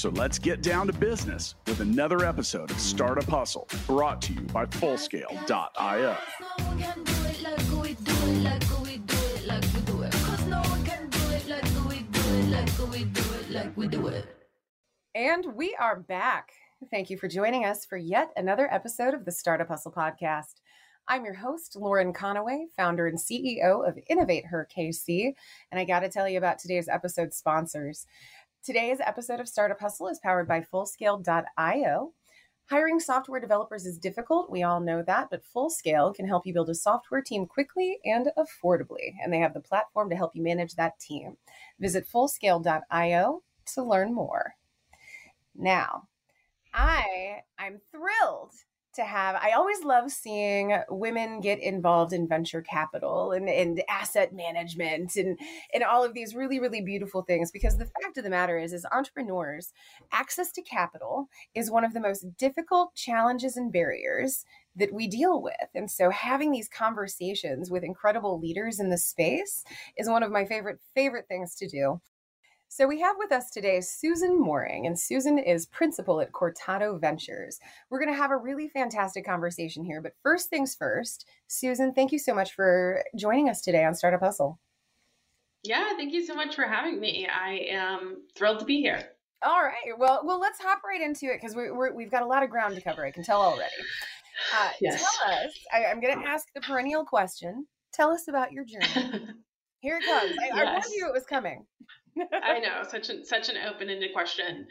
So 0.00 0.08
let's 0.08 0.38
get 0.38 0.62
down 0.62 0.86
to 0.86 0.94
business 0.94 1.56
with 1.66 1.80
another 1.80 2.24
episode 2.24 2.70
of 2.70 2.80
Startup 2.80 3.22
Hustle 3.28 3.68
brought 3.86 4.22
to 4.22 4.32
you 4.32 4.40
by 4.40 4.64
Fullscale.io. 4.64 6.16
And 15.14 15.46
we 15.54 15.76
are 15.78 16.00
back. 16.00 16.52
Thank 16.90 17.10
you 17.10 17.18
for 17.18 17.28
joining 17.28 17.66
us 17.66 17.84
for 17.84 17.98
yet 17.98 18.30
another 18.38 18.72
episode 18.72 19.12
of 19.12 19.26
the 19.26 19.32
Startup 19.32 19.68
Hustle 19.68 19.92
podcast. 19.92 20.62
I'm 21.08 21.24
your 21.24 21.34
host, 21.34 21.74
Lauren 21.74 22.12
Conaway, 22.12 22.66
founder 22.76 23.08
and 23.08 23.18
CEO 23.18 23.86
of 23.86 23.98
InnovateHER 24.08 24.66
KC. 24.74 25.32
And 25.72 25.80
I 25.80 25.84
got 25.84 26.00
to 26.00 26.08
tell 26.08 26.28
you 26.28 26.38
about 26.38 26.60
today's 26.60 26.88
episode 26.88 27.34
sponsors. 27.34 28.06
Today's 28.62 28.98
episode 29.00 29.40
of 29.40 29.48
Startup 29.48 29.80
Hustle 29.80 30.08
is 30.08 30.20
powered 30.22 30.46
by 30.46 30.60
Fullscale.io. 30.60 32.12
Hiring 32.68 33.00
software 33.00 33.40
developers 33.40 33.86
is 33.86 33.96
difficult. 33.96 34.50
We 34.50 34.62
all 34.62 34.80
know 34.80 35.02
that, 35.02 35.28
but 35.30 35.40
Fullscale 35.56 36.14
can 36.14 36.28
help 36.28 36.46
you 36.46 36.52
build 36.52 36.68
a 36.68 36.74
software 36.74 37.22
team 37.22 37.46
quickly 37.46 38.00
and 38.04 38.30
affordably. 38.36 39.14
And 39.24 39.32
they 39.32 39.38
have 39.38 39.54
the 39.54 39.60
platform 39.60 40.10
to 40.10 40.16
help 40.16 40.32
you 40.36 40.42
manage 40.42 40.74
that 40.74 41.00
team. 41.00 41.38
Visit 41.80 42.06
Fullscale.io 42.06 43.42
to 43.74 43.82
learn 43.82 44.12
more. 44.12 44.52
Now, 45.54 46.08
I 46.74 47.40
I'm 47.58 47.80
thrilled 47.90 48.52
to 48.94 49.04
have. 49.04 49.36
I 49.36 49.52
always 49.52 49.84
love 49.84 50.10
seeing 50.10 50.76
women 50.88 51.40
get 51.40 51.60
involved 51.60 52.12
in 52.12 52.28
venture 52.28 52.62
capital 52.62 53.32
and, 53.32 53.48
and 53.48 53.82
asset 53.88 54.32
management 54.34 55.16
and 55.16 55.38
and 55.72 55.84
all 55.84 56.04
of 56.04 56.14
these 56.14 56.34
really 56.34 56.60
really 56.60 56.80
beautiful 56.80 57.22
things 57.22 57.50
because 57.50 57.76
the 57.76 57.86
fact 57.86 58.18
of 58.18 58.24
the 58.24 58.30
matter 58.30 58.58
is 58.58 58.72
as 58.72 58.84
entrepreneurs 58.92 59.72
access 60.12 60.50
to 60.52 60.62
capital 60.62 61.28
is 61.54 61.70
one 61.70 61.84
of 61.84 61.94
the 61.94 62.00
most 62.00 62.36
difficult 62.36 62.94
challenges 62.94 63.56
and 63.56 63.72
barriers 63.72 64.44
that 64.76 64.92
we 64.92 65.08
deal 65.08 65.42
with. 65.42 65.54
And 65.74 65.90
so 65.90 66.10
having 66.10 66.52
these 66.52 66.68
conversations 66.68 67.70
with 67.70 67.82
incredible 67.82 68.38
leaders 68.38 68.78
in 68.78 68.90
the 68.90 68.98
space 68.98 69.64
is 69.96 70.08
one 70.08 70.22
of 70.22 70.30
my 70.30 70.44
favorite 70.44 70.78
favorite 70.94 71.26
things 71.28 71.54
to 71.56 71.68
do 71.68 72.00
so 72.72 72.86
we 72.86 73.00
have 73.00 73.16
with 73.18 73.32
us 73.32 73.50
today 73.50 73.80
Susan 73.80 74.40
Moring, 74.40 74.86
and 74.86 74.96
Susan 74.96 75.40
is 75.40 75.66
principal 75.66 76.20
at 76.20 76.30
Cortado 76.30 77.00
Ventures. 77.00 77.58
We're 77.90 77.98
going 77.98 78.14
to 78.14 78.16
have 78.16 78.30
a 78.30 78.36
really 78.36 78.68
fantastic 78.68 79.26
conversation 79.26 79.84
here. 79.84 80.00
But 80.00 80.12
first 80.22 80.50
things 80.50 80.76
first, 80.76 81.26
Susan, 81.48 81.92
thank 81.92 82.12
you 82.12 82.18
so 82.20 82.32
much 82.32 82.52
for 82.52 83.02
joining 83.16 83.48
us 83.48 83.60
today 83.60 83.84
on 83.84 83.96
Startup 83.96 84.20
Hustle. 84.20 84.60
Yeah, 85.64 85.88
thank 85.96 86.12
you 86.12 86.24
so 86.24 86.32
much 86.32 86.54
for 86.54 86.62
having 86.62 87.00
me. 87.00 87.26
I 87.26 87.66
am 87.70 88.22
thrilled 88.36 88.60
to 88.60 88.64
be 88.64 88.80
here. 88.80 89.02
All 89.42 89.62
right. 89.64 89.98
Well, 89.98 90.22
well, 90.24 90.38
let's 90.38 90.60
hop 90.60 90.82
right 90.84 91.00
into 91.00 91.26
it 91.26 91.40
because 91.40 91.56
we, 91.56 91.72
we 91.72 92.04
have 92.04 92.12
got 92.12 92.22
a 92.22 92.26
lot 92.26 92.44
of 92.44 92.50
ground 92.50 92.76
to 92.76 92.80
cover. 92.80 93.04
I 93.04 93.10
can 93.10 93.24
tell 93.24 93.40
already. 93.40 93.74
Uh, 94.56 94.70
yes. 94.80 95.04
Tell 95.18 95.32
us. 95.32 95.52
I, 95.72 95.90
am 95.90 96.00
going 96.00 96.22
to 96.22 96.24
ask 96.24 96.46
the 96.54 96.60
perennial 96.60 97.04
question. 97.04 97.66
Tell 97.92 98.10
us 98.10 98.28
about 98.28 98.52
your 98.52 98.64
journey. 98.64 99.26
Here 99.80 99.98
it 100.00 100.04
comes. 100.04 100.36
I, 100.40 100.46
yes. 100.54 100.54
I 100.56 100.64
warned 100.72 100.84
you 100.94 101.08
it 101.08 101.12
was 101.12 101.26
coming. 101.26 101.66
I 102.18 102.58
know, 102.60 102.82
such 102.88 103.10
an 103.10 103.24
such 103.24 103.48
an 103.48 103.56
open-ended 103.56 104.12
question. 104.12 104.66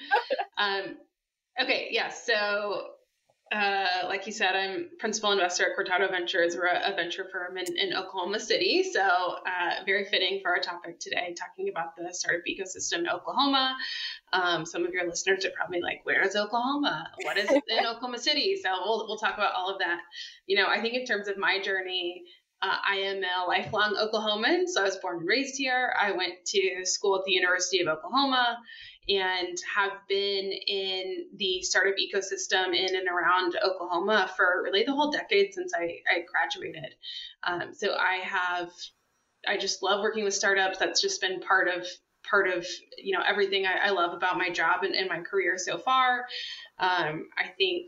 Um, 0.58 0.98
okay. 1.62 1.88
Yeah, 1.92 2.10
so, 2.10 2.92
uh, 3.52 3.86
like 4.08 4.28
you 4.28 4.32
said, 4.32 4.56
I'm 4.56 4.90
principal 5.00 5.32
investor 5.32 5.66
at 5.66 5.78
Cortado 5.78 6.10
Ventures. 6.10 6.56
We're 6.56 6.68
a, 6.68 6.92
a 6.92 6.96
venture 6.96 7.26
firm 7.32 7.58
in, 7.58 7.66
in, 7.78 7.96
Oklahoma 7.96 8.40
City. 8.40 8.84
So, 8.92 9.02
uh, 9.02 9.84
very 9.86 10.06
fitting 10.06 10.40
for 10.42 10.52
our 10.52 10.60
topic 10.60 11.00
today, 11.00 11.34
talking 11.38 11.70
about 11.70 11.96
the 11.96 12.14
startup 12.14 12.44
ecosystem 12.48 13.00
in 13.00 13.10
Oklahoma. 13.10 13.76
Um, 14.34 14.66
some 14.66 14.86
of 14.86 14.94
your 14.94 15.08
listeners 15.08 15.46
are 15.46 15.52
probably 15.52 15.82
like, 15.82 16.02
"Where 16.04 16.22
is 16.24 16.36
Oklahoma? 16.36 17.10
What 17.24 17.38
is 17.38 17.50
in 17.50 17.62
Oklahoma 17.86 18.20
City?" 18.20 18.60
So, 18.62 18.70
we'll 18.84 19.08
we'll 19.08 19.18
talk 19.18 19.36
about 19.36 19.54
all 19.56 19.70
of 19.70 19.80
that. 19.80 20.00
You 20.46 20.58
know, 20.58 20.68
I 20.68 20.82
think 20.82 20.94
in 20.94 21.06
terms 21.06 21.28
of 21.28 21.38
my 21.38 21.62
journey. 21.62 22.24
Uh, 22.62 22.76
I 22.88 22.96
am 22.98 23.24
a 23.24 23.48
lifelong 23.48 23.96
Oklahoman, 23.96 24.68
so 24.68 24.82
I 24.82 24.86
was 24.86 24.98
born 24.98 25.20
and 25.20 25.28
raised 25.28 25.56
here. 25.56 25.94
I 26.00 26.12
went 26.12 26.34
to 26.48 26.82
school 26.84 27.16
at 27.18 27.24
the 27.26 27.32
University 27.32 27.80
of 27.80 27.88
Oklahoma 27.88 28.58
and 29.08 29.58
have 29.76 29.94
been 30.08 30.52
in 30.68 31.26
the 31.36 31.62
startup 31.62 31.96
ecosystem 31.96 32.76
in 32.76 32.96
and 32.96 33.08
around 33.08 33.56
Oklahoma 33.64 34.30
for 34.36 34.62
really 34.64 34.84
the 34.84 34.94
whole 34.94 35.10
decade 35.10 35.54
since 35.54 35.74
I, 35.74 36.00
I 36.10 36.26
graduated. 36.30 36.96
Um, 37.44 37.74
so 37.74 37.96
I 37.96 38.16
have, 38.24 38.70
I 39.48 39.58
just 39.58 39.82
love 39.82 40.02
working 40.02 40.26
with 40.26 40.34
startups. 40.34 40.78
That's 40.78 41.02
just 41.02 41.22
been 41.22 41.40
part 41.40 41.70
of 41.70 41.88
part 42.30 42.50
of 42.50 42.68
you 42.98 43.18
know 43.18 43.24
everything 43.26 43.66
I, 43.66 43.88
I 43.88 43.90
love 43.92 44.14
about 44.14 44.38
my 44.38 44.50
job 44.50 44.84
and, 44.84 44.94
and 44.94 45.10
my 45.10 45.22
career 45.22 45.58
so 45.58 45.78
far. 45.78 46.26
Um, 46.78 47.30
I 47.38 47.48
think 47.58 47.88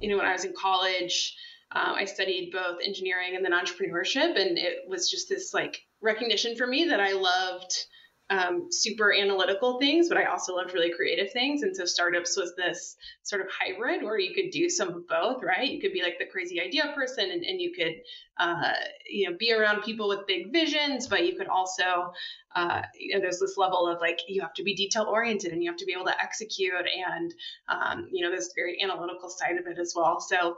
you 0.00 0.08
know 0.08 0.16
when 0.16 0.26
I 0.26 0.32
was 0.32 0.44
in 0.44 0.54
college. 0.56 1.36
Um, 1.74 1.94
I 1.94 2.04
studied 2.04 2.52
both 2.52 2.78
engineering 2.84 3.34
and 3.34 3.44
then 3.44 3.52
entrepreneurship, 3.52 4.38
and 4.40 4.56
it 4.58 4.88
was 4.88 5.10
just 5.10 5.28
this 5.28 5.52
like 5.52 5.82
recognition 6.00 6.56
for 6.56 6.66
me 6.66 6.86
that 6.86 7.00
I 7.00 7.12
loved 7.12 7.86
um, 8.30 8.68
super 8.70 9.12
analytical 9.12 9.78
things, 9.78 10.08
but 10.08 10.16
I 10.16 10.24
also 10.24 10.54
loved 10.54 10.72
really 10.72 10.92
creative 10.94 11.30
things. 11.32 11.62
And 11.62 11.76
so 11.76 11.84
startups 11.84 12.36
was 12.36 12.54
this 12.56 12.96
sort 13.22 13.42
of 13.42 13.48
hybrid 13.50 14.02
where 14.02 14.18
you 14.18 14.34
could 14.34 14.50
do 14.50 14.70
some 14.70 14.88
of 14.88 15.06
both, 15.06 15.42
right? 15.42 15.70
You 15.70 15.80
could 15.80 15.92
be 15.92 16.02
like 16.02 16.18
the 16.18 16.26
crazy 16.26 16.60
idea 16.60 16.90
person 16.94 17.30
and, 17.30 17.44
and 17.44 17.60
you 17.60 17.72
could, 17.76 17.94
uh, 18.38 18.72
you 19.10 19.28
know, 19.28 19.36
be 19.38 19.52
around 19.52 19.82
people 19.82 20.08
with 20.08 20.26
big 20.26 20.52
visions, 20.52 21.06
but 21.06 21.26
you 21.26 21.36
could 21.36 21.48
also, 21.48 22.12
uh, 22.56 22.80
you 22.98 23.14
know, 23.14 23.20
there's 23.20 23.40
this 23.40 23.58
level 23.58 23.86
of 23.86 24.00
like, 24.00 24.20
you 24.26 24.40
have 24.40 24.54
to 24.54 24.64
be 24.64 24.74
detail 24.74 25.04
oriented 25.04 25.52
and 25.52 25.62
you 25.62 25.70
have 25.70 25.78
to 25.78 25.86
be 25.86 25.92
able 25.92 26.06
to 26.06 26.22
execute. 26.22 26.72
And, 27.12 27.34
um, 27.68 28.08
you 28.10 28.24
know, 28.24 28.30
there's 28.30 28.50
very 28.56 28.82
analytical 28.82 29.28
side 29.28 29.58
of 29.58 29.66
it 29.66 29.78
as 29.78 29.92
well. 29.94 30.18
So 30.20 30.56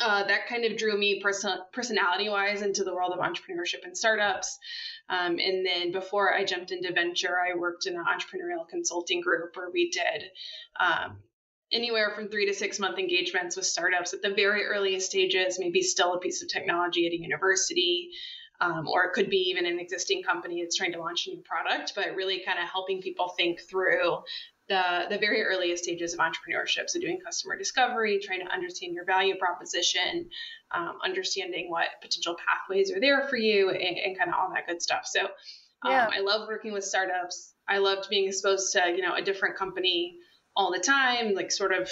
uh, 0.00 0.24
that 0.24 0.46
kind 0.46 0.64
of 0.64 0.76
drew 0.76 0.96
me 0.96 1.20
person- 1.20 1.60
personality 1.72 2.28
wise 2.28 2.62
into 2.62 2.84
the 2.84 2.94
world 2.94 3.12
of 3.12 3.18
entrepreneurship 3.18 3.84
and 3.84 3.96
startups. 3.96 4.58
Um, 5.08 5.38
and 5.38 5.66
then 5.66 5.90
before 5.92 6.34
I 6.34 6.44
jumped 6.44 6.70
into 6.70 6.92
venture, 6.92 7.36
I 7.38 7.58
worked 7.58 7.86
in 7.86 7.94
an 7.94 8.04
entrepreneurial 8.04 8.68
consulting 8.68 9.20
group 9.20 9.56
where 9.56 9.70
we 9.72 9.90
did 9.90 10.30
um, 10.78 11.18
anywhere 11.72 12.12
from 12.14 12.28
three 12.28 12.46
to 12.46 12.54
six 12.54 12.78
month 12.78 12.98
engagements 12.98 13.56
with 13.56 13.66
startups 13.66 14.14
at 14.14 14.22
the 14.22 14.34
very 14.34 14.64
earliest 14.64 15.06
stages, 15.06 15.58
maybe 15.58 15.82
still 15.82 16.14
a 16.14 16.20
piece 16.20 16.42
of 16.42 16.48
technology 16.48 17.06
at 17.06 17.12
a 17.12 17.20
university. 17.20 18.10
Um, 18.60 18.88
or 18.88 19.04
it 19.04 19.12
could 19.12 19.30
be 19.30 19.50
even 19.50 19.66
an 19.66 19.78
existing 19.78 20.24
company 20.24 20.62
that's 20.62 20.76
trying 20.76 20.90
to 20.90 20.98
launch 20.98 21.28
a 21.28 21.30
new 21.30 21.42
product, 21.42 21.92
but 21.94 22.16
really 22.16 22.42
kind 22.44 22.58
of 22.58 22.68
helping 22.68 23.00
people 23.00 23.32
think 23.36 23.60
through 23.60 24.18
the, 24.68 25.06
the 25.08 25.18
very 25.18 25.42
earliest 25.42 25.84
stages 25.84 26.12
of 26.12 26.20
entrepreneurship. 26.20 26.88
So, 26.88 27.00
doing 27.00 27.18
customer 27.24 27.56
discovery, 27.56 28.20
trying 28.22 28.40
to 28.40 28.52
understand 28.52 28.94
your 28.94 29.04
value 29.04 29.36
proposition, 29.36 30.28
um, 30.70 30.98
understanding 31.04 31.70
what 31.70 31.86
potential 32.02 32.36
pathways 32.36 32.92
are 32.92 33.00
there 33.00 33.26
for 33.28 33.36
you, 33.36 33.70
and, 33.70 33.98
and 33.98 34.18
kind 34.18 34.30
of 34.30 34.36
all 34.38 34.50
that 34.54 34.66
good 34.66 34.82
stuff. 34.82 35.02
So, 35.06 35.20
um, 35.20 35.92
yeah. 35.92 36.10
I 36.12 36.20
love 36.20 36.48
working 36.48 36.72
with 36.72 36.84
startups. 36.84 37.54
I 37.68 37.78
loved 37.78 38.08
being 38.08 38.28
exposed 38.28 38.72
to 38.72 38.82
you 38.94 39.02
know 39.02 39.14
a 39.14 39.22
different 39.22 39.56
company 39.56 40.16
all 40.54 40.72
the 40.72 40.80
time, 40.80 41.34
like 41.34 41.52
sort 41.52 41.72
of 41.72 41.90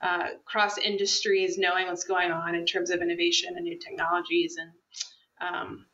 uh, 0.00 0.28
cross 0.44 0.78
industries, 0.78 1.58
knowing 1.58 1.86
what's 1.86 2.04
going 2.04 2.30
on 2.30 2.54
in 2.54 2.64
terms 2.64 2.90
of 2.90 3.00
innovation 3.00 3.54
and 3.56 3.64
new 3.64 3.78
technologies, 3.78 4.56
and 4.58 4.70
um, 5.54 5.86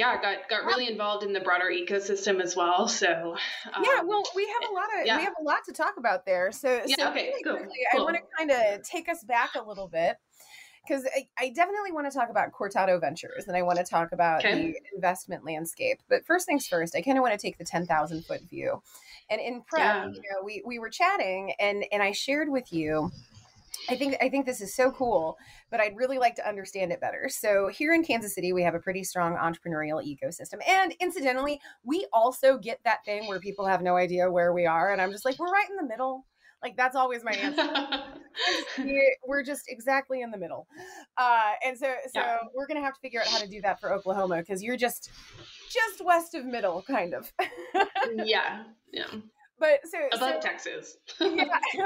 yeah, 0.00 0.20
got 0.20 0.48
got 0.48 0.64
really 0.64 0.88
involved 0.88 1.24
in 1.24 1.34
the 1.34 1.40
broader 1.40 1.70
ecosystem 1.70 2.40
as 2.40 2.56
well. 2.56 2.88
So 2.88 3.36
um, 3.74 3.84
yeah, 3.84 4.02
well, 4.02 4.22
we 4.34 4.46
have 4.46 4.70
a 4.70 4.72
lot 4.72 4.86
of 4.98 5.06
yeah. 5.06 5.18
we 5.18 5.24
have 5.24 5.34
a 5.38 5.44
lot 5.44 5.58
to 5.66 5.72
talk 5.72 5.98
about 5.98 6.24
there. 6.24 6.50
So 6.52 6.80
yeah, 6.86 6.96
so 6.98 7.10
okay, 7.10 7.28
really 7.28 7.42
cool, 7.42 7.56
quickly, 7.56 7.76
cool. 7.92 8.00
I 8.00 8.04
want 8.04 8.16
to 8.16 8.22
kind 8.36 8.50
of 8.50 8.82
take 8.82 9.10
us 9.10 9.22
back 9.22 9.50
a 9.56 9.62
little 9.62 9.88
bit 9.88 10.16
because 10.88 11.04
I, 11.14 11.28
I, 11.38 11.50
definitely 11.50 11.92
want 11.92 12.10
to 12.10 12.18
talk 12.18 12.30
about 12.30 12.52
Cortado 12.52 12.98
Ventures 12.98 13.46
and 13.46 13.54
I 13.54 13.60
want 13.60 13.78
to 13.78 13.84
talk 13.84 14.12
about 14.12 14.44
okay. 14.44 14.72
the 14.72 14.80
investment 14.96 15.44
landscape. 15.44 16.00
But 16.08 16.24
first 16.24 16.46
things 16.46 16.66
first, 16.66 16.96
I 16.96 17.02
kind 17.02 17.18
of 17.18 17.22
want 17.22 17.38
to 17.38 17.38
take 17.38 17.58
the 17.58 17.64
ten 17.64 17.86
thousand 17.86 18.24
foot 18.24 18.40
view. 18.48 18.82
And 19.28 19.40
in 19.40 19.62
prep, 19.62 19.82
yeah. 19.82 20.06
you 20.06 20.22
know, 20.22 20.42
we 20.42 20.62
we 20.64 20.78
were 20.78 20.88
chatting 20.88 21.52
and 21.60 21.84
and 21.92 22.02
I 22.02 22.12
shared 22.12 22.48
with 22.48 22.72
you 22.72 23.10
I 23.90 23.96
think 23.96 24.16
I 24.20 24.28
think 24.28 24.46
this 24.46 24.60
is 24.60 24.74
so 24.74 24.90
cool, 24.92 25.36
but 25.70 25.80
I'd 25.80 25.96
really 25.96 26.18
like 26.18 26.36
to 26.36 26.48
understand 26.48 26.92
it 26.92 27.00
better. 27.00 27.28
So 27.28 27.68
here 27.68 27.92
in 27.92 28.04
Kansas 28.04 28.34
City, 28.34 28.52
we 28.52 28.62
have 28.62 28.74
a 28.74 28.80
pretty 28.80 29.04
strong 29.04 29.36
entrepreneurial 29.36 30.02
ecosystem, 30.04 30.58
and 30.66 30.94
incidentally, 31.00 31.60
we 31.84 32.06
also 32.12 32.58
get 32.58 32.80
that 32.84 33.04
thing 33.04 33.26
where 33.26 33.40
people 33.40 33.66
have 33.66 33.82
no 33.82 33.96
idea 33.96 34.30
where 34.30 34.52
we 34.52 34.66
are, 34.66 34.92
and 34.92 35.02
I'm 35.02 35.10
just 35.10 35.24
like, 35.24 35.38
we're 35.38 35.50
right 35.50 35.68
in 35.68 35.76
the 35.76 35.88
middle. 35.88 36.24
Like 36.62 36.76
that's 36.76 36.94
always 36.94 37.24
my 37.24 37.32
answer. 37.32 37.68
we're 39.26 39.42
just 39.42 39.62
exactly 39.68 40.20
in 40.20 40.30
the 40.30 40.38
middle. 40.38 40.66
Uh, 41.16 41.52
and 41.64 41.76
so 41.76 41.92
so 42.12 42.20
yeah. 42.20 42.36
we're 42.54 42.66
gonna 42.66 42.82
have 42.82 42.94
to 42.94 43.00
figure 43.00 43.20
out 43.20 43.26
how 43.26 43.38
to 43.38 43.48
do 43.48 43.60
that 43.62 43.80
for 43.80 43.92
Oklahoma 43.92 44.38
because 44.38 44.62
you're 44.62 44.76
just 44.76 45.10
just 45.70 46.04
west 46.04 46.34
of 46.34 46.44
middle, 46.44 46.82
kind 46.82 47.14
of. 47.14 47.32
yeah. 48.24 48.64
Yeah. 48.92 49.06
But 49.58 49.80
so 49.84 49.98
above 50.14 50.36
so, 50.36 50.40
Texas. 50.40 50.96
yeah. 51.20 51.44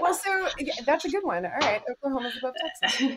well, 0.00 0.14
so 0.14 0.48
yeah, 0.58 0.74
that's 0.84 1.04
a 1.04 1.10
good 1.10 1.24
one. 1.24 1.44
All 1.44 1.52
right, 1.60 1.82
Oklahoma's 1.90 2.36
above 2.38 2.54
Texas. 2.80 3.08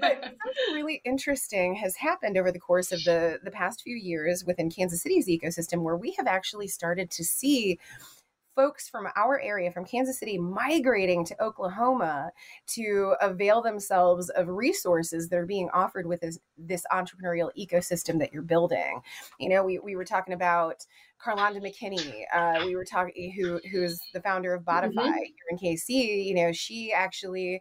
but 0.00 0.22
something 0.22 0.74
really 0.74 1.00
interesting 1.04 1.74
has 1.76 1.96
happened 1.96 2.36
over 2.36 2.52
the 2.52 2.60
course 2.60 2.92
of 2.92 3.02
the 3.04 3.38
the 3.42 3.50
past 3.50 3.82
few 3.82 3.96
years 3.96 4.44
within 4.44 4.70
Kansas 4.70 5.02
City's 5.02 5.28
ecosystem, 5.28 5.82
where 5.82 5.96
we 5.96 6.12
have 6.12 6.26
actually 6.26 6.68
started 6.68 7.10
to 7.12 7.24
see 7.24 7.78
folks 8.56 8.88
from 8.88 9.06
our 9.16 9.40
area, 9.40 9.72
from 9.72 9.84
Kansas 9.84 10.18
City, 10.18 10.36
migrating 10.36 11.24
to 11.24 11.42
Oklahoma 11.42 12.30
to 12.66 13.14
avail 13.20 13.62
themselves 13.62 14.28
of 14.30 14.48
resources 14.48 15.28
that 15.28 15.38
are 15.38 15.46
being 15.46 15.70
offered 15.72 16.06
with 16.06 16.20
this, 16.20 16.38
this 16.58 16.84
entrepreneurial 16.92 17.50
ecosystem 17.58 18.18
that 18.18 18.32
you're 18.32 18.42
building. 18.42 19.00
You 19.38 19.48
know, 19.48 19.64
we, 19.64 19.78
we 19.78 19.96
were 19.96 20.04
talking 20.04 20.34
about 20.34 20.84
Carlonda 21.24 21.60
McKinney, 21.60 22.24
uh, 22.34 22.64
we 22.64 22.74
were 22.74 22.84
talking 22.84 23.32
who 23.32 23.60
who's 23.70 24.00
the 24.14 24.20
founder 24.20 24.54
of 24.54 24.64
Botify 24.64 24.94
mm-hmm. 24.94 25.12
here 25.12 25.48
in 25.50 25.58
KC. 25.58 26.26
You 26.26 26.34
know, 26.34 26.52
she 26.52 26.92
actually 26.92 27.60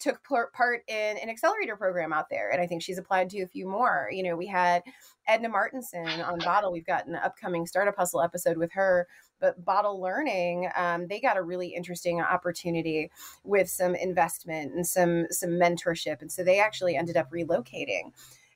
took 0.00 0.22
part 0.24 0.82
in 0.88 1.16
an 1.18 1.30
accelerator 1.30 1.76
program 1.76 2.12
out 2.12 2.26
there 2.28 2.50
and 2.50 2.60
i 2.60 2.66
think 2.66 2.82
she's 2.82 2.98
applied 2.98 3.30
to 3.30 3.42
a 3.42 3.46
few 3.46 3.66
more 3.66 4.08
you 4.12 4.22
know 4.22 4.36
we 4.36 4.46
had 4.46 4.82
edna 5.28 5.48
martinson 5.48 6.06
on 6.06 6.38
bottle 6.40 6.72
we've 6.72 6.84
got 6.84 7.06
an 7.06 7.14
upcoming 7.14 7.64
startup 7.64 7.96
hustle 7.96 8.20
episode 8.20 8.56
with 8.56 8.72
her 8.72 9.06
but 9.40 9.64
bottle 9.64 10.00
learning 10.00 10.68
um, 10.76 11.06
they 11.06 11.20
got 11.20 11.36
a 11.36 11.42
really 11.42 11.68
interesting 11.68 12.20
opportunity 12.20 13.10
with 13.44 13.68
some 13.68 13.94
investment 13.94 14.74
and 14.74 14.86
some 14.86 15.26
some 15.30 15.50
mentorship 15.50 16.20
and 16.20 16.30
so 16.30 16.42
they 16.42 16.58
actually 16.58 16.96
ended 16.96 17.16
up 17.16 17.30
relocating 17.30 18.10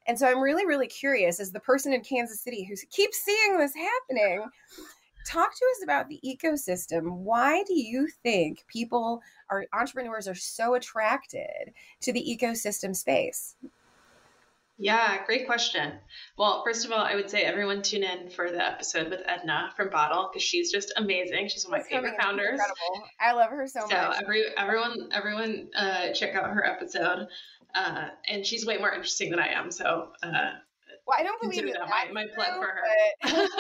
and 0.09 0.19
so 0.19 0.27
I'm 0.27 0.41
really, 0.41 0.67
really 0.67 0.87
curious 0.87 1.39
as 1.39 1.53
the 1.53 1.61
person 1.61 1.93
in 1.93 2.01
Kansas 2.01 2.41
City 2.41 2.65
who 2.65 2.75
keeps 2.91 3.19
seeing 3.19 3.59
this 3.59 3.75
happening, 3.75 4.43
talk 5.27 5.55
to 5.55 5.65
us 5.77 5.83
about 5.85 6.09
the 6.09 6.19
ecosystem. 6.25 7.19
Why 7.19 7.63
do 7.65 7.79
you 7.79 8.09
think 8.23 8.65
people 8.67 9.21
are 9.51 9.67
entrepreneurs 9.73 10.27
are 10.27 10.35
so 10.35 10.75
attracted 10.75 11.73
to 12.01 12.13
the 12.13 12.25
ecosystem 12.41 12.97
space? 12.97 13.55
Yeah, 14.81 15.25
great 15.27 15.45
question. 15.45 15.95
Well, 16.39 16.63
first 16.65 16.87
of 16.87 16.93
all, 16.93 17.01
I 17.01 17.17
would 17.17 17.29
say 17.29 17.43
everyone 17.43 17.83
tune 17.83 18.05
in 18.05 18.31
for 18.31 18.49
the 18.51 18.65
episode 18.65 19.11
with 19.11 19.21
Edna 19.27 19.73
from 19.77 19.91
Bottle 19.91 20.31
because 20.33 20.45
she's 20.45 20.71
just 20.71 20.93
amazing. 20.97 21.49
She's 21.49 21.67
one 21.67 21.81
of 21.81 21.85
my 21.85 21.91
favorite 21.91 22.15
founders. 22.19 22.61
Incredible. 22.61 23.09
I 23.21 23.33
love 23.33 23.51
her 23.51 23.67
so, 23.67 23.81
so 23.81 23.87
much. 23.89 24.17
So 24.17 24.23
every 24.23 24.45
everyone 24.57 25.09
everyone 25.13 25.71
uh, 25.77 26.13
check 26.13 26.37
out 26.37 26.51
her 26.51 26.65
episode. 26.65 27.27
Uh, 27.75 28.09
and 28.27 28.45
she's 28.45 28.67
way 28.67 28.79
more 28.79 28.93
interesting 28.93 29.31
than 29.31 29.39
I 29.39 29.49
am. 29.49 29.71
So, 29.71 30.09
uh, 30.23 30.51
well, 31.07 31.17
I 31.19 31.23
don't 31.23 31.41
believe 31.41 31.73
that, 31.73 31.89
my, 31.89 32.11
my 32.13 32.27
plug 32.35 32.55
for 32.57 32.67
her. 32.67 32.81
But... 33.23 33.33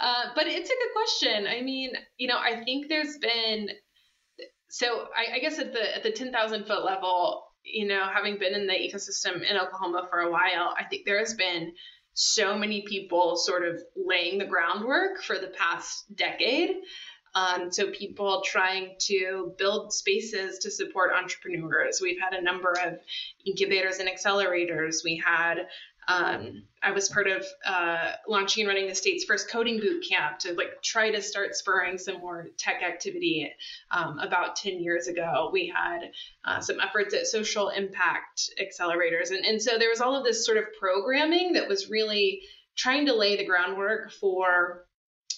uh, 0.00 0.24
but 0.34 0.46
it's 0.46 0.70
a 0.70 0.72
good 0.72 0.92
question. 0.94 1.46
I 1.46 1.62
mean, 1.62 1.92
you 2.16 2.28
know, 2.28 2.38
I 2.38 2.62
think 2.64 2.88
there's 2.88 3.18
been 3.18 3.68
so 4.74 5.06
I, 5.16 5.36
I 5.36 5.38
guess 5.38 5.60
at 5.60 5.72
the 5.72 5.96
at 5.96 6.02
the 6.02 6.10
ten 6.10 6.32
thousand 6.32 6.66
foot 6.66 6.84
level, 6.84 7.44
you 7.62 7.86
know, 7.86 8.08
having 8.12 8.38
been 8.38 8.54
in 8.54 8.66
the 8.66 8.72
ecosystem 8.72 9.48
in 9.48 9.56
Oklahoma 9.56 10.08
for 10.10 10.18
a 10.18 10.30
while, 10.32 10.74
I 10.76 10.84
think 10.90 11.04
there 11.04 11.20
has 11.20 11.34
been 11.34 11.72
so 12.14 12.58
many 12.58 12.82
people 12.82 13.36
sort 13.36 13.64
of 13.64 13.80
laying 13.96 14.38
the 14.38 14.46
groundwork 14.46 15.22
for 15.22 15.38
the 15.38 15.48
past 15.48 16.04
decade 16.14 16.70
um, 17.34 17.72
so 17.72 17.90
people 17.90 18.42
trying 18.44 18.94
to 19.00 19.54
build 19.58 19.92
spaces 19.92 20.58
to 20.60 20.70
support 20.70 21.10
entrepreneurs. 21.14 22.00
We've 22.00 22.20
had 22.20 22.32
a 22.32 22.42
number 22.42 22.72
of 22.84 22.94
incubators 23.44 23.98
and 23.98 24.08
accelerators. 24.08 25.02
We 25.04 25.22
had 25.24 25.66
um, 26.06 26.64
I 26.82 26.92
was 26.92 27.08
part 27.08 27.28
of 27.28 27.46
uh, 27.64 28.12
launching 28.28 28.62
and 28.62 28.68
running 28.68 28.88
the 28.88 28.94
state's 28.94 29.24
first 29.24 29.50
coding 29.50 29.80
boot 29.80 30.04
camp 30.06 30.38
to 30.40 30.52
like 30.52 30.82
try 30.82 31.10
to 31.10 31.22
start 31.22 31.54
spurring 31.54 31.96
some 31.96 32.18
more 32.18 32.48
tech 32.58 32.82
activity. 32.82 33.50
Um, 33.90 34.18
about 34.18 34.56
10 34.56 34.80
years 34.80 35.08
ago, 35.08 35.48
we 35.52 35.72
had 35.74 36.10
uh, 36.44 36.60
some 36.60 36.78
efforts 36.80 37.14
at 37.14 37.26
social 37.26 37.70
impact 37.70 38.50
accelerators, 38.60 39.30
and 39.30 39.44
and 39.44 39.62
so 39.62 39.78
there 39.78 39.88
was 39.88 40.00
all 40.00 40.14
of 40.14 40.24
this 40.24 40.44
sort 40.44 40.58
of 40.58 40.64
programming 40.78 41.54
that 41.54 41.68
was 41.68 41.88
really 41.88 42.42
trying 42.76 43.06
to 43.06 43.14
lay 43.14 43.36
the 43.36 43.46
groundwork 43.46 44.10
for 44.12 44.83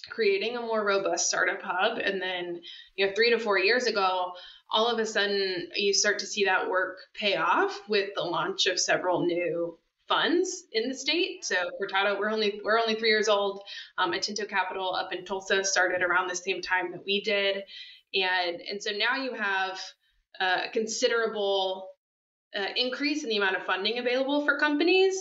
creating 0.09 0.57
a 0.57 0.61
more 0.61 0.85
robust 0.85 1.27
startup 1.27 1.61
hub. 1.61 1.97
And 1.97 2.21
then, 2.21 2.61
you 2.95 3.05
know, 3.05 3.13
three 3.13 3.31
to 3.31 3.39
four 3.39 3.59
years 3.59 3.85
ago, 3.85 4.33
all 4.69 4.87
of 4.87 4.99
a 4.99 5.05
sudden 5.05 5.69
you 5.75 5.93
start 5.93 6.19
to 6.19 6.25
see 6.25 6.45
that 6.45 6.69
work 6.69 6.97
pay 7.13 7.35
off 7.35 7.79
with 7.87 8.09
the 8.15 8.23
launch 8.23 8.67
of 8.67 8.79
several 8.79 9.25
new 9.25 9.77
funds 10.07 10.63
in 10.71 10.89
the 10.89 10.95
state. 10.95 11.43
So 11.43 11.55
Cortado, 11.79 12.17
we're 12.17 12.31
only 12.31 12.61
we're 12.63 12.79
only 12.79 12.95
three 12.95 13.09
years 13.09 13.27
old. 13.27 13.61
Um, 13.97 14.11
Atento 14.13 14.47
Capital 14.47 14.93
up 14.93 15.13
in 15.13 15.25
Tulsa 15.25 15.63
started 15.63 16.01
around 16.01 16.29
the 16.29 16.35
same 16.35 16.61
time 16.61 16.91
that 16.91 17.03
we 17.05 17.21
did, 17.21 17.63
and 18.13 18.61
and 18.61 18.81
so 18.81 18.91
now 18.91 19.21
you 19.21 19.33
have 19.33 19.79
a 20.39 20.69
considerable 20.71 21.89
uh, 22.57 22.67
increase 22.75 23.23
in 23.23 23.29
the 23.29 23.37
amount 23.37 23.57
of 23.57 23.63
funding 23.63 23.99
available 23.99 24.45
for 24.45 24.57
companies 24.57 25.15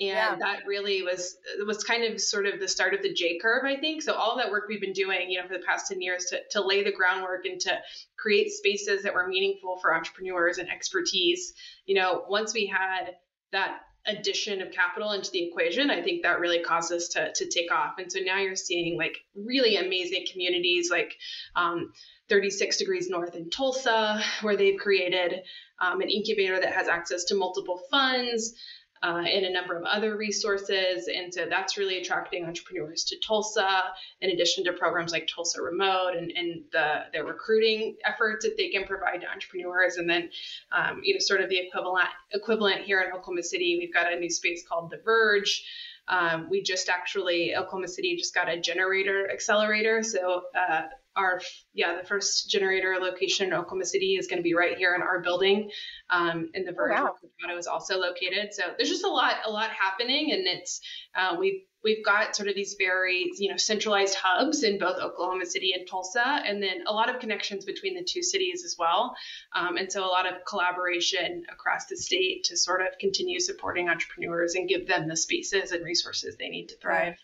and 0.00 0.08
yeah. 0.08 0.36
that 0.40 0.66
really 0.66 1.02
was 1.02 1.36
was 1.66 1.84
kind 1.84 2.02
of 2.04 2.20
sort 2.20 2.46
of 2.46 2.58
the 2.58 2.66
start 2.66 2.94
of 2.94 3.02
the 3.02 3.12
J 3.12 3.38
curve, 3.38 3.64
I 3.64 3.76
think. 3.76 4.02
So 4.02 4.14
all 4.14 4.36
that 4.38 4.50
work 4.50 4.64
we've 4.68 4.80
been 4.80 4.92
doing, 4.92 5.30
you 5.30 5.40
know, 5.40 5.46
for 5.46 5.54
the 5.54 5.64
past 5.64 5.86
ten 5.86 6.00
years 6.00 6.26
to 6.26 6.40
to 6.50 6.66
lay 6.66 6.82
the 6.82 6.90
groundwork 6.90 7.46
and 7.46 7.60
to 7.60 7.78
create 8.16 8.50
spaces 8.50 9.04
that 9.04 9.14
were 9.14 9.28
meaningful 9.28 9.78
for 9.80 9.94
entrepreneurs 9.94 10.58
and 10.58 10.68
expertise. 10.68 11.52
You 11.86 11.94
know, 11.94 12.24
once 12.28 12.52
we 12.52 12.66
had 12.66 13.14
that 13.52 13.82
addition 14.06 14.60
of 14.60 14.72
capital 14.72 15.12
into 15.12 15.30
the 15.30 15.44
equation, 15.44 15.90
I 15.90 16.02
think 16.02 16.24
that 16.24 16.40
really 16.40 16.60
caused 16.60 16.92
us 16.92 17.08
to 17.08 17.32
to 17.32 17.48
take 17.48 17.70
off. 17.70 17.94
And 17.98 18.10
so 18.10 18.18
now 18.18 18.40
you're 18.40 18.56
seeing 18.56 18.98
like 18.98 19.16
really 19.36 19.76
amazing 19.76 20.26
communities 20.30 20.90
like. 20.90 21.14
Um, 21.54 21.92
36 22.30 22.78
degrees 22.78 23.10
north 23.10 23.34
in 23.34 23.50
Tulsa, 23.50 24.18
where 24.40 24.56
they've 24.56 24.80
created 24.80 25.42
um, 25.78 26.00
an 26.00 26.08
incubator 26.08 26.58
that 26.58 26.72
has 26.72 26.88
access 26.88 27.24
to 27.24 27.34
multiple 27.34 27.82
funds 27.90 28.54
uh, 29.04 29.18
and 29.18 29.44
a 29.44 29.52
number 29.52 29.76
of 29.76 29.84
other 29.84 30.16
resources. 30.16 31.08
And 31.14 31.32
so 31.32 31.44
that's 31.48 31.76
really 31.76 31.98
attracting 31.98 32.46
entrepreneurs 32.46 33.04
to 33.04 33.18
Tulsa, 33.18 33.82
in 34.22 34.30
addition 34.30 34.64
to 34.64 34.72
programs 34.72 35.12
like 35.12 35.26
Tulsa 35.26 35.60
Remote 35.60 36.14
and, 36.16 36.32
and 36.34 36.62
the, 36.72 37.04
the 37.12 37.22
recruiting 37.22 37.96
efforts 38.06 38.46
that 38.46 38.56
they 38.56 38.70
can 38.70 38.84
provide 38.84 39.20
to 39.20 39.30
entrepreneurs. 39.30 39.96
And 39.96 40.08
then, 40.08 40.30
um, 40.72 41.02
you 41.04 41.12
know, 41.12 41.18
sort 41.20 41.42
of 41.42 41.50
the 41.50 41.58
equivalent 41.58 42.08
equivalent 42.32 42.80
here 42.80 43.02
in 43.02 43.12
Oklahoma 43.12 43.42
City, 43.42 43.76
we've 43.78 43.92
got 43.92 44.10
a 44.10 44.16
new 44.16 44.30
space 44.30 44.64
called 44.66 44.90
The 44.90 45.00
Verge. 45.04 45.66
Um, 46.08 46.48
we 46.48 46.62
just 46.62 46.88
actually, 46.88 47.54
Oklahoma 47.54 47.88
City 47.88 48.16
just 48.16 48.34
got 48.34 48.48
a 48.48 48.56
gener8tor 48.56 49.30
accelerator. 49.30 50.02
So 50.02 50.44
uh, 50.56 50.82
our 51.16 51.40
yeah 51.72 51.96
the 52.00 52.06
first 52.06 52.50
gener8tor 52.50 53.00
location 53.00 53.48
in 53.48 53.54
Oklahoma 53.54 53.84
City 53.84 54.16
is 54.16 54.26
going 54.26 54.38
to 54.38 54.42
be 54.42 54.54
right 54.54 54.76
here 54.76 54.94
in 54.94 55.02
our 55.02 55.20
building, 55.20 55.70
um, 56.10 56.50
in 56.54 56.64
the 56.64 56.72
Verge 56.72 56.92
oh, 56.96 57.16
wow. 57.46 57.56
is 57.56 57.66
also 57.66 57.98
located. 57.98 58.52
So 58.52 58.62
there's 58.76 58.90
just 58.90 59.04
a 59.04 59.08
lot 59.08 59.36
a 59.46 59.50
lot 59.50 59.70
happening, 59.70 60.32
and 60.32 60.46
it's 60.46 60.80
uh, 61.14 61.36
we've 61.38 61.62
we've 61.82 62.04
got 62.04 62.34
sort 62.34 62.48
of 62.48 62.54
these 62.54 62.76
very 62.78 63.30
you 63.38 63.50
know 63.50 63.56
centralized 63.56 64.16
hubs 64.16 64.62
in 64.62 64.78
both 64.78 64.98
Oklahoma 64.98 65.46
City 65.46 65.72
and 65.76 65.86
Tulsa, 65.88 66.24
and 66.24 66.62
then 66.62 66.84
a 66.86 66.92
lot 66.92 67.14
of 67.14 67.20
connections 67.20 67.64
between 67.64 67.94
the 67.94 68.04
two 68.04 68.22
cities 68.22 68.64
as 68.64 68.76
well, 68.78 69.14
um, 69.54 69.76
and 69.76 69.90
so 69.92 70.04
a 70.04 70.08
lot 70.08 70.26
of 70.26 70.44
collaboration 70.46 71.44
across 71.52 71.86
the 71.86 71.96
state 71.96 72.44
to 72.44 72.56
sort 72.56 72.80
of 72.80 72.88
continue 72.98 73.38
supporting 73.38 73.88
entrepreneurs 73.88 74.54
and 74.54 74.68
give 74.68 74.88
them 74.88 75.08
the 75.08 75.16
spaces 75.16 75.72
and 75.72 75.84
resources 75.84 76.36
they 76.36 76.48
need 76.48 76.68
to 76.68 76.76
thrive. 76.76 77.16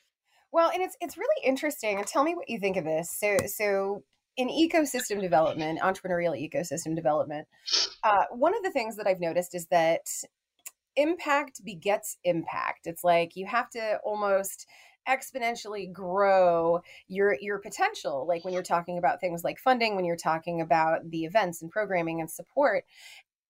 Well, 0.53 0.71
and 0.73 0.83
it's 0.83 0.97
it's 1.01 1.17
really 1.17 1.47
interesting. 1.47 1.99
And 1.99 2.07
tell 2.07 2.25
me 2.25 2.35
what 2.35 2.49
you 2.49 2.59
think 2.59 2.77
of 2.77 2.85
this. 2.85 3.11
So 3.11 3.37
so 3.47 4.03
in 4.37 4.49
ecosystem 4.49 5.21
development, 5.21 5.81
entrepreneurial 5.81 6.39
ecosystem 6.39 6.97
development, 6.97 7.47
uh, 8.03 8.25
one 8.31 8.57
of 8.57 8.63
the 8.63 8.71
things 8.71 8.97
that 8.97 9.07
I've 9.07 9.21
noticed 9.21 9.55
is 9.55 9.67
that 9.67 10.07
impact 10.97 11.65
begets 11.65 12.17
impact. 12.25 12.87
It's 12.87 13.05
like 13.05 13.37
you 13.37 13.47
have 13.47 13.71
to 13.71 13.99
almost 14.05 14.67
exponentially 15.09 15.91
grow 15.91 16.81
your 17.09 17.37
your 17.41 17.59
potential 17.59 18.27
like 18.29 18.45
when 18.45 18.53
you're 18.53 18.63
talking 18.63 18.99
about 18.99 19.19
things 19.19 19.43
like 19.43 19.59
funding 19.59 19.97
when 19.97 20.05
you're 20.05 20.15
talking 20.15 20.61
about 20.61 21.11
the 21.11 21.25
events 21.25 21.63
and 21.63 21.71
programming 21.71 22.21
and 22.21 22.31
support 22.31 22.85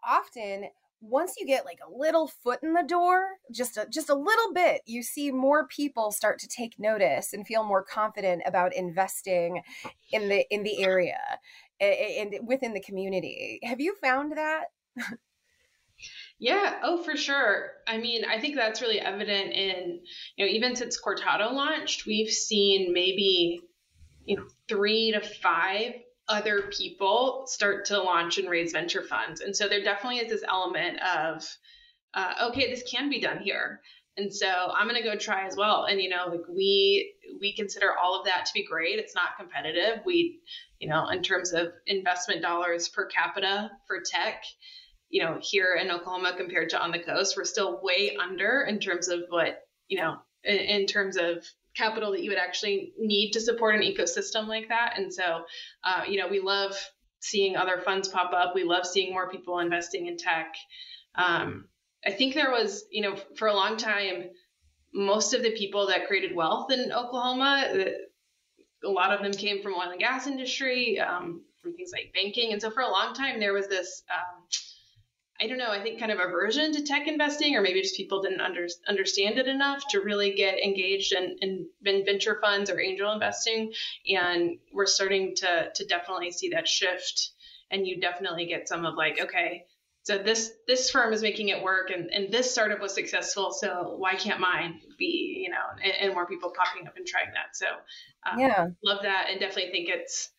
often 0.06 0.64
once 1.00 1.34
you 1.38 1.46
get 1.46 1.64
like 1.64 1.78
a 1.86 1.98
little 1.98 2.28
foot 2.28 2.60
in 2.62 2.74
the 2.74 2.82
door 2.82 3.24
just 3.50 3.76
a, 3.76 3.86
just 3.90 4.10
a 4.10 4.14
little 4.14 4.52
bit 4.52 4.82
you 4.86 5.02
see 5.02 5.30
more 5.30 5.66
people 5.66 6.12
start 6.12 6.38
to 6.38 6.46
take 6.46 6.78
notice 6.78 7.32
and 7.32 7.46
feel 7.46 7.64
more 7.64 7.82
confident 7.82 8.42
about 8.46 8.74
investing 8.74 9.62
in 10.12 10.28
the 10.28 10.44
in 10.50 10.62
the 10.62 10.82
area 10.82 11.18
and 11.80 12.34
within 12.46 12.74
the 12.74 12.80
community. 12.80 13.60
Have 13.62 13.80
you 13.80 13.94
found 14.00 14.36
that? 14.36 14.64
Yeah 16.38 16.78
oh 16.82 17.02
for 17.02 17.16
sure. 17.16 17.72
I 17.86 17.98
mean 17.98 18.24
i 18.24 18.40
think 18.40 18.56
that's 18.56 18.80
really 18.80 19.00
evident 19.00 19.52
in 19.52 20.00
you 20.36 20.46
know 20.46 20.50
even 20.50 20.74
since 20.74 20.98
cortado 20.98 21.52
launched 21.52 22.06
we've 22.06 22.30
seen 22.30 22.92
maybe 22.94 23.60
you 24.24 24.36
know 24.36 24.44
three 24.66 25.12
to 25.12 25.20
five 25.20 25.92
other 26.30 26.62
people 26.70 27.44
start 27.46 27.84
to 27.86 28.00
launch 28.00 28.38
and 28.38 28.48
raise 28.48 28.72
venture 28.72 29.02
funds. 29.02 29.40
And 29.40 29.54
so 29.54 29.68
there 29.68 29.82
definitely 29.82 30.20
is 30.20 30.30
this 30.30 30.44
element 30.48 31.00
of, 31.02 31.46
uh, 32.14 32.48
okay, 32.48 32.70
this 32.70 32.84
can 32.90 33.10
be 33.10 33.20
done 33.20 33.38
here. 33.38 33.80
And 34.16 34.32
so 34.32 34.48
I'm 34.48 34.88
going 34.88 35.00
to 35.00 35.08
go 35.08 35.16
try 35.16 35.46
as 35.46 35.56
well. 35.56 35.84
And, 35.84 36.00
you 36.00 36.08
know, 36.08 36.26
like 36.28 36.46
we, 36.48 37.14
we 37.40 37.54
consider 37.54 37.96
all 37.96 38.18
of 38.18 38.26
that 38.26 38.46
to 38.46 38.52
be 38.54 38.64
great. 38.64 38.98
It's 38.98 39.14
not 39.14 39.36
competitive. 39.38 40.04
We, 40.04 40.40
you 40.78 40.88
know, 40.88 41.08
in 41.08 41.22
terms 41.22 41.52
of 41.52 41.72
investment 41.86 42.42
dollars 42.42 42.88
per 42.88 43.06
capita 43.06 43.70
for 43.86 44.00
tech, 44.04 44.44
you 45.08 45.22
know, 45.24 45.38
here 45.40 45.76
in 45.80 45.90
Oklahoma 45.90 46.34
compared 46.36 46.70
to 46.70 46.80
on 46.80 46.92
the 46.92 46.98
coast, 46.98 47.36
we're 47.36 47.44
still 47.44 47.80
way 47.82 48.16
under 48.16 48.62
in 48.62 48.78
terms 48.78 49.08
of 49.08 49.24
what, 49.28 49.62
you 49.88 49.98
know, 49.98 50.16
in, 50.44 50.58
in 50.58 50.86
terms 50.86 51.16
of 51.16 51.44
capital 51.76 52.12
that 52.12 52.22
you 52.22 52.30
would 52.30 52.38
actually 52.38 52.92
need 52.98 53.32
to 53.32 53.40
support 53.40 53.74
an 53.74 53.82
ecosystem 53.82 54.46
like 54.46 54.68
that. 54.68 54.94
And 54.96 55.12
so, 55.12 55.44
uh, 55.84 56.02
you 56.08 56.18
know, 56.18 56.28
we 56.28 56.40
love 56.40 56.76
seeing 57.20 57.56
other 57.56 57.80
funds 57.84 58.08
pop 58.08 58.32
up. 58.32 58.54
We 58.54 58.64
love 58.64 58.86
seeing 58.86 59.12
more 59.12 59.30
people 59.30 59.58
investing 59.58 60.06
in 60.06 60.16
tech. 60.16 60.54
Um, 61.14 61.66
I 62.04 62.12
think 62.12 62.34
there 62.34 62.50
was, 62.50 62.84
you 62.90 63.02
know, 63.02 63.16
for 63.36 63.48
a 63.48 63.54
long 63.54 63.76
time, 63.76 64.30
most 64.92 65.34
of 65.34 65.42
the 65.42 65.52
people 65.52 65.88
that 65.88 66.06
created 66.08 66.34
wealth 66.34 66.72
in 66.72 66.92
Oklahoma, 66.92 67.72
a 68.84 68.88
lot 68.88 69.12
of 69.12 69.22
them 69.22 69.32
came 69.32 69.62
from 69.62 69.74
oil 69.74 69.90
and 69.90 70.00
gas 70.00 70.26
industry, 70.26 70.98
um, 70.98 71.44
from 71.62 71.74
things 71.74 71.90
like 71.92 72.12
banking. 72.14 72.52
And 72.52 72.60
so 72.60 72.70
for 72.70 72.82
a 72.82 72.90
long 72.90 73.14
time, 73.14 73.38
there 73.38 73.52
was 73.52 73.68
this 73.68 74.02
um, 74.10 74.46
I 75.40 75.46
don't 75.46 75.58
know, 75.58 75.70
I 75.70 75.82
think 75.82 75.98
kind 75.98 76.12
of 76.12 76.18
aversion 76.18 76.72
to 76.72 76.82
tech 76.82 77.08
investing, 77.08 77.56
or 77.56 77.62
maybe 77.62 77.80
just 77.80 77.96
people 77.96 78.20
didn't 78.20 78.40
under, 78.40 78.66
understand 78.86 79.38
it 79.38 79.48
enough 79.48 79.82
to 79.90 80.00
really 80.00 80.34
get 80.34 80.58
engaged 80.62 81.14
in, 81.14 81.36
in, 81.40 81.66
in, 81.84 82.04
venture 82.04 82.38
funds 82.42 82.68
or 82.68 82.78
angel 82.78 83.10
investing. 83.10 83.72
And 84.08 84.58
we're 84.72 84.86
starting 84.86 85.34
to, 85.36 85.70
to 85.74 85.86
definitely 85.86 86.30
see 86.32 86.50
that 86.50 86.68
shift. 86.68 87.30
And 87.70 87.86
you 87.86 88.00
definitely 88.00 88.46
get 88.46 88.68
some 88.68 88.84
of 88.84 88.96
like, 88.96 89.20
okay, 89.20 89.64
so 90.02 90.18
this 90.18 90.52
this 90.66 90.90
firm 90.90 91.12
is 91.12 91.22
making 91.22 91.48
it 91.48 91.62
work 91.62 91.90
and, 91.90 92.10
and 92.12 92.32
this 92.32 92.50
startup 92.50 92.80
was 92.80 92.94
successful 92.94 93.52
so 93.52 93.94
why 93.98 94.14
can't 94.14 94.40
mine 94.40 94.80
be 94.98 95.42
you 95.44 95.50
know 95.50 95.56
and, 95.82 95.92
and 96.00 96.14
more 96.14 96.26
people 96.26 96.52
popping 96.56 96.86
up 96.86 96.96
and 96.96 97.06
trying 97.06 97.30
that 97.34 97.54
so 97.54 97.66
um, 98.30 98.38
yeah 98.38 98.66
love 98.82 99.02
that 99.02 99.26
and 99.30 99.40
definitely 99.40 99.70
think 99.70 99.88
it's 99.88 100.30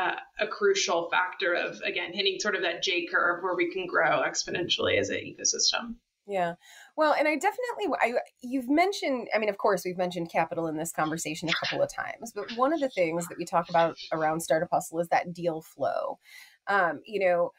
uh, 0.00 0.14
a 0.38 0.46
crucial 0.46 1.08
factor 1.10 1.54
of 1.54 1.80
again 1.82 2.12
hitting 2.12 2.38
sort 2.38 2.54
of 2.54 2.62
that 2.62 2.82
J 2.82 3.06
curve 3.06 3.42
where 3.42 3.54
we 3.54 3.72
can 3.72 3.86
grow 3.86 4.22
exponentially 4.22 4.98
as 4.98 5.10
an 5.10 5.16
ecosystem. 5.16 5.96
Yeah. 6.26 6.54
Well, 6.96 7.14
and 7.18 7.26
I 7.26 7.36
definitely 7.36 7.96
I 8.00 8.14
you've 8.40 8.68
mentioned 8.68 9.28
I 9.34 9.38
mean 9.38 9.48
of 9.48 9.58
course 9.58 9.84
we've 9.84 9.98
mentioned 9.98 10.30
capital 10.30 10.66
in 10.68 10.76
this 10.76 10.92
conversation 10.92 11.48
a 11.48 11.66
couple 11.66 11.82
of 11.82 11.92
times, 11.92 12.32
but 12.34 12.50
one 12.56 12.72
of 12.72 12.80
the 12.80 12.88
things 12.88 13.26
that 13.28 13.38
we 13.38 13.44
talk 13.44 13.68
about 13.68 13.96
around 14.12 14.40
Startup 14.40 14.68
Hustle 14.70 15.00
is 15.00 15.08
that 15.08 15.32
deal 15.32 15.60
flow. 15.60 16.18
Um, 16.66 17.00
you 17.04 17.20
know, 17.20 17.50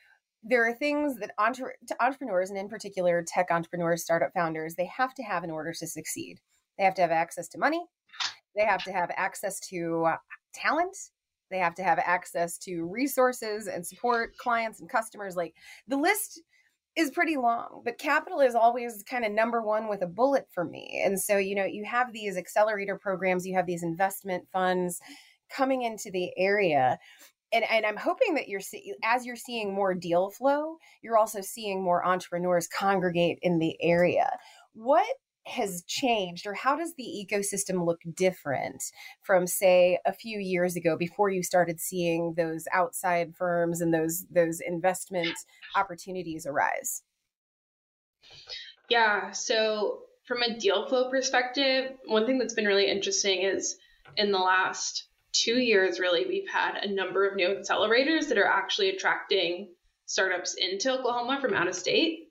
there 0.43 0.67
are 0.67 0.74
things 0.74 1.17
that 1.17 1.31
entre- 1.38 1.75
entrepreneurs 2.00 2.50
and 2.50 2.57
in 2.57 2.69
particular 2.69 3.24
tech 3.27 3.51
entrepreneurs, 3.51 4.03
startup 4.03 4.31
founders, 4.33 4.75
they 4.75 4.86
have 4.86 5.13
to 5.15 5.24
have 5.24 5.43
in 5.43 5.51
order 5.51 5.74
to 5.74 5.88
succeed. 5.88 6.39
They 6.77 6.86
have 6.86 6.95
to 6.95 7.01
have 7.01 7.12
access 7.12 7.48
to 7.50 7.60
money. 7.60 7.83
They 8.55 8.65
have 8.65 8.83
to 8.86 8.91
have 8.91 9.12
access 9.15 9.60
to 9.69 10.13
talent 10.53 10.98
they 11.51 11.60
have 11.60 11.75
to 11.75 11.84
have 11.84 12.00
access 12.00 12.58
to 12.60 12.86
resources 12.86 13.67
and 13.67 13.86
support 13.86 14.36
clients 14.38 14.79
and 14.79 14.89
customers. 14.89 15.36
Like 15.36 15.53
the 15.88 15.98
list 15.98 16.41
is 16.98 17.12
pretty 17.12 17.38
long, 17.38 17.81
but 17.86 17.98
capital 17.98 18.41
is 18.41 18.55
always 18.55 19.03
kind 19.10 19.24
of 19.24 19.31
number 19.31 19.62
one 19.62 19.88
with 19.88 20.01
a 20.01 20.08
bullet 20.08 20.48
for 20.51 20.65
me. 20.65 21.01
And 21.05 21.20
so, 21.20 21.38
you 21.38 21.55
know, 21.55 21.65
you 21.65 21.86
have 21.86 22.12
these 22.12 22.36
accelerator 22.36 22.98
programs, 22.98 23.46
you 23.46 23.55
have 23.55 23.65
these 23.65 23.84
investment 23.84 24.46
funds 24.51 25.00
coming 25.50 25.84
into 25.84 26.12
the 26.12 26.31
area. 26.38 26.98
And, 27.53 27.65
and 27.70 27.86
I'm 27.86 27.98
hoping 27.98 28.34
that 28.36 28.48
you're 28.48 28.62
see, 28.62 28.93
as 29.03 29.25
you're 29.25 29.36
seeing 29.36 29.74
more 29.74 29.93
deal 29.93 30.31
flow, 30.31 30.77
you're 31.01 31.17
also 31.17 31.41
seeing 31.41 31.81
more 31.81 32.05
entrepreneurs 32.05 32.67
congregate 32.67 33.39
in 33.41 33.60
the 33.60 33.75
area. 33.81 34.29
What 34.74 35.15
has 35.48 35.83
changed 35.88 36.45
or 36.45 36.53
how 36.53 36.75
does 36.75 36.93
the 36.95 37.03
ecosystem 37.03 37.86
look 37.86 38.00
different 38.15 38.83
from 39.24 39.48
say 39.48 40.00
a 40.05 40.13
few 40.13 40.39
years 40.39 40.75
ago 40.75 40.95
before 40.95 41.29
you 41.29 41.41
started 41.41 41.79
seeing 41.79 42.36
those 42.38 42.65
outside 42.71 43.36
firms 43.36 43.81
and 43.81 43.93
those 43.93 44.25
those 44.29 44.60
investment 44.65 45.33
opportunities 45.75 46.45
arise? 46.45 47.01
Yeah 48.89 49.31
so 49.31 50.01
from 50.27 50.43
a 50.43 50.60
deal 50.60 50.88
flow 50.88 51.10
perspective 51.10 51.91
one 52.05 52.25
thing 52.27 52.38
that's 52.38 52.53
been 52.53 52.65
really 52.65 52.89
interesting 52.89 53.41
is 53.41 53.77
in 54.17 54.31
the 54.31 54.38
last 54.38 55.07
two 55.31 55.60
years 55.60 56.00
really 56.00 56.25
we've 56.27 56.50
had 56.50 56.77
a 56.83 56.93
number 56.93 57.27
of 57.27 57.36
new 57.36 57.48
accelerators 57.48 58.29
that 58.29 58.38
are 58.38 58.45
actually 58.45 58.89
attracting 58.89 59.69
startups 60.05 60.55
into 60.55 60.91
oklahoma 60.91 61.39
from 61.41 61.53
out 61.53 61.67
of 61.67 61.75
state 61.75 62.30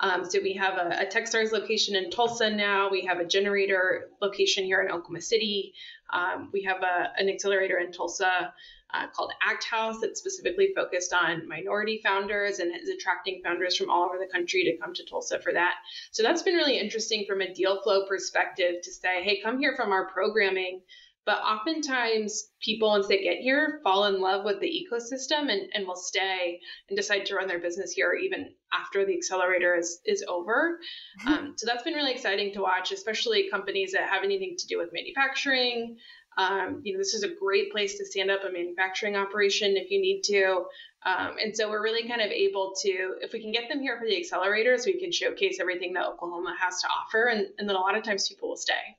um, 0.00 0.28
so 0.28 0.38
we 0.42 0.54
have 0.54 0.74
a, 0.74 1.02
a 1.02 1.06
Techstars 1.06 1.52
location 1.52 1.96
in 1.96 2.10
Tulsa 2.10 2.50
now. 2.50 2.88
We 2.90 3.04
have 3.06 3.18
a 3.18 3.24
gener8tor 3.24 4.00
location 4.22 4.64
here 4.64 4.80
in 4.80 4.90
Oklahoma 4.90 5.20
City. 5.20 5.74
Um, 6.12 6.50
we 6.52 6.62
have 6.62 6.82
a, 6.82 7.12
an 7.18 7.28
accelerator 7.28 7.78
in 7.78 7.92
Tulsa 7.92 8.52
uh, 8.94 9.06
called 9.08 9.32
Act 9.42 9.64
House 9.64 10.00
that's 10.00 10.18
specifically 10.18 10.72
focused 10.74 11.12
on 11.12 11.46
minority 11.46 12.00
founders 12.02 12.58
and 12.58 12.74
is 12.74 12.88
attracting 12.88 13.42
founders 13.44 13.76
from 13.76 13.90
all 13.90 14.04
over 14.04 14.18
the 14.18 14.30
country 14.32 14.64
to 14.64 14.76
come 14.78 14.94
to 14.94 15.04
Tulsa 15.04 15.40
for 15.40 15.52
that. 15.52 15.74
So 16.10 16.22
that's 16.22 16.42
been 16.42 16.54
really 16.54 16.78
interesting 16.78 17.24
from 17.28 17.40
a 17.40 17.52
deal 17.52 17.82
flow 17.82 18.06
perspective 18.06 18.76
to 18.82 18.92
say, 18.92 19.22
hey, 19.22 19.40
come 19.42 19.58
here 19.58 19.74
from 19.76 19.92
our 19.92 20.06
programming 20.06 20.80
but 21.28 21.42
oftentimes, 21.42 22.48
people, 22.58 22.88
once 22.88 23.06
they 23.06 23.22
get 23.22 23.36
here, 23.36 23.80
fall 23.84 24.06
in 24.06 24.18
love 24.18 24.46
with 24.46 24.60
the 24.60 24.66
ecosystem 24.66 25.52
and, 25.52 25.68
and 25.74 25.86
will 25.86 25.94
stay 25.94 26.58
and 26.88 26.96
decide 26.96 27.26
to 27.26 27.34
run 27.34 27.46
their 27.46 27.58
business 27.58 27.92
here 27.92 28.14
even 28.14 28.54
after 28.72 29.04
the 29.04 29.14
accelerator 29.14 29.76
is, 29.76 30.00
is 30.06 30.24
over. 30.26 30.78
Mm-hmm. 31.20 31.28
Um, 31.28 31.54
so 31.58 31.66
that's 31.66 31.82
been 31.82 31.92
really 31.92 32.12
exciting 32.12 32.54
to 32.54 32.62
watch, 32.62 32.92
especially 32.92 33.50
companies 33.50 33.92
that 33.92 34.08
have 34.08 34.24
anything 34.24 34.56
to 34.58 34.66
do 34.68 34.78
with 34.78 34.88
manufacturing. 34.94 35.98
Um, 36.38 36.80
you 36.82 36.94
know, 36.94 36.98
this 36.98 37.12
is 37.12 37.24
a 37.24 37.34
great 37.38 37.72
place 37.72 37.98
to 37.98 38.06
stand 38.06 38.30
up 38.30 38.44
a 38.48 38.50
manufacturing 38.50 39.14
operation 39.14 39.76
if 39.76 39.90
you 39.90 40.00
need 40.00 40.22
to. 40.28 40.64
Um, 41.04 41.36
and 41.44 41.54
so 41.54 41.68
we're 41.68 41.82
really 41.82 42.08
kind 42.08 42.22
of 42.22 42.30
able 42.30 42.72
to, 42.84 43.16
if 43.20 43.34
we 43.34 43.42
can 43.42 43.52
get 43.52 43.68
them 43.68 43.82
here 43.82 43.98
for 43.98 44.06
the 44.06 44.16
accelerators, 44.16 44.86
we 44.86 44.98
can 44.98 45.12
showcase 45.12 45.58
everything 45.60 45.92
that 45.92 46.06
Oklahoma 46.06 46.56
has 46.58 46.80
to 46.80 46.88
offer. 46.88 47.26
And, 47.26 47.48
and 47.58 47.68
then 47.68 47.76
a 47.76 47.80
lot 47.80 47.98
of 47.98 48.02
times 48.02 48.26
people 48.26 48.48
will 48.48 48.56
stay. 48.56 48.96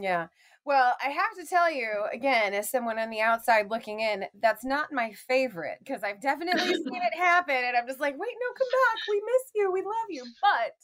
Yeah. 0.00 0.28
Well, 0.66 0.94
I 1.02 1.08
have 1.08 1.34
to 1.38 1.46
tell 1.48 1.72
you 1.72 2.04
again, 2.12 2.52
as 2.52 2.70
someone 2.70 2.98
on 2.98 3.10
the 3.10 3.20
outside 3.20 3.70
looking 3.70 4.00
in, 4.00 4.26
that's 4.40 4.64
not 4.64 4.92
my 4.92 5.12
favorite 5.12 5.78
because 5.78 6.02
I've 6.02 6.20
definitely 6.20 6.74
seen 6.74 6.84
it 7.12 7.18
happen, 7.18 7.56
and 7.56 7.76
I'm 7.76 7.86
just 7.86 8.00
like, 8.00 8.14
wait, 8.18 8.34
no, 8.40 8.54
come 8.58 8.68
back. 8.70 9.08
We 9.08 9.22
miss 9.24 9.50
you. 9.54 9.72
We 9.72 9.80
love 9.80 10.10
you. 10.10 10.24
But 10.42 10.74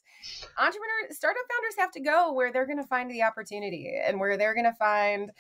entrepreneur 0.58 1.10
startup 1.10 1.42
founders 1.50 1.74
have 1.78 1.92
to 1.92 2.00
go 2.00 2.32
where 2.32 2.52
they're 2.52 2.66
going 2.66 2.82
to 2.82 2.88
find 2.88 3.10
the 3.10 3.22
opportunity 3.22 4.00
and 4.02 4.18
where 4.18 4.36
they're 4.36 4.54
going 4.54 4.64
to 4.64 4.72
find 4.72 5.30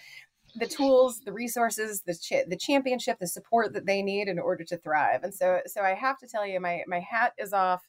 the 0.58 0.66
tools, 0.66 1.20
the 1.24 1.32
resources, 1.32 2.02
the 2.02 2.14
ch- 2.14 2.46
the 2.48 2.56
championship, 2.56 3.18
the 3.18 3.26
support 3.26 3.72
that 3.72 3.86
they 3.86 4.02
need 4.02 4.28
in 4.28 4.38
order 4.38 4.64
to 4.64 4.76
thrive. 4.78 5.22
And 5.22 5.34
so, 5.34 5.60
so 5.66 5.82
I 5.82 5.94
have 5.94 6.18
to 6.18 6.26
tell 6.26 6.46
you, 6.46 6.60
my 6.60 6.82
my 6.86 7.00
hat 7.00 7.32
is 7.38 7.52
off 7.52 7.82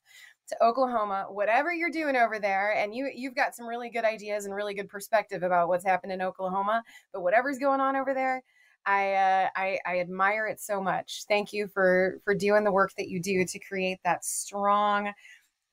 to 0.50 0.64
Oklahoma, 0.64 1.26
whatever 1.30 1.74
you're 1.74 1.90
doing 1.90 2.16
over 2.16 2.40
there, 2.40 2.74
and 2.74 2.94
you 2.94 3.12
you've 3.14 3.36
got 3.36 3.56
some 3.56 3.68
really 3.68 3.90
good 3.90 4.06
ideas 4.06 4.46
and 4.46 4.56
really 4.56 4.74
good 4.74 4.90
perspective 4.90 5.44
about 5.44 5.68
what's 5.68 5.86
happening 5.86 6.16
in 6.16 6.22
Oklahoma. 6.22 6.84
But 7.14 7.22
whatever's 7.22 7.60
going 7.60 7.82
on 7.82 7.96
over 7.96 8.14
there, 8.14 8.44
I, 8.86 9.14
uh, 9.14 9.50
I 9.56 9.80
I 9.86 10.00
admire 10.00 10.48
it 10.48 10.60
so 10.60 10.82
much. 10.82 11.24
Thank 11.28 11.54
you 11.54 11.68
for 11.68 12.20
for 12.24 12.34
doing 12.34 12.64
the 12.64 12.72
work 12.72 12.92
that 12.98 13.10
you 13.10 13.22
do 13.22 13.46
to 13.46 13.60
create 13.60 14.00
that 14.04 14.24
strong 14.24 15.14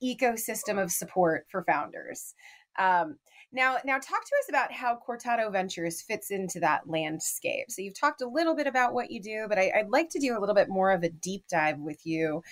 ecosystem 0.02 0.82
of 0.82 0.90
support 0.90 1.46
for 1.48 1.64
founders. 1.64 2.34
Um, 2.78 3.16
now, 3.52 3.76
now 3.84 3.94
talk 3.94 4.24
to 4.24 4.36
us 4.42 4.48
about 4.48 4.72
how 4.72 4.98
Cortado 4.98 5.50
Ventures 5.50 6.02
fits 6.02 6.32
into 6.32 6.58
that 6.58 6.88
landscape. 6.88 7.70
So 7.70 7.82
you've 7.82 7.98
talked 7.98 8.20
a 8.20 8.26
little 8.28 8.56
bit 8.56 8.66
about 8.66 8.94
what 8.94 9.12
you 9.12 9.22
do, 9.22 9.46
but 9.48 9.58
I, 9.58 9.70
I'd 9.76 9.90
like 9.90 10.10
to 10.10 10.18
do 10.18 10.36
a 10.36 10.40
little 10.40 10.56
bit 10.56 10.68
more 10.68 10.90
of 10.90 11.04
a 11.04 11.08
deep 11.08 11.44
dive 11.48 11.78
with 11.78 12.04
you 12.04 12.42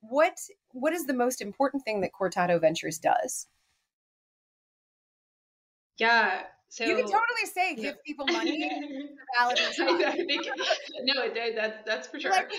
what 0.00 0.38
what 0.76 0.92
is 0.92 1.06
the 1.06 1.14
most 1.14 1.40
important 1.40 1.84
thing 1.84 2.02
that 2.02 2.10
Cortado 2.12 2.60
Ventures 2.60 2.98
does? 2.98 3.46
Yeah. 5.98 6.42
So 6.68 6.84
you 6.84 6.96
can 6.96 7.04
totally 7.04 7.46
say 7.52 7.74
give 7.74 7.84
yeah. 7.84 7.92
people 8.04 8.26
money 8.26 8.70
validation. 9.38 10.04
I, 10.04 10.12
think, 10.12 10.46
no, 11.04 11.32
that, 11.32 11.86
that's 11.86 12.08
for 12.08 12.20
sure. 12.20 12.30
Like, 12.32 12.50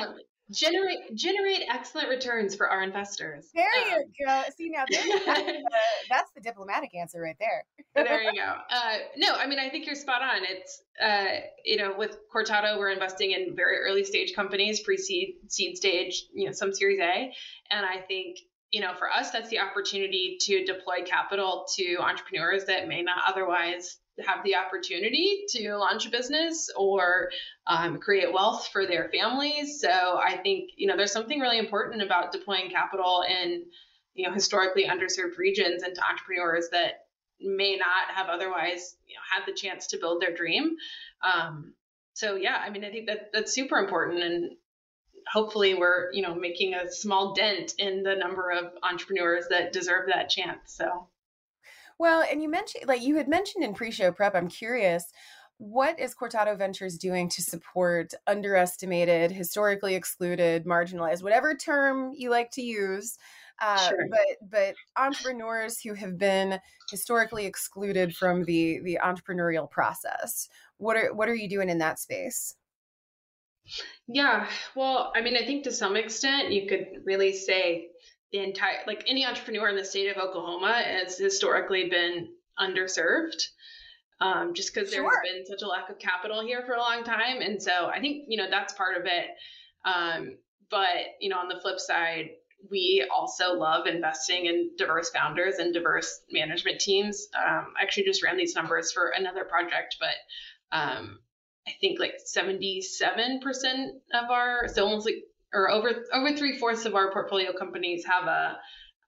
um, 0.00 0.16
generate 0.50 1.14
generate 1.14 1.62
excellent 1.70 2.08
returns 2.08 2.54
for 2.54 2.68
our 2.68 2.82
investors. 2.82 3.48
There 3.54 3.64
um, 3.64 4.02
you 4.16 4.26
go. 4.26 4.42
See 4.56 4.70
now, 4.70 4.84
that's, 4.90 5.04
the, 5.04 5.70
that's 6.10 6.30
the 6.34 6.40
diplomatic 6.40 6.94
answer 6.94 7.20
right 7.20 7.36
there. 7.38 7.64
there 7.94 8.22
you 8.22 8.32
go. 8.34 8.54
Uh, 8.70 8.98
no, 9.16 9.34
I 9.34 9.46
mean 9.46 9.58
I 9.58 9.68
think 9.68 9.86
you're 9.86 9.94
spot 9.94 10.22
on. 10.22 10.42
It's 10.42 10.82
uh, 11.02 11.46
you 11.64 11.76
know 11.76 11.94
with 11.96 12.16
Cortado 12.34 12.78
we're 12.78 12.90
investing 12.90 13.32
in 13.32 13.54
very 13.56 13.78
early 13.78 14.04
stage 14.04 14.34
companies, 14.34 14.80
pre 14.80 14.96
seed, 14.96 15.36
seed 15.48 15.76
stage, 15.76 16.24
you 16.34 16.46
know 16.46 16.52
some 16.52 16.72
Series 16.72 17.00
A, 17.00 17.32
and 17.70 17.86
I 17.86 18.00
think 18.00 18.38
you 18.72 18.80
know, 18.80 18.94
for 18.94 19.10
us, 19.10 19.30
that's 19.30 19.50
the 19.50 19.60
opportunity 19.60 20.38
to 20.40 20.64
deploy 20.64 21.04
capital 21.04 21.66
to 21.76 21.96
entrepreneurs 21.96 22.64
that 22.64 22.88
may 22.88 23.02
not 23.02 23.18
otherwise 23.28 23.98
have 24.20 24.44
the 24.44 24.56
opportunity 24.56 25.44
to 25.48 25.76
launch 25.76 26.06
a 26.06 26.10
business 26.10 26.70
or 26.76 27.30
um, 27.66 27.98
create 27.98 28.32
wealth 28.32 28.68
for 28.72 28.86
their 28.86 29.08
families. 29.08 29.80
So 29.80 29.88
I 29.88 30.36
think 30.42 30.70
you 30.76 30.86
know 30.86 30.96
there's 30.96 31.12
something 31.12 31.40
really 31.40 31.58
important 31.58 32.02
about 32.02 32.32
deploying 32.32 32.70
capital 32.70 33.24
in 33.28 33.64
you 34.14 34.28
know 34.28 34.34
historically 34.34 34.84
underserved 34.84 35.38
regions 35.38 35.82
into 35.82 36.04
entrepreneurs 36.04 36.68
that 36.72 37.06
may 37.40 37.76
not 37.76 38.14
have 38.14 38.28
otherwise 38.28 38.96
you 39.06 39.14
know 39.14 39.22
had 39.34 39.46
the 39.46 39.58
chance 39.58 39.88
to 39.88 39.98
build 39.98 40.20
their 40.20 40.34
dream. 40.34 40.76
Um, 41.22 41.74
so 42.12 42.36
yeah, 42.36 42.56
I 42.56 42.70
mean 42.70 42.84
I 42.84 42.90
think 42.90 43.06
that 43.06 43.30
that's 43.32 43.52
super 43.52 43.78
important 43.78 44.22
and 44.22 44.50
hopefully 45.32 45.74
we're 45.74 46.12
you 46.12 46.22
know 46.22 46.34
making 46.34 46.74
a 46.74 46.90
small 46.90 47.34
dent 47.34 47.74
in 47.78 48.02
the 48.02 48.14
number 48.14 48.50
of 48.50 48.72
entrepreneurs 48.82 49.46
that 49.48 49.72
deserve 49.72 50.08
that 50.08 50.28
chance. 50.28 50.60
So 50.66 51.08
well, 52.02 52.24
and 52.28 52.42
you 52.42 52.50
mentioned, 52.50 52.86
like 52.88 53.00
you 53.00 53.16
had 53.16 53.28
mentioned 53.28 53.62
in 53.62 53.74
pre 53.74 53.92
show 53.92 54.10
prep, 54.10 54.34
I'm 54.34 54.48
curious, 54.48 55.04
what 55.58 56.00
is 56.00 56.16
Cortado 56.16 56.58
Ventures 56.58 56.98
doing 56.98 57.28
to 57.28 57.42
support 57.42 58.12
underestimated, 58.26 59.30
historically 59.30 59.94
excluded, 59.94 60.64
marginalized, 60.64 61.22
whatever 61.22 61.54
term 61.54 62.12
you 62.16 62.28
like 62.28 62.50
to 62.52 62.60
use? 62.60 63.18
Uh, 63.60 63.88
sure. 63.88 64.06
but 64.10 64.50
but 64.50 64.74
entrepreneurs 64.96 65.80
who 65.80 65.94
have 65.94 66.18
been 66.18 66.58
historically 66.90 67.46
excluded 67.46 68.16
from 68.16 68.42
the 68.44 68.80
the 68.82 68.98
entrepreneurial 69.04 69.70
process 69.70 70.48
what 70.78 70.96
are 70.96 71.14
what 71.14 71.28
are 71.28 71.34
you 71.34 71.48
doing 71.48 71.68
in 71.68 71.78
that 71.78 72.00
space 72.00 72.56
yeah 74.08 74.48
well 74.74 75.12
i 75.14 75.20
mean 75.20 75.36
i 75.36 75.44
think 75.44 75.62
to 75.62 75.70
some 75.70 75.96
extent 75.96 76.50
you 76.50 76.66
could 76.66 76.86
really 77.04 77.32
say 77.32 77.91
the 78.32 78.38
entire 78.38 78.78
like 78.86 79.04
any 79.06 79.26
entrepreneur 79.26 79.68
in 79.68 79.76
the 79.76 79.84
state 79.84 80.08
of 80.08 80.16
Oklahoma 80.16 80.82
has 80.84 81.18
historically 81.18 81.88
been 81.88 82.28
underserved. 82.58 83.42
Um, 84.20 84.54
just 84.54 84.72
because 84.72 84.92
sure. 84.92 85.02
there's 85.02 85.34
been 85.34 85.46
such 85.46 85.62
a 85.62 85.68
lack 85.68 85.90
of 85.90 85.98
capital 85.98 86.42
here 86.42 86.62
for 86.64 86.74
a 86.74 86.78
long 86.78 87.02
time. 87.02 87.40
And 87.40 87.60
so 87.60 87.86
I 87.86 87.98
think, 87.98 88.26
you 88.28 88.36
know, 88.38 88.48
that's 88.48 88.72
part 88.72 88.96
of 88.96 89.04
it. 89.06 89.26
Um, 89.84 90.38
but, 90.70 91.18
you 91.20 91.28
know, 91.28 91.38
on 91.38 91.48
the 91.48 91.58
flip 91.60 91.80
side, 91.80 92.30
we 92.70 93.04
also 93.12 93.54
love 93.54 93.88
investing 93.88 94.46
in 94.46 94.70
diverse 94.78 95.10
founders 95.10 95.56
and 95.56 95.74
diverse 95.74 96.20
management 96.30 96.80
teams. 96.80 97.26
Um, 97.36 97.74
I 97.78 97.82
actually 97.82 98.04
just 98.04 98.22
ran 98.22 98.36
these 98.36 98.54
numbers 98.54 98.92
for 98.92 99.08
another 99.08 99.44
project, 99.44 99.96
but 99.98 100.76
um, 100.76 101.18
I 101.66 101.72
think 101.80 101.98
like 101.98 102.14
77% 102.24 103.88
of 104.14 104.30
our, 104.30 104.68
so 104.68 104.84
almost 104.84 105.06
like 105.06 105.24
or 105.52 105.70
over 105.70 106.04
over 106.12 106.36
three 106.36 106.58
fourths 106.58 106.84
of 106.86 106.94
our 106.94 107.12
portfolio 107.12 107.52
companies 107.52 108.04
have 108.06 108.26
a 108.26 108.58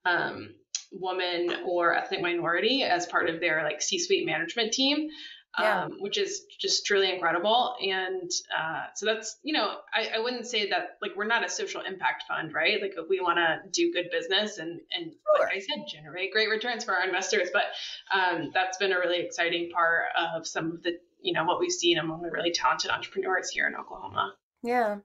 um, 0.05 0.49
woman 0.91 1.53
or 1.65 1.95
ethnic 1.95 2.21
minority 2.21 2.83
as 2.83 3.05
part 3.05 3.29
of 3.29 3.39
their 3.39 3.63
like 3.63 3.81
C-suite 3.81 4.25
management 4.25 4.73
team. 4.73 5.09
Yeah. 5.57 5.83
Um, 5.85 5.91
which 5.99 6.17
is 6.17 6.43
just 6.59 6.85
truly 6.85 7.09
incredible. 7.09 7.75
And 7.81 8.29
uh, 8.53 8.87
so 8.93 9.05
that's, 9.05 9.37
you 9.41 9.53
know, 9.53 9.77
I, 9.93 10.17
I, 10.17 10.19
wouldn't 10.19 10.45
say 10.45 10.69
that 10.71 10.97
like 11.01 11.11
we're 11.15 11.27
not 11.27 11.45
a 11.45 11.49
social 11.49 11.79
impact 11.79 12.25
fund, 12.27 12.53
right? 12.53 12.81
Like 12.81 12.95
we 13.07 13.21
want 13.21 13.37
to 13.37 13.59
do 13.71 13.93
good 13.93 14.09
business 14.11 14.57
and, 14.57 14.81
and 14.91 15.13
sure. 15.13 15.45
like 15.45 15.55
I 15.55 15.59
said, 15.59 15.85
generate 15.89 16.33
great 16.33 16.49
returns 16.49 16.83
for 16.83 16.93
our 16.93 17.05
investors. 17.05 17.51
But 17.53 17.67
um, 18.13 18.51
that's 18.53 18.77
been 18.79 18.91
a 18.91 18.99
really 18.99 19.21
exciting 19.21 19.69
part 19.73 20.07
of 20.35 20.45
some 20.45 20.71
of 20.71 20.83
the, 20.83 20.99
you 21.21 21.31
know, 21.31 21.45
what 21.45 21.61
we've 21.61 21.71
seen 21.71 21.99
among 21.99 22.21
the 22.21 22.31
really 22.31 22.51
talented 22.51 22.91
entrepreneurs 22.91 23.49
here 23.49 23.65
in 23.65 23.75
Oklahoma. 23.75 24.33
Yeah. 24.61 24.97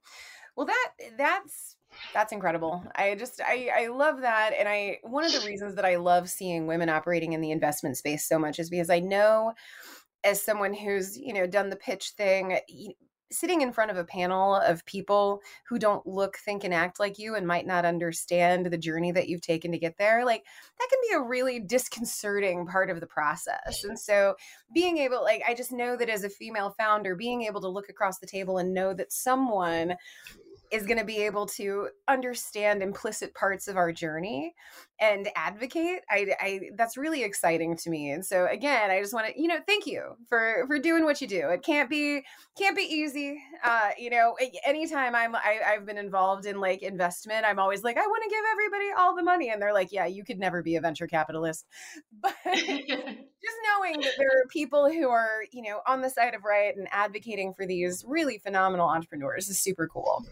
Well, 0.56 0.66
that 0.66 0.90
that's 1.16 1.76
that's 2.14 2.32
incredible. 2.32 2.84
I 2.94 3.14
just 3.14 3.40
I 3.44 3.70
I 3.76 3.86
love 3.88 4.20
that 4.20 4.52
and 4.58 4.68
I 4.68 4.98
one 5.02 5.24
of 5.24 5.32
the 5.32 5.46
reasons 5.46 5.74
that 5.76 5.84
I 5.84 5.96
love 5.96 6.28
seeing 6.28 6.66
women 6.66 6.88
operating 6.88 7.32
in 7.32 7.40
the 7.40 7.50
investment 7.50 7.96
space 7.96 8.26
so 8.26 8.38
much 8.38 8.58
is 8.58 8.70
because 8.70 8.90
I 8.90 9.00
know 9.00 9.54
as 10.24 10.42
someone 10.42 10.74
who's, 10.74 11.16
you 11.16 11.32
know, 11.32 11.46
done 11.46 11.70
the 11.70 11.76
pitch 11.76 12.10
thing, 12.10 12.58
sitting 13.32 13.60
in 13.60 13.72
front 13.72 13.90
of 13.90 13.96
a 13.96 14.04
panel 14.04 14.56
of 14.56 14.84
people 14.86 15.40
who 15.68 15.78
don't 15.78 16.06
look, 16.06 16.36
think, 16.38 16.64
and 16.64 16.74
act 16.74 16.98
like 16.98 17.18
you 17.18 17.36
and 17.36 17.46
might 17.46 17.66
not 17.66 17.84
understand 17.84 18.66
the 18.66 18.76
journey 18.76 19.12
that 19.12 19.28
you've 19.28 19.40
taken 19.40 19.70
to 19.70 19.78
get 19.78 19.96
there, 19.98 20.24
like 20.24 20.44
that 20.78 20.88
can 20.90 20.98
be 21.08 21.14
a 21.14 21.28
really 21.28 21.60
disconcerting 21.60 22.66
part 22.66 22.90
of 22.90 23.00
the 23.00 23.06
process. 23.06 23.84
And 23.84 23.98
so 23.98 24.34
being 24.74 24.98
able, 24.98 25.22
like, 25.22 25.42
I 25.46 25.54
just 25.54 25.72
know 25.72 25.96
that 25.96 26.08
as 26.08 26.24
a 26.24 26.30
female 26.30 26.74
founder, 26.76 27.14
being 27.14 27.42
able 27.42 27.60
to 27.60 27.68
look 27.68 27.88
across 27.88 28.18
the 28.18 28.26
table 28.26 28.58
and 28.58 28.74
know 28.74 28.92
that 28.94 29.12
someone 29.12 29.94
is 30.70 30.86
going 30.86 30.98
to 30.98 31.04
be 31.04 31.18
able 31.18 31.46
to 31.46 31.88
understand 32.08 32.82
implicit 32.82 33.34
parts 33.34 33.66
of 33.68 33.76
our 33.76 33.92
journey 33.92 34.54
and 35.00 35.28
advocate 35.34 36.00
I, 36.08 36.26
I 36.40 36.60
that's 36.76 36.96
really 36.96 37.22
exciting 37.24 37.76
to 37.78 37.90
me 37.90 38.10
and 38.10 38.24
so 38.24 38.46
again 38.46 38.90
i 38.90 39.00
just 39.00 39.14
want 39.14 39.26
to 39.28 39.40
you 39.40 39.48
know 39.48 39.58
thank 39.66 39.86
you 39.86 40.16
for 40.28 40.64
for 40.66 40.78
doing 40.78 41.04
what 41.04 41.20
you 41.20 41.26
do 41.26 41.48
it 41.48 41.62
can't 41.62 41.88
be 41.88 42.22
can't 42.56 42.76
be 42.76 42.82
easy 42.82 43.42
uh 43.64 43.90
you 43.98 44.10
know 44.10 44.36
anytime 44.66 45.14
i'm 45.14 45.34
I, 45.34 45.60
i've 45.66 45.86
been 45.86 45.98
involved 45.98 46.46
in 46.46 46.60
like 46.60 46.82
investment 46.82 47.44
i'm 47.46 47.58
always 47.58 47.82
like 47.82 47.96
i 47.96 48.06
want 48.06 48.22
to 48.24 48.30
give 48.30 48.44
everybody 48.52 48.90
all 48.96 49.16
the 49.16 49.22
money 49.22 49.50
and 49.50 49.60
they're 49.60 49.74
like 49.74 49.90
yeah 49.90 50.06
you 50.06 50.24
could 50.24 50.38
never 50.38 50.62
be 50.62 50.76
a 50.76 50.80
venture 50.80 51.06
capitalist 51.06 51.66
but 52.20 52.34
just 52.44 52.58
knowing 52.58 54.00
that 54.00 54.12
there 54.18 54.28
are 54.28 54.46
people 54.48 54.90
who 54.90 55.08
are 55.08 55.44
you 55.52 55.62
know 55.62 55.80
on 55.86 56.02
the 56.02 56.10
side 56.10 56.34
of 56.34 56.44
right 56.44 56.76
and 56.76 56.86
advocating 56.92 57.54
for 57.54 57.66
these 57.66 58.04
really 58.06 58.38
phenomenal 58.38 58.88
entrepreneurs 58.88 59.48
is 59.48 59.58
super 59.58 59.88
cool 59.88 60.24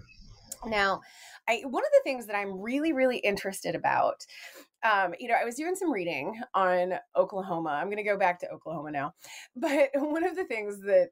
now, 0.67 1.01
I 1.49 1.63
one 1.65 1.85
of 1.85 1.91
the 1.93 2.01
things 2.05 2.27
that 2.27 2.37
I'm 2.37 2.61
really 2.61 2.93
really 2.93 3.19
interested 3.19 3.75
about 3.75 4.27
um, 4.85 5.15
you 5.19 5.29
know, 5.29 5.35
I 5.41 5.45
was 5.45 5.57
doing 5.57 5.75
some 5.75 5.91
reading 5.91 6.41
on 6.55 6.95
Oklahoma. 7.17 7.71
I'm 7.71 7.87
going 7.87 7.97
to 7.97 8.05
go 8.05 8.17
back 8.17 8.39
to 8.41 8.51
Oklahoma 8.51 8.91
now. 8.91 9.15
But 9.57 9.91
one 9.95 10.25
of 10.25 10.37
the 10.37 10.45
things 10.45 10.81
that 10.83 11.09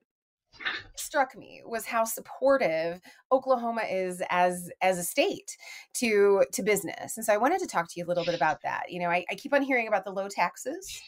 struck 0.97 1.37
me 1.37 1.63
was 1.67 1.85
how 1.85 2.05
supportive 2.05 3.01
Oklahoma 3.31 3.83
is 3.91 4.23
as 4.31 4.71
as 4.81 4.99
a 4.99 5.03
state 5.03 5.57
to 5.95 6.45
to 6.53 6.63
business. 6.63 7.17
And 7.17 7.27
so 7.27 7.33
I 7.33 7.37
wanted 7.37 7.61
to 7.61 7.67
talk 7.67 7.87
to 7.89 7.95
you 7.97 8.05
a 8.05 8.09
little 8.09 8.25
bit 8.25 8.35
about 8.35 8.63
that. 8.63 8.85
You 8.91 9.01
know, 9.01 9.11
I, 9.11 9.25
I 9.31 9.35
keep 9.35 9.53
on 9.53 9.63
hearing 9.63 9.89
about 9.89 10.05
the 10.05 10.13
low 10.13 10.29
taxes. 10.29 11.03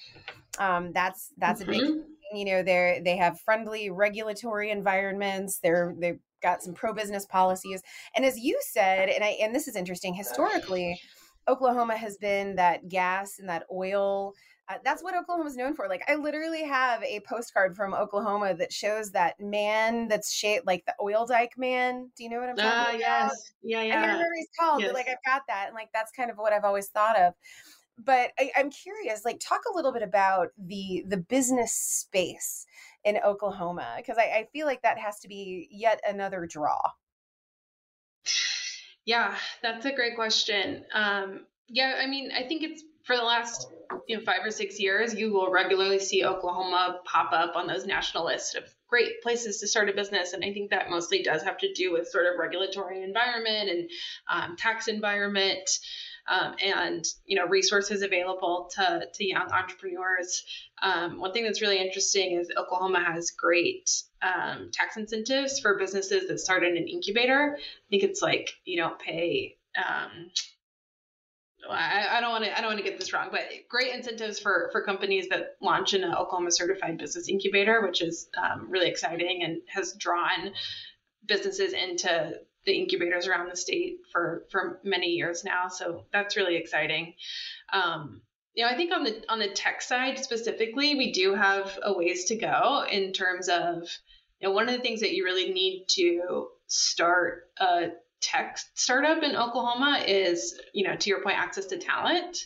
Um, 0.58 0.92
that's 0.92 1.32
that's 1.38 1.62
mm-hmm. 1.62 1.70
a 1.70 1.72
big 1.72 1.82
mm-hmm. 1.82 2.36
you 2.36 2.44
know, 2.44 2.62
they're 2.62 3.02
they 3.02 3.16
have 3.16 3.40
friendly 3.40 3.90
regulatory 3.90 4.70
environments. 4.70 5.60
They're 5.60 5.94
they 5.98 6.18
got 6.42 6.62
some 6.62 6.74
pro 6.74 6.92
business 6.92 7.26
policies. 7.26 7.82
And 8.14 8.24
as 8.24 8.38
you 8.38 8.58
said, 8.62 9.08
and 9.08 9.24
I 9.24 9.38
and 9.42 9.54
this 9.54 9.68
is 9.68 9.76
interesting, 9.76 10.14
historically, 10.14 11.00
Oklahoma 11.48 11.96
has 11.96 12.16
been 12.18 12.56
that 12.56 12.88
gas 12.88 13.38
and 13.38 13.48
that 13.48 13.64
oil. 13.72 14.34
Uh, 14.70 14.74
that's 14.84 15.02
what 15.02 15.16
Oklahoma 15.16 15.48
is 15.48 15.56
known 15.56 15.74
for. 15.74 15.88
Like 15.88 16.02
I 16.08 16.14
literally 16.14 16.62
have 16.62 17.02
a 17.02 17.20
postcard 17.20 17.74
from 17.74 17.94
Oklahoma 17.94 18.54
that 18.54 18.70
shows 18.70 19.10
that 19.12 19.40
man 19.40 20.08
that's 20.08 20.30
shaped 20.30 20.66
like 20.66 20.84
the 20.84 20.94
oil 21.00 21.24
dike 21.26 21.54
man. 21.56 22.10
Do 22.16 22.22
you 22.22 22.28
know 22.28 22.38
what 22.38 22.50
I'm 22.50 22.56
talking 22.56 22.70
uh, 22.70 22.82
about? 22.82 22.98
Yes. 22.98 23.52
Yeah, 23.62 23.82
yeah. 23.82 23.88
I 23.88 23.94
can't 23.94 24.12
remember 24.12 24.34
he's 24.36 24.48
called, 24.58 24.80
yes. 24.82 24.90
but 24.90 24.94
like 24.94 25.08
I've 25.08 25.24
got 25.24 25.42
that, 25.48 25.68
and 25.68 25.74
like 25.74 25.88
that's 25.94 26.12
kind 26.12 26.30
of 26.30 26.36
what 26.36 26.52
I've 26.52 26.64
always 26.64 26.88
thought 26.88 27.18
of. 27.18 27.32
But 28.04 28.30
I, 28.38 28.52
I'm 28.56 28.70
curious, 28.70 29.24
like 29.24 29.40
talk 29.40 29.62
a 29.72 29.74
little 29.74 29.92
bit 29.92 30.02
about 30.02 30.48
the 30.58 31.02
the 31.08 31.16
business 31.16 31.72
space 31.72 32.66
in 33.08 33.18
Oklahoma? 33.24 33.94
Because 33.96 34.18
I, 34.18 34.24
I 34.24 34.48
feel 34.52 34.66
like 34.66 34.82
that 34.82 34.98
has 34.98 35.20
to 35.20 35.28
be 35.28 35.68
yet 35.70 36.00
another 36.06 36.46
draw. 36.46 36.78
Yeah, 39.06 39.34
that's 39.62 39.86
a 39.86 39.92
great 39.92 40.16
question. 40.16 40.84
Um, 40.92 41.46
yeah, 41.68 41.94
I 41.98 42.06
mean, 42.06 42.30
I 42.30 42.42
think 42.46 42.62
it's 42.62 42.82
for 43.04 43.16
the 43.16 43.22
last 43.22 43.68
you 44.06 44.18
know 44.18 44.22
five 44.22 44.40
or 44.44 44.50
six 44.50 44.78
years, 44.78 45.14
you 45.14 45.32
will 45.32 45.50
regularly 45.50 45.98
see 45.98 46.24
Oklahoma 46.24 47.00
pop 47.04 47.32
up 47.32 47.56
on 47.56 47.66
those 47.66 47.86
national 47.86 48.26
lists 48.26 48.54
of 48.54 48.64
great 48.86 49.22
places 49.22 49.60
to 49.60 49.66
start 49.66 49.88
a 49.88 49.94
business, 49.94 50.34
and 50.34 50.44
I 50.44 50.52
think 50.52 50.70
that 50.70 50.90
mostly 50.90 51.22
does 51.22 51.42
have 51.42 51.56
to 51.58 51.72
do 51.72 51.92
with 51.92 52.08
sort 52.08 52.26
of 52.26 52.38
regulatory 52.38 53.02
environment 53.02 53.70
and 53.70 53.90
um, 54.28 54.56
tax 54.56 54.88
environment 54.88 55.70
um, 56.28 56.54
and 56.62 57.04
you 57.24 57.36
know 57.36 57.46
resources 57.46 58.02
available 58.02 58.70
to, 58.74 59.06
to 59.12 59.24
young 59.26 59.50
entrepreneurs. 59.50 60.44
Um, 60.82 61.18
one 61.20 61.32
thing 61.32 61.44
that's 61.44 61.62
really 61.62 61.78
interesting 61.78 62.38
is 62.38 62.50
Oklahoma 62.56 63.02
has 63.02 63.30
great 63.30 63.90
um, 64.22 64.70
tax 64.72 64.96
incentives 64.96 65.60
for 65.60 65.78
businesses 65.78 66.28
that 66.28 66.38
start 66.38 66.64
in 66.64 66.76
an 66.76 66.86
incubator. 66.88 67.56
I 67.56 67.86
think 67.90 68.02
it's 68.02 68.22
like 68.22 68.50
you 68.64 68.76
don't 68.76 68.98
pay. 68.98 69.56
Um, 69.76 70.30
I, 71.68 72.18
I, 72.18 72.20
don't 72.20 72.30
want 72.30 72.44
to. 72.44 72.56
I 72.56 72.60
don't 72.60 72.70
want 72.70 72.78
to 72.78 72.88
get 72.88 72.98
this 72.98 73.12
wrong, 73.12 73.28
but 73.30 73.42
great 73.68 73.94
incentives 73.94 74.38
for 74.38 74.68
for 74.72 74.82
companies 74.82 75.28
that 75.28 75.56
launch 75.60 75.92
in 75.94 76.04
an 76.04 76.14
Oklahoma 76.14 76.50
certified 76.50 76.98
business 76.98 77.28
incubator, 77.28 77.82
which 77.82 78.00
is 78.00 78.28
um, 78.36 78.70
really 78.70 78.88
exciting 78.88 79.42
and 79.42 79.58
has 79.68 79.94
drawn 79.94 80.52
businesses 81.26 81.72
into 81.72 82.40
the 82.68 82.78
incubators 82.78 83.26
around 83.26 83.50
the 83.50 83.56
state 83.56 83.98
for 84.12 84.44
for 84.50 84.80
many 84.84 85.08
years 85.08 85.42
now. 85.42 85.68
So 85.68 86.04
that's 86.12 86.36
really 86.36 86.56
exciting. 86.56 87.14
Um, 87.72 88.20
you 88.54 88.64
know, 88.64 88.70
I 88.70 88.76
think 88.76 88.92
on 88.92 89.04
the 89.04 89.22
on 89.28 89.38
the 89.38 89.48
tech 89.48 89.82
side 89.82 90.18
specifically, 90.18 90.94
we 90.94 91.12
do 91.12 91.34
have 91.34 91.78
a 91.82 91.92
ways 91.92 92.26
to 92.26 92.36
go 92.36 92.84
in 92.90 93.12
terms 93.12 93.48
of 93.48 93.88
you 94.40 94.48
know 94.48 94.52
one 94.52 94.68
of 94.68 94.74
the 94.74 94.82
things 94.82 95.00
that 95.00 95.12
you 95.12 95.24
really 95.24 95.52
need 95.52 95.86
to 95.88 96.48
start 96.66 97.50
a 97.58 97.88
tech 98.20 98.58
startup 98.74 99.22
in 99.22 99.36
Oklahoma 99.36 100.02
is, 100.06 100.60
you 100.72 100.86
know, 100.86 100.96
to 100.96 101.10
your 101.10 101.22
point, 101.22 101.38
access 101.38 101.66
to 101.66 101.78
talent. 101.78 102.36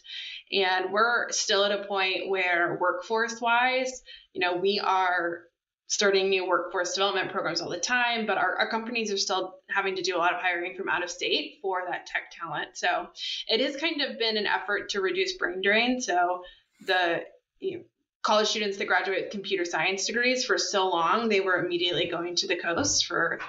And 0.52 0.92
we're 0.92 1.30
still 1.32 1.64
at 1.64 1.72
a 1.72 1.84
point 1.84 2.28
where 2.28 2.76
workforce 2.80 3.40
wise, 3.40 4.02
you 4.34 4.40
know, 4.40 4.56
we 4.56 4.80
are 4.80 5.44
starting 5.92 6.30
new 6.30 6.48
workforce 6.48 6.94
development 6.94 7.30
programs 7.30 7.60
all 7.60 7.68
the 7.68 7.78
time, 7.78 8.24
but 8.24 8.38
our, 8.38 8.56
our, 8.56 8.70
companies 8.70 9.12
are 9.12 9.18
still 9.18 9.56
having 9.68 9.94
to 9.94 10.00
do 10.00 10.16
a 10.16 10.18
lot 10.18 10.32
of 10.32 10.40
hiring 10.40 10.74
from 10.74 10.88
out 10.88 11.04
of 11.04 11.10
state 11.10 11.58
for 11.60 11.82
that 11.86 12.06
tech 12.06 12.30
talent. 12.30 12.68
So 12.72 13.08
it 13.46 13.60
has 13.60 13.76
kind 13.76 14.00
of 14.00 14.18
been 14.18 14.38
an 14.38 14.46
effort 14.46 14.88
to 14.90 15.02
reduce 15.02 15.34
brain 15.34 15.60
drain. 15.60 16.00
So 16.00 16.44
the 16.86 17.24
you 17.60 17.76
know, 17.76 17.84
college 18.22 18.48
students 18.48 18.78
that 18.78 18.86
graduate 18.86 19.24
with 19.24 19.32
computer 19.32 19.66
science 19.66 20.06
degrees 20.06 20.46
for 20.46 20.56
so 20.56 20.88
long, 20.88 21.28
they 21.28 21.40
were 21.40 21.62
immediately 21.62 22.08
going 22.08 22.36
to 22.36 22.46
the 22.46 22.56
coast 22.56 23.04
for 23.04 23.40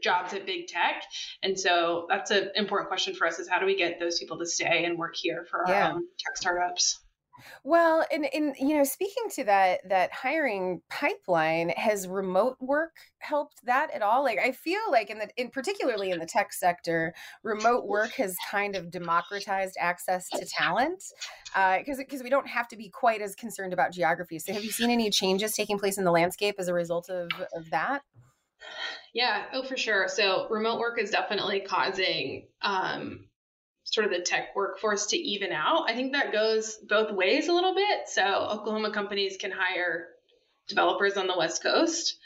jobs 0.00 0.34
at 0.34 0.46
big 0.46 0.68
tech. 0.68 1.02
And 1.42 1.58
so 1.58 2.06
that's 2.08 2.30
an 2.30 2.50
important 2.54 2.88
question 2.88 3.16
for 3.16 3.26
us 3.26 3.40
is 3.40 3.48
how 3.48 3.58
do 3.58 3.66
we 3.66 3.76
get 3.76 3.98
those 3.98 4.20
people 4.20 4.38
to 4.38 4.46
stay 4.46 4.84
and 4.84 4.96
work 4.96 5.16
here 5.16 5.44
for 5.50 5.66
our 5.66 5.74
yeah. 5.74 5.92
own 5.92 6.04
tech 6.20 6.36
startups? 6.36 7.00
Well, 7.64 8.04
and 8.12 8.26
in 8.32 8.54
you 8.58 8.76
know, 8.76 8.84
speaking 8.84 9.24
to 9.34 9.44
that 9.44 9.80
that 9.88 10.12
hiring 10.12 10.82
pipeline, 10.90 11.70
has 11.70 12.06
remote 12.08 12.56
work 12.60 12.96
helped 13.18 13.64
that 13.64 13.90
at 13.92 14.02
all? 14.02 14.22
Like 14.22 14.38
I 14.38 14.52
feel 14.52 14.80
like 14.90 15.10
in 15.10 15.18
the 15.18 15.28
in 15.36 15.50
particularly 15.50 16.10
in 16.10 16.18
the 16.18 16.26
tech 16.26 16.52
sector, 16.52 17.14
remote 17.42 17.86
work 17.86 18.12
has 18.12 18.36
kind 18.50 18.76
of 18.76 18.90
democratized 18.90 19.76
access 19.78 20.28
to 20.30 20.44
talent 20.44 21.02
because 21.78 21.98
uh, 21.98 22.02
because 22.02 22.22
we 22.22 22.30
don't 22.30 22.48
have 22.48 22.68
to 22.68 22.76
be 22.76 22.88
quite 22.88 23.20
as 23.20 23.34
concerned 23.34 23.72
about 23.72 23.92
geography. 23.92 24.38
So 24.38 24.52
have 24.52 24.64
you 24.64 24.70
seen 24.70 24.90
any 24.90 25.10
changes 25.10 25.54
taking 25.54 25.78
place 25.78 25.98
in 25.98 26.04
the 26.04 26.12
landscape 26.12 26.56
as 26.58 26.68
a 26.68 26.74
result 26.74 27.08
of 27.08 27.28
of 27.54 27.70
that? 27.70 28.02
Yeah, 29.14 29.44
oh, 29.52 29.62
for 29.62 29.76
sure. 29.76 30.08
So 30.08 30.46
remote 30.50 30.78
work 30.78 31.00
is 31.00 31.10
definitely 31.10 31.60
causing 31.60 32.46
um, 32.62 33.27
sort 33.90 34.06
of 34.06 34.12
the 34.12 34.20
tech 34.20 34.54
workforce 34.54 35.06
to 35.06 35.16
even 35.16 35.52
out. 35.52 35.88
I 35.88 35.94
think 35.94 36.12
that 36.12 36.32
goes 36.32 36.78
both 36.88 37.12
ways 37.12 37.48
a 37.48 37.52
little 37.52 37.74
bit. 37.74 38.08
So 38.08 38.22
Oklahoma 38.22 38.92
companies 38.92 39.36
can 39.38 39.50
hire 39.50 40.08
developers 40.68 41.16
on 41.16 41.26
the 41.26 41.36
West 41.36 41.62
Coast, 41.62 42.18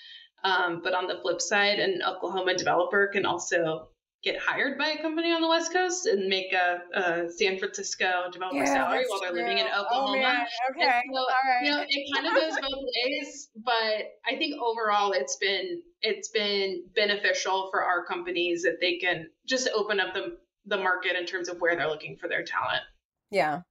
um, 0.43 0.81
but 0.83 0.95
on 0.95 1.07
the 1.07 1.19
flip 1.23 1.41
side, 1.41 1.79
an 1.79 2.01
Oklahoma 2.07 2.57
developer 2.57 3.09
can 3.13 3.25
also 3.27 3.89
get 4.25 4.39
hired 4.39 4.79
by 4.79 4.91
a 4.91 5.03
company 5.03 5.33
on 5.33 5.41
the 5.41 5.49
West 5.49 5.73
Coast 5.73 6.07
and 6.07 6.29
make 6.29 6.53
a, 6.53 6.79
a 6.95 7.31
San 7.31 7.59
Francisco 7.59 8.31
developer 8.33 8.59
yeah, 8.59 8.67
salary 8.67 9.05
while 9.09 9.21
they're 9.21 9.31
true. 9.31 9.41
living 9.41 9.59
in 9.59 9.67
oh, 9.73 9.85
Oklahoma. 9.85 10.45
Oh, 10.45 10.71
okay, 10.71 11.01
so, 11.13 11.19
all 11.19 11.27
right. 11.45 11.65
You 11.65 11.71
know, 11.73 11.85
it 11.87 12.15
kind 12.15 12.27
of 12.27 12.35
goes 12.35 12.61
both 12.61 12.85
ways, 13.05 13.49
but 13.57 14.13
I 14.27 14.37
think 14.39 14.61
overall 14.61 15.13
it's 15.13 15.37
been 15.37 15.83
it's 16.03 16.29
been 16.29 16.85
beneficial 16.95 17.69
for 17.71 17.85
our 17.85 18.05
companies 18.05 18.63
that 18.63 18.79
they 18.81 18.99
can 18.99 19.29
just 19.47 19.69
open 19.75 19.99
up 19.99 20.15
the 20.15 20.39
the 20.67 20.77
market 20.77 21.17
in 21.17 21.27
terms 21.27 21.49
of 21.49 21.61
where 21.61 21.77
they're 21.77 21.89
looking 21.89 22.17
for 22.17 22.29
their 22.29 22.45
talent. 22.45 22.83
Yeah. 23.31 23.63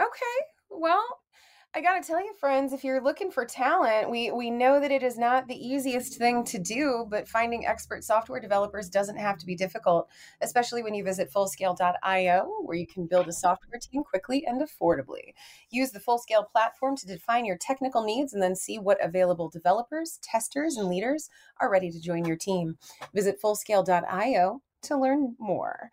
Okay. 0.00 0.38
Well, 0.70 1.04
I 1.74 1.82
got 1.82 2.02
to 2.02 2.06
tell 2.06 2.18
you 2.18 2.32
friends, 2.40 2.72
if 2.72 2.82
you're 2.82 3.02
looking 3.02 3.30
for 3.30 3.44
talent, 3.44 4.10
we 4.10 4.30
we 4.30 4.50
know 4.50 4.80
that 4.80 4.90
it 4.90 5.02
is 5.02 5.18
not 5.18 5.46
the 5.46 5.54
easiest 5.54 6.16
thing 6.16 6.42
to 6.44 6.58
do, 6.58 7.06
but 7.10 7.28
finding 7.28 7.66
expert 7.66 8.02
software 8.04 8.40
developers 8.40 8.88
doesn't 8.88 9.18
have 9.18 9.36
to 9.38 9.46
be 9.46 9.54
difficult, 9.54 10.08
especially 10.40 10.82
when 10.82 10.94
you 10.94 11.04
visit 11.04 11.30
fullscale.io 11.30 12.48
where 12.64 12.76
you 12.76 12.86
can 12.86 13.06
build 13.06 13.28
a 13.28 13.32
software 13.32 13.78
team 13.80 14.02
quickly 14.02 14.44
and 14.46 14.62
affordably. 14.62 15.34
Use 15.70 15.90
the 15.90 16.00
Fullscale 16.00 16.50
platform 16.50 16.96
to 16.96 17.06
define 17.06 17.44
your 17.44 17.58
technical 17.58 18.02
needs 18.02 18.32
and 18.32 18.42
then 18.42 18.56
see 18.56 18.78
what 18.78 19.04
available 19.04 19.50
developers, 19.50 20.18
testers, 20.22 20.76
and 20.76 20.88
leaders 20.88 21.28
are 21.60 21.70
ready 21.70 21.90
to 21.90 22.00
join 22.00 22.24
your 22.24 22.36
team. 22.36 22.78
Visit 23.14 23.40
fullscale.io 23.42 24.62
to 24.82 24.96
learn 24.96 25.34
more. 25.38 25.90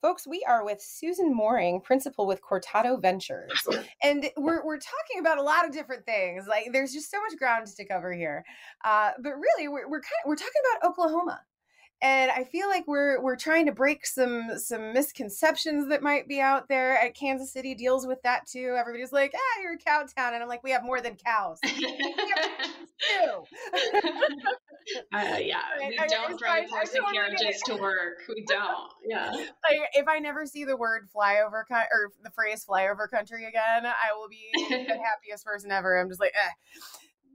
Folks, 0.00 0.26
we 0.26 0.44
are 0.46 0.64
with 0.64 0.80
Susan 0.80 1.34
Moring, 1.34 1.80
principal 1.80 2.26
with 2.26 2.40
Cortado 2.40 3.00
Ventures. 3.00 3.66
And 4.02 4.30
we're, 4.36 4.64
we're 4.64 4.78
talking 4.78 5.18
about 5.20 5.38
a 5.38 5.42
lot 5.42 5.66
of 5.66 5.72
different 5.72 6.06
things. 6.06 6.46
Like 6.46 6.68
there's 6.72 6.92
just 6.92 7.10
so 7.10 7.20
much 7.20 7.36
ground 7.36 7.66
to 7.66 7.84
cover 7.84 8.12
here. 8.12 8.44
Uh, 8.84 9.10
but 9.20 9.32
really, 9.32 9.68
we're, 9.68 9.88
we're, 9.88 10.00
kind 10.00 10.20
of, 10.24 10.28
we're 10.28 10.36
talking 10.36 10.62
about 10.72 10.90
Oklahoma 10.90 11.40
and 12.00 12.30
I 12.30 12.44
feel 12.44 12.68
like 12.68 12.86
we're 12.86 13.20
we're 13.20 13.36
trying 13.36 13.66
to 13.66 13.72
break 13.72 14.06
some 14.06 14.56
some 14.56 14.92
misconceptions 14.92 15.88
that 15.88 16.02
might 16.02 16.28
be 16.28 16.40
out 16.40 16.68
there. 16.68 16.96
At 16.96 17.14
Kansas 17.14 17.52
City 17.52 17.74
deals 17.74 18.06
with 18.06 18.22
that 18.22 18.46
too. 18.46 18.76
Everybody's 18.78 19.12
like, 19.12 19.32
"Ah, 19.34 19.60
you're 19.62 19.74
a 19.74 19.78
cow 19.78 20.04
town," 20.16 20.34
and 20.34 20.42
I'm 20.42 20.48
like, 20.48 20.62
"We 20.62 20.70
have 20.70 20.84
more 20.84 21.00
than 21.00 21.16
cows." 21.16 21.58
uh, 21.64 21.68
yeah, 25.12 25.62
we 25.78 25.98
I, 25.98 26.06
don't 26.06 26.34
I, 26.34 26.36
drive 26.36 26.70
horse 26.70 26.94
and 26.94 27.04
carriages 27.12 27.60
to 27.66 27.76
work. 27.76 28.22
We 28.28 28.44
don't. 28.46 28.92
Yeah. 29.04 29.32
Like 29.68 29.80
if 29.94 30.08
I 30.08 30.18
never 30.18 30.46
see 30.46 30.64
the 30.64 30.76
word 30.76 31.08
flyover 31.14 31.62
co- 31.70 31.76
or 31.76 32.10
the 32.22 32.30
phrase 32.30 32.64
flyover 32.66 33.10
country 33.10 33.44
again, 33.44 33.84
I 33.84 34.16
will 34.16 34.28
be 34.28 34.48
the 34.54 34.94
happiest 35.04 35.44
person 35.44 35.70
ever. 35.70 35.98
I'm 35.98 36.08
just 36.08 36.20
like, 36.20 36.32
eh. 36.34 36.50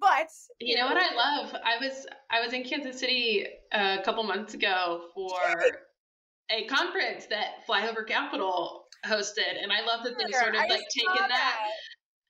But 0.03 0.29
you 0.59 0.75
know 0.75 0.85
what 0.85 0.97
I 0.97 1.15
love? 1.15 1.55
I 1.63 1.83
was 1.83 2.05
I 2.29 2.43
was 2.43 2.53
in 2.53 2.63
Kansas 2.63 2.99
City 2.99 3.45
a 3.71 3.99
couple 4.03 4.23
months 4.23 4.53
ago 4.53 5.05
for 5.15 5.39
a 6.51 6.65
conference 6.65 7.25
that 7.27 7.65
Flyover 7.67 8.05
Capital 8.05 8.85
hosted, 9.05 9.61
and 9.61 9.71
I 9.71 9.85
love 9.85 10.03
that 10.03 10.17
they 10.17 10.31
sort 10.33 10.55
of 10.55 10.61
like 10.61 10.83
taken 10.89 11.15
that. 11.15 11.29
that. 11.29 11.59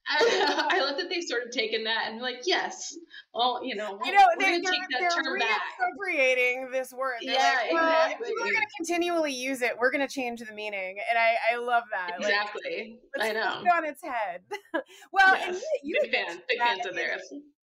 I, 0.05 0.81
love 0.81 0.97
that 0.97 1.09
they've 1.09 1.23
sort 1.23 1.43
of 1.45 1.51
taken 1.51 1.85
that 1.85 2.09
and 2.09 2.21
like, 2.21 2.41
yes, 2.45 2.93
well, 3.33 3.61
you 3.63 3.73
know, 3.73 3.97
you 4.03 4.11
know, 4.11 4.25
they, 4.37 4.55
are 4.55 4.59
take 4.59 4.81
that 4.99 5.15
term 5.15 5.39
back. 5.39 5.61
Appropriating 5.79 6.69
this 6.73 6.91
word. 6.91 7.19
They're 7.23 7.35
yeah, 7.35 7.59
like, 7.63 7.71
well, 7.71 8.03
exactly. 8.03 8.33
We're 8.37 8.51
going 8.51 8.55
to 8.55 8.67
continually 8.75 9.31
use 9.31 9.61
it. 9.61 9.71
We're 9.79 9.91
going 9.91 10.05
to 10.05 10.13
change 10.13 10.41
the 10.41 10.53
meaning, 10.53 10.97
and 11.09 11.17
I, 11.17 11.53
I 11.53 11.57
love 11.57 11.83
that. 11.91 12.17
Exactly. 12.19 12.99
Like, 13.17 13.29
I 13.29 13.33
know. 13.33 13.63
on 13.73 13.85
its 13.85 14.01
head. 14.03 14.41
well, 15.13 15.37
yes. 15.37 15.63
you, 15.83 15.95
you 15.95 16.01
big 16.01 16.11
fan, 16.11 16.41
big 16.49 16.59
fans 16.59 16.85
of 16.85 16.95
theirs 16.95 17.21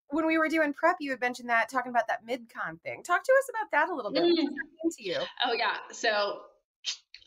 when 0.09 0.25
we 0.25 0.37
were 0.37 0.49
doing 0.49 0.73
prep, 0.73 0.97
you 0.99 1.11
had 1.11 1.21
mentioned 1.21 1.49
that 1.49 1.69
talking 1.69 1.91
about 1.91 2.07
that 2.07 2.25
midcon 2.25 2.81
thing. 2.81 3.03
Talk 3.03 3.23
to 3.23 3.31
us 3.31 3.49
about 3.49 3.71
that 3.71 3.89
a 3.89 3.95
little 3.95 4.11
bit. 4.11 4.23
Mm. 4.23 4.47
What 4.81 4.93
to 4.97 5.03
you? 5.03 5.17
Oh 5.45 5.53
yeah. 5.53 5.75
So 5.91 6.41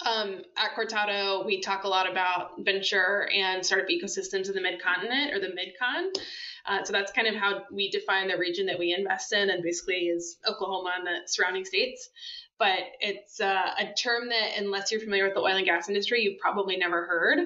um, 0.05 0.43
at 0.57 0.75
Cortado, 0.77 1.47
we 1.47 1.61
talk 1.61 1.85
a 1.85 1.89
lot 1.89 2.11
about 2.11 2.53
venture 2.59 3.29
and 3.33 3.65
startup 3.65 3.89
ecosystems 3.89 4.49
in 4.49 4.55
the 4.55 4.61
mid-continent 4.61 5.33
or 5.33 5.39
the 5.39 5.55
mid-con. 5.55 6.11
Uh, 6.67 6.85
so 6.85 6.93
that's 6.93 7.13
kind 7.13 7.29
of 7.29 7.35
how 7.35 7.63
we 7.73 7.91
define 7.91 8.29
the 8.29 8.37
region 8.37 8.67
that 8.67 8.79
we 8.79 8.95
invest 8.97 9.33
in, 9.33 9.51
and 9.51 9.63
basically 9.63 10.07
is 10.07 10.39
Oklahoma 10.49 10.93
and 10.97 11.07
the 11.07 11.17
surrounding 11.27 11.65
states. 11.65 12.09
But 12.59 12.79
it's 13.01 13.41
uh, 13.41 13.71
a 13.79 13.93
term 13.95 14.29
that, 14.29 14.59
unless 14.59 14.93
you're 14.93 15.01
familiar 15.01 15.25
with 15.25 15.35
the 15.35 15.41
oil 15.41 15.57
and 15.57 15.65
gas 15.65 15.89
industry, 15.89 16.23
you've 16.23 16.39
probably 16.39 16.77
never 16.77 17.05
heard. 17.05 17.39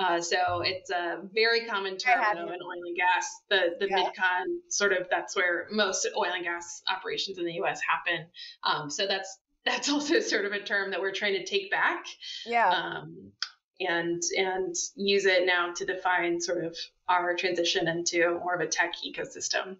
Uh, 0.00 0.18
so 0.18 0.62
it's 0.64 0.88
a 0.90 1.20
very 1.34 1.66
common 1.66 1.98
term 1.98 2.20
in 2.38 2.48
oil 2.48 2.82
and 2.86 2.96
gas. 2.96 3.42
The 3.50 3.76
the 3.78 3.86
yeah. 3.90 3.98
midcon 3.98 4.46
sort 4.70 4.92
of 4.92 5.08
that's 5.10 5.36
where 5.36 5.66
most 5.70 6.08
oil 6.16 6.32
and 6.34 6.42
gas 6.42 6.82
operations 6.90 7.36
in 7.36 7.44
the 7.44 7.52
U.S. 7.54 7.80
happen. 7.86 8.26
Um, 8.64 8.88
so 8.88 9.06
that's 9.06 9.38
that's 9.66 9.90
also 9.90 10.20
sort 10.20 10.46
of 10.46 10.52
a 10.52 10.60
term 10.60 10.90
that 10.92 11.00
we're 11.00 11.12
trying 11.12 11.34
to 11.34 11.44
take 11.44 11.70
back. 11.70 12.06
Yeah. 12.46 12.70
Um, 12.70 13.32
and 13.78 14.22
and 14.36 14.74
use 14.94 15.26
it 15.26 15.46
now 15.46 15.72
to 15.74 15.84
define 15.84 16.40
sort 16.40 16.64
of 16.64 16.76
our 17.08 17.34
transition 17.36 17.86
into 17.86 18.38
more 18.42 18.54
of 18.54 18.60
a 18.62 18.66
tech 18.66 18.94
ecosystem. 19.06 19.76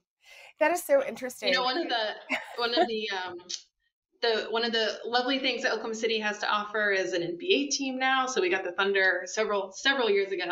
That 0.58 0.72
is 0.72 0.82
so 0.84 1.02
interesting. 1.06 1.48
You 1.48 1.54
know, 1.54 1.64
one 1.64 1.78
of 1.78 1.88
the 1.88 2.14
one 2.56 2.78
of 2.78 2.86
the 2.86 3.10
um, 3.10 3.38
the 4.22 4.46
one 4.50 4.64
of 4.64 4.72
the 4.72 4.98
lovely 5.04 5.38
things 5.38 5.62
that 5.62 5.72
Oklahoma 5.72 5.94
City 5.94 6.18
has 6.18 6.38
to 6.38 6.50
offer 6.50 6.90
is 6.90 7.12
an 7.12 7.22
NBA 7.22 7.70
team 7.70 7.98
now. 7.98 8.26
So 8.26 8.40
we 8.40 8.50
got 8.50 8.64
the 8.64 8.72
Thunder 8.72 9.22
several 9.24 9.72
several 9.72 10.10
years 10.10 10.30
ago, 10.32 10.44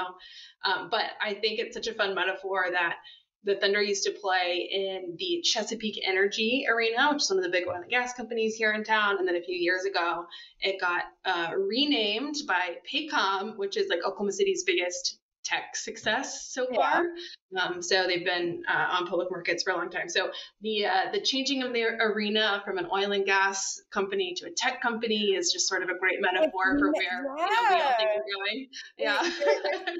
um, 0.65 0.89
but 0.91 1.05
I 1.23 1.35
think 1.35 1.59
it's 1.59 1.75
such 1.75 1.87
a 1.87 1.95
fun 1.95 2.15
metaphor 2.15 2.67
that 2.73 2.97
the 3.45 3.57
Thunder 3.57 3.81
used 3.81 4.05
to 4.05 4.11
play 4.11 4.69
in 4.71 5.17
the 5.17 5.41
Chesapeake 5.45 6.01
Energy 6.07 6.67
Arena, 6.69 7.11
which 7.13 7.23
is 7.23 7.31
one 7.31 7.39
of 7.39 7.45
the 7.45 7.51
big 7.51 7.69
oil 7.69 7.77
and 7.77 7.91
gas 7.91 8.13
companies 8.13 8.57
here 8.57 8.73
in 8.73 8.85
town. 8.85 9.19
And 9.19 9.29
then 9.29 9.37
a 9.37 9.43
few 9.43 9.57
years 9.57 9.85
ago, 9.85 10.27
it 10.61 10.81
got 10.81 11.05
uh, 11.25 11.53
renamed 11.57 12.35
by 12.47 12.77
Paycom, 12.93 13.57
which 13.57 13.77
is 13.77 13.89
like 13.89 14.01
Oklahoma 14.01 14.33
City's 14.33 14.65
biggest 14.65 15.18
tech 15.49 15.77
success 15.77 16.49
so 16.51 16.67
far. 16.75 17.05
Yeah. 17.51 17.63
Um, 17.63 17.83
so 17.83 18.07
they've 18.07 18.25
been 18.25 18.63
uh, 18.69 18.97
on 18.99 19.07
public 19.07 19.29
markets 19.31 19.63
for 19.63 19.73
a 19.73 19.77
long 19.77 19.91
time. 19.91 20.09
So 20.09 20.31
the 20.61 20.87
uh, 20.87 21.13
the 21.13 21.21
changing 21.21 21.63
of 21.63 21.73
the 21.73 21.85
arena 21.85 22.63
from 22.65 22.79
an 22.79 22.87
oil 22.93 23.13
and 23.13 23.25
gas 23.25 23.81
company 23.91 24.35
to 24.39 24.47
a 24.47 24.51
tech 24.51 24.81
company 24.83 25.35
is 25.35 25.53
just 25.53 25.69
sort 25.69 25.83
of 25.83 25.89
a 25.89 25.99
great 25.99 26.21
metaphor 26.21 26.79
for 26.79 26.93
where 26.93 27.03
yeah. 27.03 27.19
you 27.19 27.23
know, 27.23 27.77
we 27.77 27.83
all 27.83 27.93
think 27.97 28.11
we're 28.17 28.45
going. 28.45 28.69
Yeah. 28.99 29.31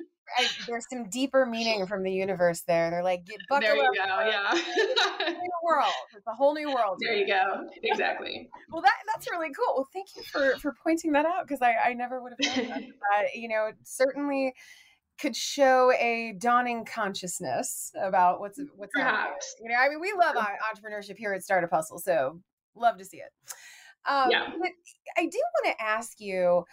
I, 0.37 0.47
there's 0.67 0.87
some 0.91 1.09
deeper 1.09 1.47
meaning 1.47 1.87
from 1.87 2.03
the 2.03 2.13
universe 2.13 2.63
there. 2.67 2.91
They're 2.91 3.03
like, 3.03 3.27
buckle 3.49 3.67
there 3.67 3.77
you 3.77 3.83
up, 3.83 3.95
go, 3.95 4.29
yeah. 4.29 5.31
new 5.31 5.51
world. 5.63 5.93
It's 6.15 6.27
a 6.27 6.35
whole 6.35 6.55
new 6.55 6.69
world. 6.69 6.99
There 7.01 7.15
you 7.15 7.27
go. 7.27 7.67
Exactly. 7.83 8.49
well, 8.71 8.83
that 8.83 8.95
that's 9.13 9.31
really 9.31 9.51
cool. 9.53 9.75
Well, 9.77 9.89
thank 9.93 10.09
you 10.17 10.23
for 10.23 10.57
for 10.59 10.75
pointing 10.83 11.13
that 11.13 11.25
out 11.25 11.47
because 11.47 11.63
I 11.63 11.75
I 11.75 11.93
never 11.95 12.23
would 12.23 12.33
have 12.39 12.57
known 12.57 12.69
that. 12.69 12.83
Uh, 12.83 13.23
you 13.35 13.49
know, 13.49 13.71
certainly 13.85 14.53
could 15.21 15.37
show 15.37 15.93
a 15.93 16.35
dawning 16.39 16.85
consciousness 16.85 17.93
about 18.01 18.41
what's 18.41 18.61
what's 18.77 18.97
happening. 18.97 19.37
You 19.61 19.69
know, 19.71 19.77
I 19.77 19.89
mean, 19.89 20.01
we 20.01 20.13
love 20.19 20.37
entrepreneurship 20.37 21.17
here 21.17 21.33
at 21.33 21.43
Startup 21.43 21.71
Hustle, 21.71 21.99
so 21.99 22.41
love 22.75 22.99
to 22.99 23.05
see 23.05 23.19
it. 23.19 23.33
Um, 24.09 24.31
yeah. 24.31 24.47
But 24.59 24.71
I 25.17 25.27
do 25.27 25.39
want 25.63 25.77
to 25.77 25.83
ask 25.83 26.21
you 26.21 26.65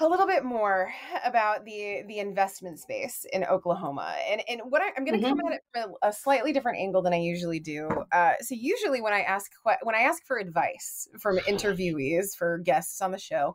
a 0.00 0.06
little 0.06 0.26
bit 0.26 0.44
more 0.44 0.92
about 1.24 1.64
the 1.64 2.02
the 2.06 2.18
investment 2.18 2.78
space 2.78 3.26
in 3.32 3.44
Oklahoma, 3.44 4.14
and 4.30 4.42
and 4.48 4.60
what 4.68 4.80
I, 4.80 4.88
am 4.96 5.04
going 5.04 5.20
to 5.20 5.26
mm-hmm. 5.26 5.38
come 5.38 5.52
at 5.52 5.54
it 5.54 5.60
from 5.72 5.92
a, 6.02 6.08
a, 6.08 6.12
slightly 6.12 6.52
different 6.52 6.78
angle 6.78 7.02
than 7.02 7.12
I 7.12 7.18
usually 7.18 7.60
do. 7.60 7.88
Uh, 8.12 8.34
so 8.40 8.54
usually 8.54 9.00
when 9.00 9.12
I 9.12 9.20
ask 9.22 9.50
when 9.82 9.94
I 9.94 10.00
ask 10.00 10.24
for 10.26 10.38
advice 10.38 11.08
from 11.20 11.38
interviewees 11.48 12.36
for 12.36 12.58
guests 12.58 13.00
on 13.00 13.10
the 13.10 13.18
show, 13.18 13.54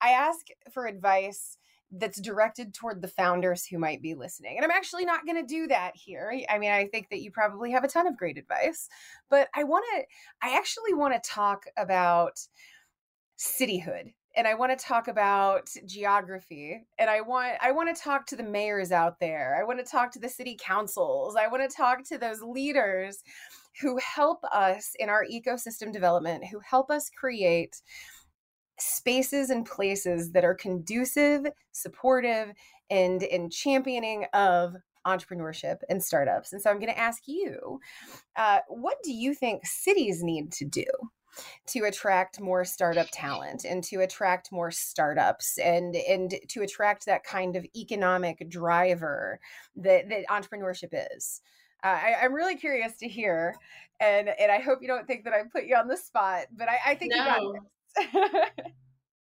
I 0.00 0.10
ask 0.10 0.46
for 0.72 0.86
advice 0.86 1.56
that's 1.92 2.20
directed 2.20 2.72
toward 2.72 3.02
the 3.02 3.08
founders 3.08 3.66
who 3.66 3.78
might 3.78 4.00
be 4.00 4.14
listening. 4.14 4.56
And 4.56 4.64
I'm 4.64 4.70
actually 4.70 5.04
not 5.04 5.26
going 5.26 5.36
to 5.36 5.46
do 5.46 5.66
that 5.68 5.92
here. 5.94 6.32
I 6.48 6.58
mean, 6.58 6.72
I 6.72 6.86
think 6.86 7.10
that 7.10 7.20
you 7.20 7.30
probably 7.30 7.70
have 7.72 7.84
a 7.84 7.88
ton 7.88 8.06
of 8.06 8.16
great 8.16 8.38
advice, 8.38 8.88
but 9.28 9.48
I 9.54 9.64
want 9.64 9.84
to, 9.94 10.04
I 10.42 10.56
actually 10.56 10.94
want 10.94 11.14
to 11.14 11.30
talk 11.30 11.64
about 11.76 12.38
cityhood 13.38 14.12
and 14.34 14.46
I 14.46 14.54
want 14.54 14.76
to 14.76 14.84
talk 14.84 15.08
about 15.08 15.68
geography 15.84 16.86
and 16.98 17.10
I 17.10 17.20
want 17.20 17.54
I 17.60 17.72
want 17.72 17.94
to 17.94 18.02
talk 18.02 18.26
to 18.26 18.36
the 18.36 18.42
mayors 18.42 18.92
out 18.92 19.20
there. 19.20 19.58
I 19.60 19.64
want 19.64 19.78
to 19.78 19.90
talk 19.90 20.12
to 20.12 20.18
the 20.18 20.28
city 20.28 20.56
councils. 20.58 21.36
I 21.36 21.48
want 21.48 21.68
to 21.68 21.76
talk 21.76 22.04
to 22.08 22.18
those 22.18 22.40
leaders 22.40 23.22
who 23.80 23.98
help 23.98 24.42
us 24.44 24.92
in 24.98 25.08
our 25.08 25.24
ecosystem 25.24 25.92
development, 25.92 26.44
who 26.46 26.60
help 26.60 26.90
us 26.90 27.10
create 27.10 27.80
spaces 28.78 29.50
and 29.50 29.66
places 29.66 30.32
that 30.32 30.44
are 30.44 30.54
conducive, 30.54 31.46
supportive, 31.72 32.52
and 32.90 33.22
in 33.22 33.50
championing 33.50 34.26
of 34.32 34.74
entrepreneurship 35.06 35.78
and 35.88 36.02
startups. 36.02 36.52
And 36.52 36.62
so 36.62 36.70
I'm 36.70 36.78
going 36.78 36.92
to 36.92 36.98
ask 36.98 37.22
you, 37.26 37.80
uh, 38.36 38.58
what 38.68 38.98
do 39.02 39.12
you 39.12 39.34
think 39.34 39.66
cities 39.66 40.22
need 40.22 40.52
to 40.52 40.64
do? 40.64 40.84
to 41.66 41.84
attract 41.84 42.40
more 42.40 42.62
startup 42.62 43.06
talent 43.10 43.64
and 43.64 43.82
to 43.82 44.00
attract 44.00 44.52
more 44.52 44.70
startups 44.70 45.56
and 45.56 45.96
and 45.96 46.34
to 46.48 46.60
attract 46.60 47.06
that 47.06 47.24
kind 47.24 47.56
of 47.56 47.64
economic 47.74 48.46
driver 48.50 49.40
that 49.74 50.10
that 50.10 50.26
entrepreneurship 50.28 50.90
is 51.16 51.40
uh, 51.84 51.86
I, 51.86 52.24
am 52.26 52.34
really 52.34 52.56
curious 52.56 52.98
to 52.98 53.08
hear 53.08 53.54
and 53.98 54.28
and 54.28 54.52
i 54.52 54.58
hope 54.58 54.80
you 54.82 54.88
don't 54.88 55.06
think 55.06 55.24
that 55.24 55.32
i 55.32 55.40
put 55.50 55.64
you 55.64 55.74
on 55.74 55.88
the 55.88 55.96
spot 55.96 56.48
but 56.54 56.68
i, 56.68 56.78
I 56.90 56.94
think 56.96 57.12
no. 57.14 57.18
you 57.18 57.24
got 57.24 57.62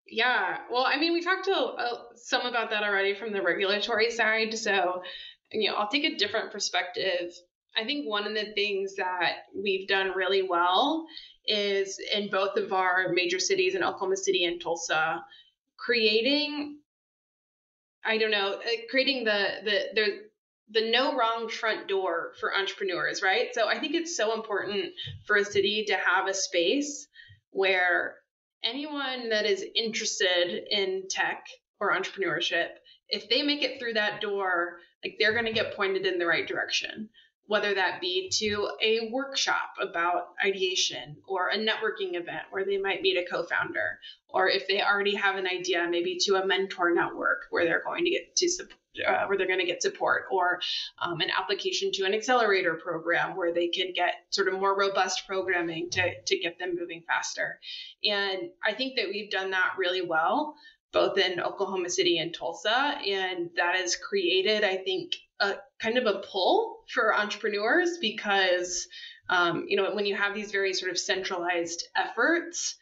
Yeah. 0.06 0.58
Well, 0.70 0.84
I 0.86 0.98
mean, 0.98 1.12
we 1.12 1.22
talked 1.22 1.46
to, 1.46 1.54
uh, 1.54 2.02
some 2.16 2.42
about 2.46 2.70
that 2.70 2.82
already 2.84 3.14
from 3.14 3.32
the 3.32 3.42
regulatory 3.42 4.10
side. 4.10 4.56
So, 4.56 5.02
you 5.50 5.70
know, 5.70 5.76
I'll 5.76 5.88
take 5.88 6.04
a 6.04 6.16
different 6.16 6.52
perspective. 6.52 7.32
I 7.76 7.84
think 7.84 8.06
one 8.08 8.26
of 8.26 8.34
the 8.34 8.52
things 8.54 8.96
that 8.96 9.38
we've 9.56 9.88
done 9.88 10.12
really 10.14 10.42
well 10.42 11.06
is 11.46 11.98
in 12.14 12.30
both 12.30 12.56
of 12.56 12.72
our 12.72 13.08
major 13.12 13.38
cities 13.40 13.74
in 13.74 13.82
Oklahoma 13.82 14.16
City 14.16 14.44
and 14.44 14.60
Tulsa, 14.60 15.24
creating, 15.76 16.78
I 18.04 18.18
don't 18.18 18.30
know, 18.30 18.54
uh, 18.54 18.60
creating 18.90 19.24
the, 19.24 19.48
the, 19.64 19.80
the, 19.94 20.80
the 20.80 20.90
no 20.90 21.16
wrong 21.16 21.48
front 21.48 21.88
door 21.88 22.34
for 22.40 22.54
entrepreneurs, 22.54 23.22
right? 23.22 23.48
So 23.52 23.68
I 23.68 23.78
think 23.78 23.94
it's 23.94 24.16
so 24.16 24.34
important 24.34 24.92
for 25.26 25.36
a 25.36 25.44
city 25.44 25.84
to 25.88 25.96
have 25.96 26.28
a 26.28 26.34
space 26.34 27.08
where 27.50 28.16
anyone 28.64 29.28
that 29.28 29.46
is 29.46 29.64
interested 29.74 30.64
in 30.70 31.04
tech 31.08 31.46
or 31.80 31.92
entrepreneurship, 31.92 32.68
if 33.08 33.28
they 33.28 33.42
make 33.42 33.62
it 33.62 33.78
through 33.78 33.94
that 33.94 34.20
door, 34.20 34.78
like 35.04 35.16
they're 35.18 35.32
going 35.32 35.44
to 35.44 35.52
get 35.52 35.76
pointed 35.76 36.06
in 36.06 36.18
the 36.18 36.26
right 36.26 36.46
direction, 36.46 37.10
whether 37.46 37.74
that 37.74 38.00
be 38.00 38.30
to 38.38 38.70
a 38.82 39.10
workshop 39.12 39.70
about 39.80 40.28
ideation 40.44 41.16
or 41.28 41.48
a 41.48 41.58
networking 41.58 42.14
event 42.14 42.44
where 42.50 42.64
they 42.64 42.78
might 42.78 43.02
meet 43.02 43.18
a 43.18 43.30
co-founder, 43.30 43.98
or 44.28 44.48
if 44.48 44.66
they 44.66 44.82
already 44.82 45.14
have 45.14 45.36
an 45.36 45.46
idea, 45.46 45.86
maybe 45.90 46.16
to 46.20 46.36
a 46.36 46.46
mentor 46.46 46.94
network 46.94 47.42
where 47.50 47.64
they're 47.64 47.84
going 47.84 48.04
to 48.04 48.10
get 48.10 48.34
to 48.36 48.48
support 48.48 48.78
uh, 49.06 49.26
where 49.26 49.36
they're 49.36 49.46
going 49.46 49.60
to 49.60 49.66
get 49.66 49.82
support, 49.82 50.24
or 50.30 50.60
um, 51.00 51.20
an 51.20 51.30
application 51.36 51.90
to 51.92 52.04
an 52.04 52.14
accelerator 52.14 52.74
program 52.74 53.36
where 53.36 53.52
they 53.52 53.68
can 53.68 53.92
get 53.94 54.14
sort 54.30 54.48
of 54.48 54.54
more 54.54 54.78
robust 54.78 55.26
programming 55.26 55.90
to, 55.90 56.12
to 56.26 56.38
get 56.38 56.58
them 56.58 56.76
moving 56.78 57.02
faster. 57.06 57.58
And 58.04 58.50
I 58.64 58.72
think 58.72 58.96
that 58.96 59.08
we've 59.08 59.30
done 59.30 59.50
that 59.50 59.74
really 59.78 60.02
well, 60.02 60.54
both 60.92 61.18
in 61.18 61.40
Oklahoma 61.40 61.90
City 61.90 62.18
and 62.18 62.32
Tulsa. 62.32 62.98
And 63.06 63.50
that 63.56 63.74
has 63.76 63.96
created, 63.96 64.64
I 64.64 64.76
think, 64.76 65.16
a 65.40 65.54
kind 65.80 65.98
of 65.98 66.06
a 66.06 66.20
pull 66.20 66.84
for 66.88 67.14
entrepreneurs 67.14 67.98
because, 68.00 68.86
um, 69.28 69.64
you 69.66 69.76
know, 69.76 69.92
when 69.94 70.06
you 70.06 70.14
have 70.14 70.34
these 70.34 70.52
very 70.52 70.72
sort 70.72 70.92
of 70.92 70.98
centralized 70.98 71.88
efforts, 71.96 72.76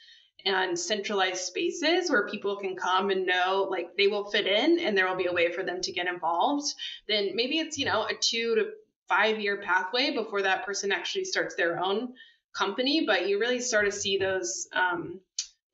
and 0.44 0.78
centralized 0.78 1.44
spaces 1.44 2.11
where 2.11 2.28
people 2.28 2.57
can 2.57 2.76
come 2.76 3.11
and 3.11 3.26
know 3.26 3.68
like 3.70 3.96
they 3.96 4.09
will 4.09 4.31
fit 4.31 4.46
in 4.46 4.81
and 4.81 4.96
there 4.96 5.09
will 5.09 5.16
be 5.16 5.26
a 5.26 5.33
way 5.33 5.52
for 5.52 5.62
them 5.62 5.81
to 5.81 5.92
get 5.92 6.07
involved, 6.07 6.66
then 7.09 7.31
maybe 7.35 7.59
it's, 7.59 7.78
you 7.78 7.85
know, 7.85 8.05
a 8.05 8.14
two 8.14 8.55
to 8.57 8.70
five 9.09 9.40
year 9.40 9.59
pathway 9.59 10.12
before 10.12 10.42
that 10.42 10.64
person 10.64 10.90
actually 10.90 11.24
starts 11.24 11.55
their 11.55 11.78
own 11.78 12.14
company. 12.57 13.05
But 13.07 13.28
you 13.28 13.38
really 13.38 13.61
start 13.61 13.87
to 13.87 13.92
see 13.92 14.18
those 14.18 14.68
um, 14.72 15.20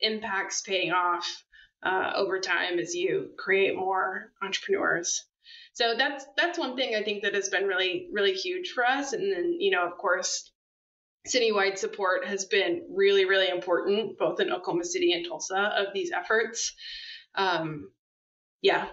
impacts 0.01 0.63
paying 0.63 0.93
off 0.93 1.45
uh, 1.83 2.13
over 2.17 2.41
time 2.41 2.79
as 2.79 2.95
you 2.95 3.31
create 3.39 3.77
more 3.77 4.33
entrepreneurs. 4.43 5.25
So 5.73 5.95
that's 5.97 6.27
that's 6.37 6.59
one 6.59 6.77
thing 6.77 6.97
I 6.97 7.03
think 7.05 7.23
that 7.23 7.35
has 7.35 7.49
been 7.49 7.67
really 7.67 8.09
really 8.13 8.35
huge 8.35 8.73
for 8.73 8.85
us. 8.85 9.13
And 9.13 9.33
then 9.33 9.57
you 9.61 9.71
know 9.71 9.87
of 9.87 9.97
course 9.97 10.51
citywide 11.27 11.79
support 11.79 12.27
has 12.27 12.45
been 12.45 12.87
really, 12.91 13.25
really 13.25 13.49
important, 13.49 14.19
both 14.19 14.41
in 14.41 14.53
Oklahoma 14.53 14.85
City 14.85 15.13
and 15.13 15.27
Tulsa, 15.27 15.73
of 15.77 15.89
these 15.95 16.11
efforts. 16.13 16.75
Um, 17.35 17.91
yeah. 18.63 18.89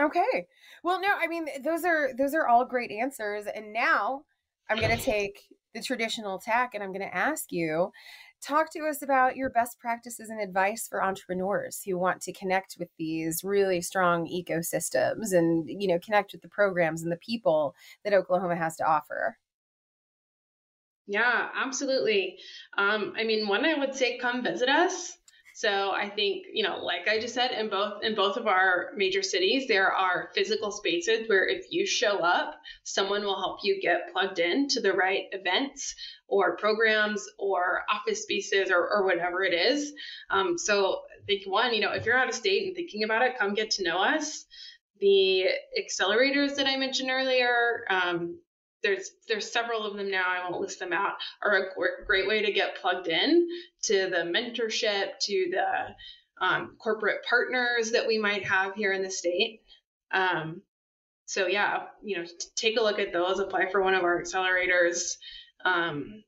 Okay. 0.00 0.46
Well, 0.82 1.00
no, 1.00 1.08
I 1.18 1.26
mean 1.26 1.46
those 1.62 1.84
are 1.84 2.10
those 2.16 2.34
are 2.34 2.46
all 2.46 2.64
great 2.64 2.90
answers, 2.90 3.46
and 3.46 3.72
now 3.72 4.22
I'm 4.68 4.78
going 4.78 4.96
to 4.96 5.02
take 5.02 5.40
the 5.74 5.82
traditional 5.82 6.38
tack, 6.38 6.74
and 6.74 6.82
I'm 6.82 6.92
going 6.92 7.08
to 7.08 7.14
ask 7.14 7.52
you 7.52 7.92
talk 8.40 8.72
to 8.72 8.86
us 8.86 9.02
about 9.02 9.36
your 9.36 9.50
best 9.50 9.78
practices 9.78 10.30
and 10.30 10.40
advice 10.40 10.88
for 10.88 11.04
entrepreneurs 11.04 11.82
who 11.84 11.98
want 11.98 12.22
to 12.22 12.32
connect 12.32 12.76
with 12.78 12.88
these 12.98 13.44
really 13.44 13.80
strong 13.82 14.26
ecosystems 14.26 15.32
and 15.32 15.68
you 15.68 15.86
know 15.86 15.98
connect 15.98 16.32
with 16.32 16.40
the 16.40 16.48
programs 16.48 17.02
and 17.02 17.12
the 17.12 17.16
people 17.16 17.74
that 18.02 18.14
oklahoma 18.14 18.56
has 18.56 18.76
to 18.76 18.84
offer 18.84 19.36
yeah, 21.06 21.48
absolutely. 21.54 22.38
Um, 22.76 23.14
I 23.16 23.24
mean, 23.24 23.48
one 23.48 23.64
I 23.64 23.74
would 23.74 23.94
say 23.94 24.18
come 24.18 24.42
visit 24.42 24.68
us. 24.68 25.16
So 25.60 25.90
I 25.90 26.08
think, 26.08 26.46
you 26.54 26.62
know, 26.62 26.78
like 26.78 27.06
I 27.06 27.20
just 27.20 27.34
said, 27.34 27.50
in 27.50 27.68
both 27.68 28.02
in 28.02 28.14
both 28.14 28.38
of 28.38 28.46
our 28.46 28.92
major 28.96 29.22
cities, 29.22 29.68
there 29.68 29.92
are 29.92 30.30
physical 30.34 30.70
spaces 30.70 31.28
where 31.28 31.46
if 31.46 31.66
you 31.70 31.86
show 31.86 32.20
up, 32.20 32.54
someone 32.84 33.24
will 33.24 33.38
help 33.38 33.58
you 33.62 33.78
get 33.82 34.10
plugged 34.12 34.38
in 34.38 34.68
to 34.68 34.80
the 34.80 34.94
right 34.94 35.24
events 35.32 35.94
or 36.28 36.56
programs 36.56 37.26
or 37.38 37.82
office 37.90 38.22
spaces 38.22 38.70
or, 38.70 38.88
or 38.88 39.04
whatever 39.04 39.42
it 39.42 39.52
is. 39.52 39.92
Um, 40.30 40.56
so 40.56 41.00
I 41.20 41.26
think 41.26 41.42
one, 41.46 41.74
you 41.74 41.80
know, 41.80 41.92
if 41.92 42.06
you're 42.06 42.16
out 42.16 42.28
of 42.28 42.34
state 42.34 42.68
and 42.68 42.76
thinking 42.76 43.04
about 43.04 43.22
it, 43.22 43.38
come 43.38 43.52
get 43.52 43.72
to 43.72 43.84
know 43.84 43.98
us. 43.98 44.46
The 45.00 45.46
accelerators 45.78 46.56
that 46.56 46.68
I 46.68 46.76
mentioned 46.76 47.10
earlier, 47.10 47.84
um, 47.90 48.38
there's 48.82 49.10
there's 49.28 49.50
several 49.50 49.84
of 49.84 49.96
them 49.96 50.10
now 50.10 50.24
i 50.28 50.48
won't 50.48 50.60
list 50.60 50.78
them 50.78 50.92
out 50.92 51.14
are 51.42 51.56
a 51.56 52.04
great 52.06 52.28
way 52.28 52.42
to 52.42 52.52
get 52.52 52.76
plugged 52.80 53.08
in 53.08 53.48
to 53.82 54.08
the 54.10 54.24
mentorship 54.24 55.18
to 55.20 55.50
the 55.50 56.44
um, 56.44 56.76
corporate 56.78 57.22
partners 57.28 57.90
that 57.90 58.06
we 58.06 58.18
might 58.18 58.46
have 58.46 58.74
here 58.74 58.92
in 58.92 59.02
the 59.02 59.10
state 59.10 59.60
um, 60.12 60.62
so 61.26 61.46
yeah 61.46 61.84
you 62.02 62.16
know 62.16 62.24
take 62.56 62.78
a 62.78 62.82
look 62.82 62.98
at 62.98 63.12
those 63.12 63.38
apply 63.38 63.70
for 63.70 63.82
one 63.82 63.94
of 63.94 64.04
our 64.04 64.22
accelerators 64.22 65.16
um, 65.64 66.22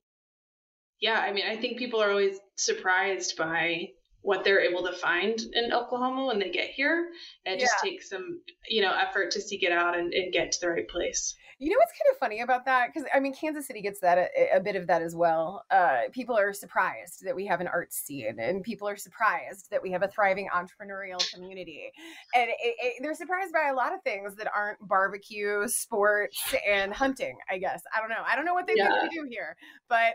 yeah 1.00 1.18
i 1.18 1.32
mean 1.32 1.46
i 1.48 1.56
think 1.56 1.78
people 1.78 2.02
are 2.02 2.10
always 2.10 2.38
surprised 2.56 3.36
by 3.36 3.88
what 4.22 4.44
they're 4.44 4.60
able 4.60 4.84
to 4.84 4.92
find 4.92 5.40
in 5.52 5.72
Oklahoma 5.72 6.26
when 6.26 6.38
they 6.38 6.50
get 6.50 6.70
here. 6.70 7.08
It 7.44 7.58
yeah. 7.58 7.64
just 7.64 7.74
takes 7.82 8.08
some, 8.08 8.40
you 8.68 8.80
know, 8.80 8.94
effort 8.94 9.32
to 9.32 9.40
seek 9.40 9.64
it 9.64 9.72
out 9.72 9.98
and, 9.98 10.14
and 10.14 10.32
get 10.32 10.52
to 10.52 10.60
the 10.60 10.68
right 10.68 10.88
place. 10.88 11.34
You 11.62 11.70
know 11.70 11.77
what's 11.79 11.92
kind 11.92 12.12
of 12.12 12.18
funny 12.18 12.40
about 12.40 12.64
that? 12.64 12.88
Because 12.92 13.09
I 13.14 13.20
mean, 13.20 13.33
Kansas 13.33 13.68
City 13.68 13.83
gets 13.83 14.01
that 14.01 14.18
a, 14.18 14.57
a, 14.57 14.61
bit 14.61 14.75
of 14.75 14.88
that 14.88 15.01
as 15.01 15.14
well. 15.14 15.64
Uh, 15.70 16.01
people 16.11 16.37
are 16.37 16.53
surprised 16.53 17.25
that 17.25 17.37
we 17.37 17.46
have 17.46 17.61
an 17.61 17.68
art 17.68 17.92
scene, 17.92 18.40
and 18.40 18.64
people 18.64 18.88
are 18.88 18.96
surprised 18.96 19.70
that 19.70 19.81
we 19.81 19.92
have 19.92 20.03
a 20.03 20.09
thriving 20.09 20.48
entrepreneurial 20.53 21.22
community, 21.33 21.92
and 22.35 22.51
it, 22.51 22.57
it, 22.83 22.94
they're 23.01 23.14
surprised 23.14 23.53
by 23.53 23.68
a 23.68 23.75
lot 23.75 23.94
of 23.94 24.03
things 24.03 24.35
that 24.35 24.48
aren't 24.53 24.77
barbecue, 24.88 25.68
sports, 25.68 26.53
and 26.68 26.92
hunting. 26.92 27.38
I 27.48 27.59
guess 27.59 27.81
I 27.96 28.01
don't 28.01 28.11
know. 28.11 28.25
I 28.27 28.35
don't 28.35 28.44
know 28.44 28.55
what 28.55 28.66
they 28.66 28.75
yeah. 28.75 28.88
think 28.88 29.12
we 29.12 29.20
do 29.20 29.29
here, 29.31 29.57
but 29.88 30.14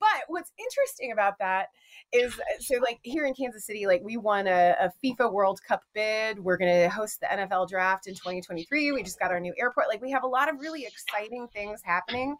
but 0.00 0.08
what's 0.28 0.50
interesting 0.58 1.12
about 1.12 1.38
that 1.38 1.68
is 2.12 2.32
uh, 2.34 2.58
so 2.58 2.76
like 2.82 2.98
here 3.02 3.26
in 3.26 3.34
Kansas 3.34 3.64
City, 3.64 3.86
like 3.86 4.02
we 4.02 4.16
won 4.16 4.46
a, 4.46 4.74
a 4.80 4.92
FIFA 5.04 5.32
World 5.32 5.60
Cup 5.66 5.82
bid. 5.94 6.40
We're 6.40 6.56
going 6.56 6.72
to 6.72 6.88
host 6.88 7.20
the 7.20 7.26
NFL 7.26 7.68
draft 7.68 8.06
in 8.06 8.14
2023. 8.14 8.92
We 8.92 9.02
just 9.02 9.20
got 9.20 9.30
our 9.30 9.40
new 9.40 9.54
airport. 9.58 9.88
Like 9.88 10.02
we 10.02 10.10
have 10.10 10.24
a 10.24 10.28
lot 10.28 10.48
of 10.48 10.58
really 10.58 10.84
exciting 10.84 11.48
things 11.52 11.80
happening 11.84 12.36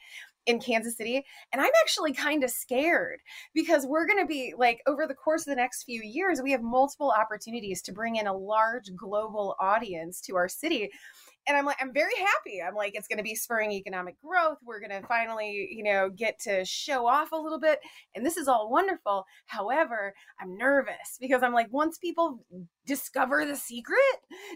in 0.47 0.59
Kansas 0.59 0.97
City. 0.97 1.25
And 1.53 1.61
I'm 1.61 1.71
actually 1.83 2.13
kind 2.13 2.43
of 2.43 2.51
scared 2.51 3.21
because 3.55 3.87
we're 3.87 4.07
going 4.07 4.21
to 4.21 4.27
be 4.27 4.55
like 4.57 4.81
over 4.87 5.07
the 5.07 5.15
course 5.15 5.43
of 5.43 5.53
the 5.53 5.57
next 5.57 5.85
few 5.85 6.03
years, 6.03 6.41
we 6.43 6.53
have 6.53 6.63
multiple 6.63 7.13
opportunities 7.17 7.83
to 7.83 7.93
bring 7.93 8.17
in 8.17 8.27
a 8.27 8.37
large 8.37 8.91
global 8.97 9.55
audience 9.61 10.21
to 10.23 10.37
our 10.37 10.49
city 10.49 10.91
and 11.47 11.57
I'm 11.57 11.65
like, 11.65 11.77
I'm 11.81 11.93
very 11.93 12.15
happy. 12.17 12.61
I'm 12.63 12.75
like, 12.75 12.95
it's 12.95 13.09
going 13.09 13.19
to 13.19 13.25
be 13.25 13.35
spurring 13.35 13.73
economic 13.73 14.17
growth. 14.21 14.59
We're 14.65 14.81
going 14.81 15.01
to 15.01 15.07
finally, 15.07 15.69
you 15.71 15.83
know, 15.83 16.11
get 16.11 16.39
to 16.41 16.65
show 16.65 17.07
off 17.07 17.33
a 17.33 17.37
little 17.37 17.59
bit. 17.61 17.81
And 18.15 18.25
this 18.25 18.37
is 18.37 18.49
all 18.49 18.71
wonderful. 18.71 19.25
However, 19.47 20.15
I'm 20.41 20.57
nervous 20.57 21.19
because 21.21 21.43
I'm 21.43 21.55
like, 21.55 21.69
once 21.71 21.99
people 21.99 22.45
discover 22.87 23.45
the 23.45 23.57
secret, 23.57 23.99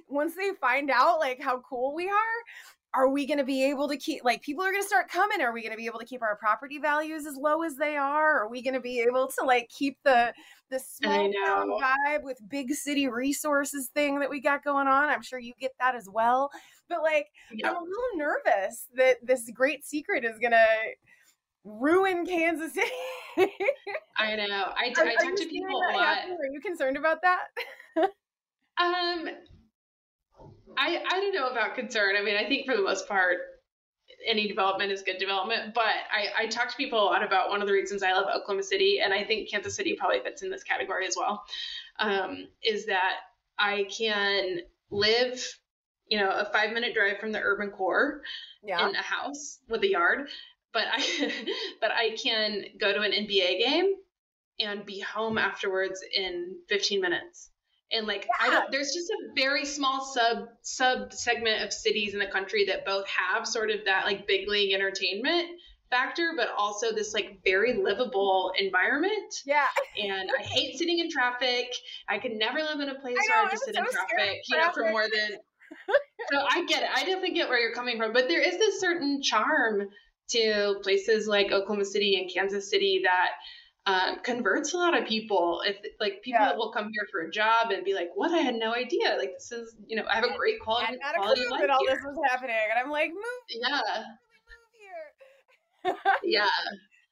once 0.08 0.34
they 0.36 0.50
find 0.60 0.90
out 0.90 1.18
like 1.18 1.40
how 1.40 1.62
cool 1.68 1.94
we 1.94 2.08
are, 2.08 2.14
are 2.94 3.08
we 3.08 3.26
going 3.26 3.38
to 3.38 3.44
be 3.44 3.64
able 3.64 3.88
to 3.88 3.96
keep 3.96 4.22
like 4.24 4.40
people 4.42 4.64
are 4.64 4.70
going 4.70 4.82
to 4.82 4.86
start 4.86 5.08
coming 5.08 5.40
are 5.40 5.52
we 5.52 5.62
going 5.62 5.72
to 5.72 5.76
be 5.76 5.86
able 5.86 5.98
to 5.98 6.06
keep 6.06 6.22
our 6.22 6.36
property 6.36 6.78
values 6.78 7.26
as 7.26 7.34
low 7.36 7.62
as 7.62 7.74
they 7.76 7.96
are 7.96 8.44
are 8.44 8.48
we 8.48 8.62
going 8.62 8.74
to 8.74 8.80
be 8.80 9.00
able 9.00 9.26
to 9.26 9.44
like 9.44 9.68
keep 9.68 9.98
the 10.04 10.32
the 10.70 10.78
small 10.78 11.30
town 11.44 11.68
vibe 11.68 12.22
with 12.22 12.38
big 12.48 12.72
city 12.72 13.08
resources 13.08 13.88
thing 13.94 14.18
that 14.18 14.30
we 14.30 14.40
got 14.40 14.64
going 14.64 14.86
on 14.86 15.08
i'm 15.08 15.22
sure 15.22 15.38
you 15.38 15.52
get 15.60 15.72
that 15.78 15.94
as 15.94 16.08
well 16.10 16.50
but 16.88 17.02
like 17.02 17.26
yeah. 17.52 17.68
i'm 17.68 17.76
a 17.76 17.80
little 17.80 18.16
nervous 18.16 18.86
that 18.96 19.16
this 19.22 19.50
great 19.54 19.84
secret 19.84 20.24
is 20.24 20.38
going 20.38 20.52
to 20.52 20.66
ruin 21.64 22.26
kansas 22.26 22.74
city. 22.74 23.50
I 24.18 24.36
know. 24.36 24.72
I, 24.76 24.92
I, 24.96 25.02
I 25.02 25.24
talk 25.24 25.34
to 25.36 25.46
people 25.46 25.76
a 25.76 25.96
lot. 25.96 26.18
are 26.18 26.52
you 26.52 26.60
concerned 26.60 26.96
about 26.96 27.22
that? 27.22 28.10
Um 28.76 29.28
I, 30.76 31.02
I 31.08 31.20
don't 31.20 31.34
know 31.34 31.48
about 31.48 31.74
concern. 31.74 32.16
I 32.18 32.22
mean, 32.22 32.36
I 32.36 32.48
think 32.48 32.66
for 32.66 32.76
the 32.76 32.82
most 32.82 33.06
part, 33.06 33.38
any 34.26 34.48
development 34.48 34.92
is 34.92 35.02
good 35.02 35.18
development. 35.18 35.74
But 35.74 35.84
I, 35.84 36.44
I 36.44 36.46
talk 36.46 36.70
to 36.70 36.76
people 36.76 36.98
a 37.02 37.04
lot 37.04 37.22
about 37.22 37.50
one 37.50 37.60
of 37.60 37.66
the 37.66 37.72
reasons 37.72 38.02
I 38.02 38.12
love 38.12 38.26
Oklahoma 38.34 38.62
City, 38.62 39.00
and 39.00 39.12
I 39.12 39.24
think 39.24 39.50
Kansas 39.50 39.74
City 39.74 39.94
probably 39.98 40.20
fits 40.20 40.42
in 40.42 40.50
this 40.50 40.62
category 40.62 41.06
as 41.06 41.16
well, 41.16 41.44
um, 41.98 42.46
is 42.62 42.86
that 42.86 43.14
I 43.58 43.86
can 43.96 44.60
live, 44.90 45.42
you 46.08 46.18
know, 46.18 46.30
a 46.30 46.44
five 46.46 46.72
minute 46.72 46.94
drive 46.94 47.18
from 47.18 47.32
the 47.32 47.40
urban 47.40 47.70
core 47.70 48.22
yeah. 48.62 48.88
in 48.88 48.94
a 48.94 49.02
house 49.02 49.58
with 49.68 49.82
a 49.82 49.90
yard, 49.90 50.28
but 50.72 50.84
I 50.90 51.32
but 51.80 51.90
I 51.90 52.16
can 52.22 52.64
go 52.78 52.92
to 52.92 53.00
an 53.00 53.12
NBA 53.12 53.58
game 53.58 53.94
and 54.60 54.86
be 54.86 55.00
home 55.00 55.38
afterwards 55.38 56.02
in 56.14 56.56
15 56.68 57.00
minutes 57.00 57.50
and 57.92 58.06
like 58.06 58.26
yeah. 58.26 58.48
I 58.48 58.50
don't 58.50 58.70
there's 58.70 58.92
just 58.92 59.10
a 59.10 59.32
very 59.34 59.64
small 59.64 60.04
sub 60.04 60.48
sub 60.62 61.12
segment 61.12 61.62
of 61.62 61.72
cities 61.72 62.14
in 62.14 62.20
the 62.20 62.26
country 62.26 62.66
that 62.66 62.84
both 62.84 63.06
have 63.08 63.46
sort 63.46 63.70
of 63.70 63.80
that 63.86 64.04
like 64.04 64.26
big 64.26 64.48
league 64.48 64.72
entertainment 64.72 65.48
factor 65.90 66.32
but 66.36 66.48
also 66.56 66.92
this 66.92 67.14
like 67.14 67.38
very 67.44 67.74
livable 67.74 68.52
environment. 68.58 69.34
Yeah. 69.46 69.66
And 70.02 70.28
i 70.38 70.42
hate 70.42 70.76
sitting 70.76 70.98
in 70.98 71.10
traffic. 71.10 71.72
I 72.08 72.18
could 72.18 72.32
never 72.32 72.58
live 72.58 72.80
in 72.80 72.88
a 72.88 72.98
place 72.98 73.16
know, 73.16 73.34
where 73.34 73.46
i 73.46 73.50
just 73.50 73.64
sit 73.64 73.74
so 73.74 73.80
in 73.82 73.90
traffic 73.90 74.40
you 74.48 74.56
know 74.56 74.72
for 74.72 74.90
more 74.90 75.02
than 75.02 75.38
so 76.32 76.46
i 76.50 76.64
get 76.66 76.82
it. 76.82 76.88
I 76.92 77.00
definitely 77.00 77.34
get 77.34 77.48
where 77.48 77.60
you're 77.60 77.74
coming 77.74 77.98
from 77.98 78.12
but 78.12 78.28
there 78.28 78.40
is 78.40 78.58
this 78.58 78.80
certain 78.80 79.22
charm 79.22 79.88
to 80.30 80.76
places 80.82 81.26
like 81.26 81.52
oklahoma 81.52 81.84
city 81.84 82.16
and 82.18 82.30
kansas 82.32 82.70
city 82.70 83.02
that 83.04 83.30
um, 83.86 84.16
converts 84.22 84.72
a 84.72 84.78
lot 84.78 84.98
of 84.98 85.06
people. 85.06 85.62
If 85.66 85.76
like 86.00 86.22
people 86.22 86.40
yeah. 86.40 86.56
will 86.56 86.72
come 86.72 86.90
here 86.92 87.06
for 87.10 87.20
a 87.20 87.30
job 87.30 87.70
and 87.70 87.84
be 87.84 87.94
like, 87.94 88.10
"What? 88.14 88.32
I 88.32 88.38
had 88.38 88.54
no 88.54 88.74
idea. 88.74 89.16
Like 89.18 89.32
this 89.34 89.52
is, 89.52 89.76
you 89.86 89.96
know, 89.96 90.04
I 90.10 90.16
have 90.16 90.24
a 90.24 90.36
great 90.36 90.60
quality, 90.60 90.96
yeah, 91.00 91.12
quality 91.16 91.44
of 91.44 91.50
life 91.50 91.60
that 91.60 91.70
all 91.70 91.84
here. 91.86 91.96
this 91.96 92.04
was 92.04 92.18
happening." 92.30 92.56
And 92.70 92.78
I'm 92.78 92.90
like, 92.90 93.10
"Move, 93.10 93.22
yeah, 93.48 93.80
move 95.84 95.92
here." 95.92 95.96
yeah. 96.24 96.48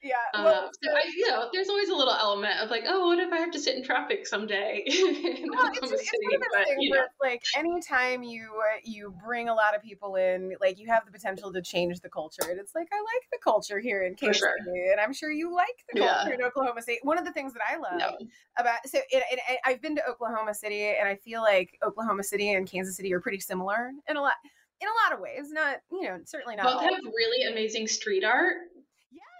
Yeah. 0.03 0.17
Um, 0.35 0.45
well, 0.45 0.71
so 0.83 0.91
I, 0.91 1.11
you 1.17 1.29
know, 1.29 1.49
there's 1.53 1.69
always 1.69 1.89
a 1.89 1.95
little 1.95 2.15
element 2.15 2.59
of 2.61 2.71
like, 2.71 2.83
oh, 2.87 3.07
what 3.07 3.21
if 3.21 3.33
I 3.33 3.39
have 3.39 3.53
to 3.53 3.61
sit 3.61 3.77
in 3.77 3.85
traffic 3.85 4.27
someday? 4.27 4.83
well, 4.89 5.71
it's, 5.73 5.81
just, 5.81 5.93
it's 5.93 6.13
one 6.31 6.41
but, 6.41 6.67
things 6.67 6.91
where 6.91 7.05
it's 7.05 7.15
like 7.23 7.43
anytime 7.57 8.25
you 8.25 8.51
uh, 8.59 8.81
you 8.83 9.15
bring 9.25 9.49
a 9.49 9.55
lot 9.55 9.77
of 9.77 9.83
people 9.83 10.17
in, 10.17 10.57
like 10.61 10.79
you 10.79 10.89
have 10.89 11.07
the 11.07 11.13
potential 11.13 11.53
to 11.53 11.63
change 11.63 12.01
the 12.01 12.09
culture, 12.09 12.43
and 12.51 12.59
it's 12.59 12.75
like 12.75 12.89
I 12.93 12.97
like 12.97 13.31
the 13.31 13.39
culture 13.43 13.79
here 13.79 14.03
in 14.03 14.17
Kansas 14.17 14.39
sure. 14.39 14.55
City, 14.65 14.91
and 14.91 15.01
I'm 15.01 15.13
sure 15.13 15.31
you 15.31 15.55
like 15.55 15.85
the 15.93 16.01
culture 16.01 16.29
yeah. 16.31 16.35
in 16.35 16.43
Oklahoma 16.43 16.83
State. 16.83 16.99
One 17.03 17.19
of 17.19 17.25
the 17.25 17.33
things 17.33 17.53
that 17.53 17.63
I 17.69 17.77
love 17.77 17.99
no. 17.99 18.27
about 18.59 18.79
so 18.87 18.99
it, 18.99 19.23
it, 19.31 19.39
it, 19.49 19.59
I've 19.65 19.81
been 19.81 19.95
to 19.97 20.09
Oklahoma 20.09 20.55
City, 20.55 20.95
and 20.99 21.09
I 21.09 21.15
feel 21.15 21.43
like 21.43 21.79
Oklahoma 21.85 22.25
City 22.25 22.53
and 22.53 22.69
Kansas 22.69 22.97
City 22.97 23.15
are 23.15 23.21
pretty 23.21 23.41
similar 23.41 23.93
in 24.09 24.17
a 24.17 24.21
lot 24.21 24.35
in 24.81 24.89
a 24.89 24.97
lot 25.05 25.17
of 25.17 25.21
ways. 25.21 25.53
Not 25.53 25.77
you 25.93 26.03
know 26.03 26.19
certainly 26.25 26.57
not. 26.57 26.65
Both 26.65 26.83
have 26.83 27.05
really 27.05 27.53
amazing 27.53 27.87
street 27.87 28.25
art 28.25 28.57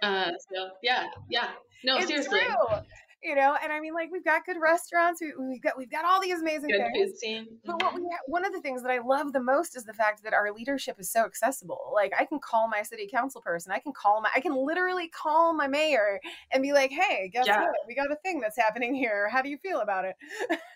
uh, 0.03 0.31
so 0.53 0.69
yeah, 0.81 1.05
yeah. 1.29 1.49
No, 1.83 1.97
it's 1.97 2.07
seriously. 2.07 2.39
True. 2.39 2.79
You 3.23 3.35
know, 3.35 3.55
and 3.63 3.71
I 3.71 3.79
mean, 3.79 3.93
like 3.93 4.11
we've 4.11 4.23
got 4.25 4.45
good 4.45 4.57
restaurants. 4.61 5.21
We, 5.21 5.53
have 5.53 5.61
got 5.61 5.77
we've 5.77 5.89
got 5.89 6.03
all 6.03 6.21
these 6.21 6.41
amazing 6.41 6.69
good 6.69 6.91
things. 7.21 7.47
But 7.65 7.81
what 7.81 7.93
we 7.93 8.01
mm-hmm. 8.01 8.31
one 8.31 8.43
of 8.43 8.51
the 8.51 8.59
things 8.59 8.83
that 8.83 8.91
I 8.91 8.99
love 8.99 9.31
the 9.31 9.41
most 9.41 9.77
is 9.77 9.85
the 9.85 9.93
fact 9.93 10.25
that 10.25 10.33
our 10.33 10.51
leadership 10.51 10.97
is 10.99 11.09
so 11.09 11.23
accessible. 11.23 11.93
Like 11.93 12.11
I 12.19 12.25
can 12.25 12.39
call 12.39 12.67
my 12.67 12.81
city 12.81 13.07
council 13.09 13.39
person. 13.39 13.71
I 13.71 13.79
can 13.79 13.93
call 13.93 14.19
my. 14.21 14.29
I 14.35 14.41
can 14.41 14.53
literally 14.53 15.07
call 15.07 15.53
my 15.53 15.67
mayor 15.67 16.19
and 16.51 16.61
be 16.61 16.73
like, 16.73 16.91
"Hey, 16.91 17.29
guess 17.31 17.47
yeah. 17.47 17.61
what? 17.61 17.71
We 17.87 17.95
got 17.95 18.11
a 18.11 18.17
thing 18.17 18.41
that's 18.41 18.57
happening 18.57 18.93
here. 18.93 19.29
How 19.29 19.41
do 19.41 19.47
you 19.47 19.57
feel 19.57 19.79
about 19.79 20.03
it?" 20.03 20.15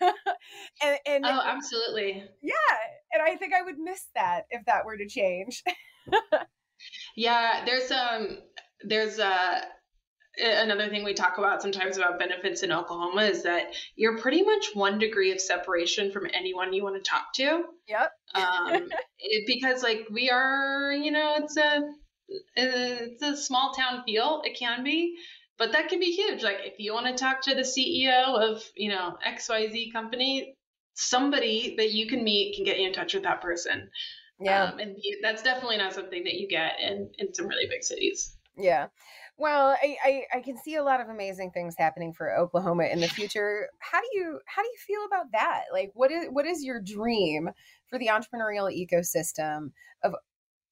and, 0.82 0.98
and 1.06 1.26
oh, 1.26 1.42
absolutely. 1.44 2.24
Yeah, 2.40 2.52
and 3.12 3.22
I 3.22 3.36
think 3.36 3.52
I 3.52 3.60
would 3.60 3.78
miss 3.78 4.06
that 4.14 4.44
if 4.48 4.64
that 4.64 4.86
were 4.86 4.96
to 4.96 5.06
change. 5.06 5.62
yeah, 7.14 7.62
there's 7.66 7.90
um 7.90 8.38
there's 8.84 9.18
a 9.18 9.62
another 10.40 10.88
thing 10.88 11.04
we 11.04 11.14
talk 11.14 11.38
about 11.38 11.62
sometimes 11.62 11.96
about 11.96 12.18
benefits 12.18 12.62
in 12.62 12.72
Oklahoma 12.72 13.22
is 13.22 13.42
that 13.42 13.72
you're 13.96 14.18
pretty 14.18 14.42
much 14.42 14.70
one 14.74 14.98
degree 14.98 15.32
of 15.32 15.40
separation 15.40 16.12
from 16.12 16.26
anyone 16.32 16.72
you 16.72 16.84
want 16.84 17.02
to 17.02 17.10
talk 17.10 17.32
to. 17.34 17.64
Yep. 17.88 18.12
um, 18.34 18.88
it, 19.18 19.44
because 19.46 19.82
like 19.82 20.06
we 20.10 20.30
are, 20.30 20.92
you 20.92 21.10
know, 21.10 21.36
it's 21.38 21.56
a 21.56 21.82
it's 22.54 23.22
a 23.22 23.36
small 23.36 23.72
town 23.72 24.02
feel. 24.04 24.42
It 24.44 24.58
can 24.58 24.84
be, 24.84 25.16
but 25.56 25.72
that 25.72 25.88
can 25.88 25.98
be 25.98 26.12
huge. 26.12 26.42
Like 26.42 26.58
if 26.62 26.74
you 26.78 26.92
want 26.92 27.06
to 27.06 27.14
talk 27.14 27.42
to 27.42 27.54
the 27.54 27.62
CEO 27.62 28.38
of 28.38 28.62
you 28.76 28.90
know 28.90 29.16
X 29.24 29.48
Y 29.48 29.68
Z 29.68 29.92
company, 29.92 30.54
somebody 30.94 31.74
that 31.78 31.92
you 31.92 32.06
can 32.06 32.22
meet 32.22 32.56
can 32.56 32.64
get 32.64 32.78
you 32.78 32.86
in 32.86 32.92
touch 32.92 33.14
with 33.14 33.22
that 33.24 33.40
person. 33.40 33.90
Yeah. 34.40 34.64
Um, 34.64 34.78
and 34.78 34.96
that's 35.20 35.42
definitely 35.42 35.78
not 35.78 35.94
something 35.94 36.22
that 36.24 36.34
you 36.34 36.48
get 36.48 36.74
in 36.80 37.10
in 37.18 37.34
some 37.34 37.48
really 37.48 37.66
big 37.68 37.82
cities. 37.82 38.36
Yeah. 38.58 38.88
Well, 39.36 39.76
I, 39.80 39.96
I, 40.04 40.22
I 40.38 40.40
can 40.40 40.58
see 40.58 40.74
a 40.74 40.82
lot 40.82 41.00
of 41.00 41.08
amazing 41.08 41.52
things 41.52 41.76
happening 41.78 42.12
for 42.12 42.36
Oklahoma 42.36 42.86
in 42.86 43.00
the 43.00 43.08
future. 43.08 43.68
How 43.78 44.00
do 44.00 44.08
you 44.12 44.40
how 44.46 44.62
do 44.62 44.68
you 44.68 44.76
feel 44.84 45.04
about 45.06 45.26
that? 45.32 45.64
Like 45.72 45.92
what 45.94 46.10
is 46.10 46.26
what 46.30 46.44
is 46.44 46.64
your 46.64 46.80
dream 46.80 47.48
for 47.88 47.98
the 47.98 48.08
entrepreneurial 48.08 48.68
ecosystem 48.68 49.70
of 50.02 50.14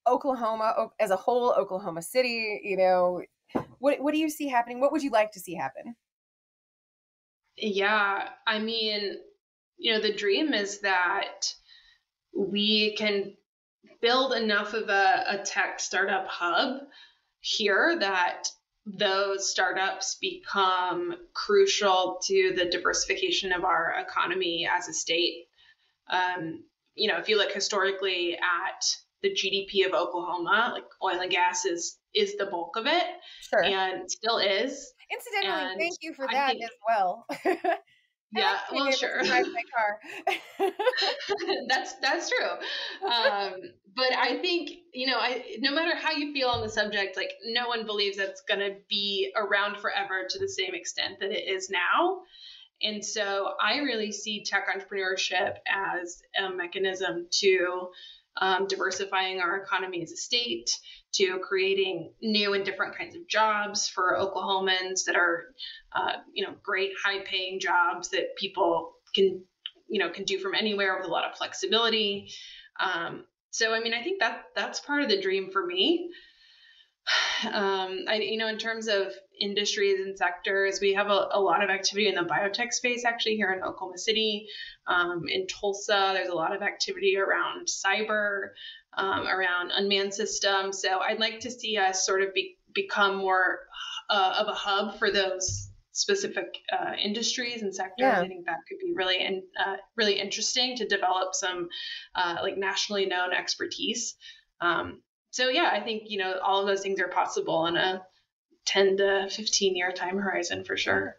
Oklahoma 0.05 0.89
as 0.99 1.11
a 1.11 1.15
whole, 1.15 1.53
Oklahoma 1.53 2.01
City, 2.01 2.59
you 2.63 2.75
know, 2.75 3.21
what 3.79 4.01
what 4.01 4.13
do 4.13 4.19
you 4.19 4.29
see 4.29 4.47
happening? 4.49 4.81
What 4.81 4.91
would 4.91 5.03
you 5.03 5.11
like 5.11 5.31
to 5.31 5.39
see 5.39 5.55
happen? 5.55 5.95
Yeah, 7.55 8.29
I 8.45 8.59
mean, 8.59 9.15
you 9.77 9.93
know, 9.93 10.01
the 10.01 10.13
dream 10.13 10.53
is 10.53 10.81
that 10.81 11.53
we 12.35 12.95
can 12.97 13.33
build 14.01 14.33
enough 14.33 14.73
of 14.73 14.89
a, 14.89 15.23
a 15.27 15.37
tech 15.43 15.79
startup 15.79 16.27
hub 16.27 16.81
here 17.39 17.97
that 17.99 18.49
those 18.85 19.49
startups 19.51 20.17
become 20.21 21.13
crucial 21.33 22.19
to 22.23 22.53
the 22.55 22.65
diversification 22.65 23.51
of 23.51 23.65
our 23.65 23.93
economy 23.99 24.67
as 24.71 24.87
a 24.87 24.93
state. 24.93 25.45
Um, 26.09 26.63
you 26.95 27.11
know, 27.11 27.17
if 27.17 27.27
you 27.27 27.37
look 27.37 27.51
historically 27.51 28.35
at 28.35 28.85
the 29.21 29.29
GDP 29.29 29.85
of 29.85 29.93
Oklahoma, 29.93 30.71
like 30.73 30.85
oil 31.03 31.19
and 31.19 31.31
gas 31.31 31.65
is 31.65 31.97
is 32.15 32.37
the 32.37 32.45
bulk 32.45 32.77
of 32.77 32.87
it, 32.87 33.03
sure. 33.41 33.63
and 33.63 34.09
still 34.09 34.37
is. 34.37 34.93
Incidentally, 35.11 35.71
and 35.71 35.79
thank 35.79 35.97
you 36.01 36.13
for 36.13 36.25
that 36.31 36.51
think, 36.51 36.63
as 36.63 36.69
well. 36.87 37.25
yeah, 38.31 38.57
well, 38.71 38.91
sure. 38.91 39.23
drive 39.23 39.47
my 39.53 39.63
car. 39.75 40.69
that's 41.69 41.93
that's 42.01 42.29
true. 42.29 43.09
Um, 43.09 43.53
but 43.95 44.15
I 44.17 44.37
think 44.41 44.69
you 44.93 45.07
know, 45.07 45.17
I 45.17 45.43
no 45.59 45.73
matter 45.73 45.95
how 45.95 46.11
you 46.11 46.33
feel 46.33 46.49
on 46.49 46.61
the 46.61 46.69
subject, 46.69 47.15
like 47.15 47.31
no 47.45 47.67
one 47.67 47.85
believes 47.85 48.17
that's 48.17 48.41
going 48.41 48.59
to 48.59 48.75
be 48.89 49.31
around 49.35 49.77
forever 49.77 50.25
to 50.29 50.39
the 50.39 50.49
same 50.49 50.73
extent 50.73 51.19
that 51.21 51.31
it 51.31 51.49
is 51.49 51.69
now. 51.69 52.21
And 52.81 53.03
so 53.03 53.53
I 53.59 53.77
really 53.77 54.11
see 54.11 54.43
tech 54.43 54.67
entrepreneurship 54.67 55.55
as 55.67 56.21
a 56.37 56.49
mechanism 56.49 57.27
to 57.39 57.89
um, 58.41 58.67
diversifying 58.67 59.39
our 59.41 59.57
economy 59.57 60.01
as 60.01 60.11
a 60.11 60.17
state 60.17 60.69
to 61.13 61.39
creating 61.39 62.11
new 62.21 62.53
and 62.53 62.65
different 62.65 62.97
kinds 62.97 63.15
of 63.15 63.27
jobs 63.27 63.87
for 63.87 64.17
Oklahomans 64.19 65.05
that 65.05 65.15
are, 65.15 65.45
uh, 65.93 66.13
you 66.33 66.45
know, 66.45 66.53
great 66.63 66.91
high 67.03 67.19
paying 67.25 67.59
jobs 67.59 68.09
that 68.09 68.35
people 68.35 68.93
can, 69.15 69.43
you 69.87 69.99
know, 69.99 70.09
can 70.09 70.25
do 70.25 70.39
from 70.39 70.53
anywhere 70.53 70.97
with 70.97 71.07
a 71.07 71.11
lot 71.11 71.29
of 71.29 71.37
flexibility. 71.37 72.29
Um, 72.79 73.25
so, 73.51 73.73
I 73.73 73.79
mean, 73.79 73.93
I 73.93 74.03
think 74.03 74.19
that 74.19 74.43
that's 74.55 74.79
part 74.79 75.01
of 75.01 75.09
the 75.09 75.21
dream 75.21 75.49
for 75.51 75.65
me. 75.65 76.09
Um, 77.45 78.05
I, 78.07 78.15
you 78.15 78.37
know, 78.37 78.47
in 78.47 78.57
terms 78.57 78.87
of 78.87 79.13
industries 79.39 79.99
and 80.05 80.17
sectors, 80.17 80.79
we 80.81 80.93
have 80.93 81.07
a, 81.07 81.29
a, 81.31 81.39
lot 81.39 81.63
of 81.63 81.69
activity 81.69 82.07
in 82.07 82.15
the 82.15 82.21
biotech 82.21 82.73
space 82.73 83.05
actually 83.05 83.35
here 83.35 83.51
in 83.51 83.63
Oklahoma 83.63 83.97
City. 83.97 84.47
Um, 84.87 85.23
in 85.27 85.47
Tulsa, 85.47 86.11
there's 86.13 86.29
a 86.29 86.35
lot 86.35 86.55
of 86.55 86.61
activity 86.61 87.17
around 87.17 87.67
cyber, 87.67 88.49
um, 88.93 89.27
around 89.27 89.71
unmanned 89.71 90.13
systems. 90.13 90.81
So 90.81 90.99
I'd 90.99 91.19
like 91.19 91.39
to 91.41 91.51
see 91.51 91.77
us 91.77 92.05
sort 92.05 92.21
of 92.21 92.33
be, 92.33 92.57
become 92.73 93.15
more 93.17 93.59
uh, 94.09 94.35
of 94.39 94.47
a 94.47 94.53
hub 94.53 94.97
for 94.97 95.11
those 95.11 95.69
specific 95.91 96.59
uh, 96.71 96.93
industries 97.03 97.63
and 97.63 97.73
sectors. 97.73 98.05
Yeah. 98.05 98.21
I 98.21 98.27
think 98.27 98.45
that 98.45 98.59
could 98.67 98.77
be 98.79 98.93
really 98.95 99.19
in, 99.19 99.43
uh, 99.59 99.77
really 99.95 100.19
interesting 100.19 100.77
to 100.77 100.87
develop 100.87 101.33
some 101.33 101.69
uh, 102.15 102.37
like 102.41 102.57
nationally 102.57 103.07
known 103.07 103.33
expertise. 103.33 104.15
Um, 104.61 105.01
so 105.31 105.49
yeah, 105.49 105.69
I 105.71 105.81
think 105.81 106.03
you 106.07 106.19
know 106.19 106.39
all 106.43 106.61
of 106.61 106.67
those 106.67 106.81
things 106.81 106.99
are 106.99 107.09
possible 107.09 107.65
in 107.67 107.77
a 107.77 108.01
10 108.67 108.97
to 108.97 109.27
15 109.29 109.75
year 109.75 109.91
time 109.91 110.17
horizon 110.17 110.63
for 110.63 110.77
sure. 110.77 111.15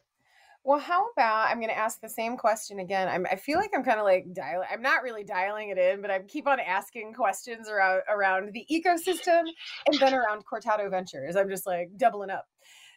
Well, 0.65 0.79
how 0.79 1.09
about 1.13 1.49
I'm 1.49 1.59
going 1.59 1.71
to 1.71 1.79
ask 1.79 2.01
the 2.01 2.11
same 2.11 2.37
question 2.37 2.79
again. 2.79 3.09
I'm, 3.09 3.27
I 3.31 3.37
feel 3.37 3.59
like 3.59 3.71
I'm 3.75 3.83
kind 3.83 3.99
of 3.99 4.05
like 4.05 4.35
dialing. 4.35 4.69
I'm 4.71 4.83
not 4.83 5.03
really 5.03 5.25
dialing 5.25 5.71
it 5.71 5.79
in, 5.79 6.03
but 6.03 6.11
I 6.11 6.19
keep 6.21 6.47
on 6.47 6.61
asking 6.61 7.15
questions 7.15 7.69
around 7.71 8.03
around 8.09 8.53
the 8.53 8.67
ecosystem 8.71 9.45
and 9.87 9.99
then 9.99 10.15
around 10.15 10.45
Cortado 10.45 10.91
Ventures. 10.91 11.37
I'm 11.37 11.49
just 11.49 11.67
like 11.67 11.97
doubling 11.97 12.31
up. 12.31 12.45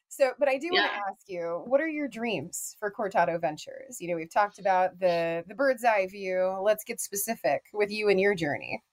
So, 0.09 0.31
but 0.37 0.49
I 0.49 0.57
do 0.57 0.67
yeah. 0.73 0.81
want 0.81 0.91
to 0.91 0.97
ask 1.09 1.21
you, 1.27 1.63
what 1.65 1.79
are 1.79 1.87
your 1.87 2.09
dreams 2.09 2.75
for 2.77 2.91
Cortado 2.91 3.39
Ventures? 3.39 4.01
You 4.01 4.09
know, 4.09 4.15
we've 4.17 4.33
talked 4.33 4.59
about 4.59 4.99
the 4.99 5.45
the 5.47 5.55
bird's 5.55 5.85
eye 5.85 6.07
view. 6.07 6.57
Let's 6.61 6.83
get 6.83 6.99
specific 6.99 7.61
with 7.73 7.89
you 7.89 8.09
and 8.09 8.19
your 8.19 8.35
journey. 8.35 8.83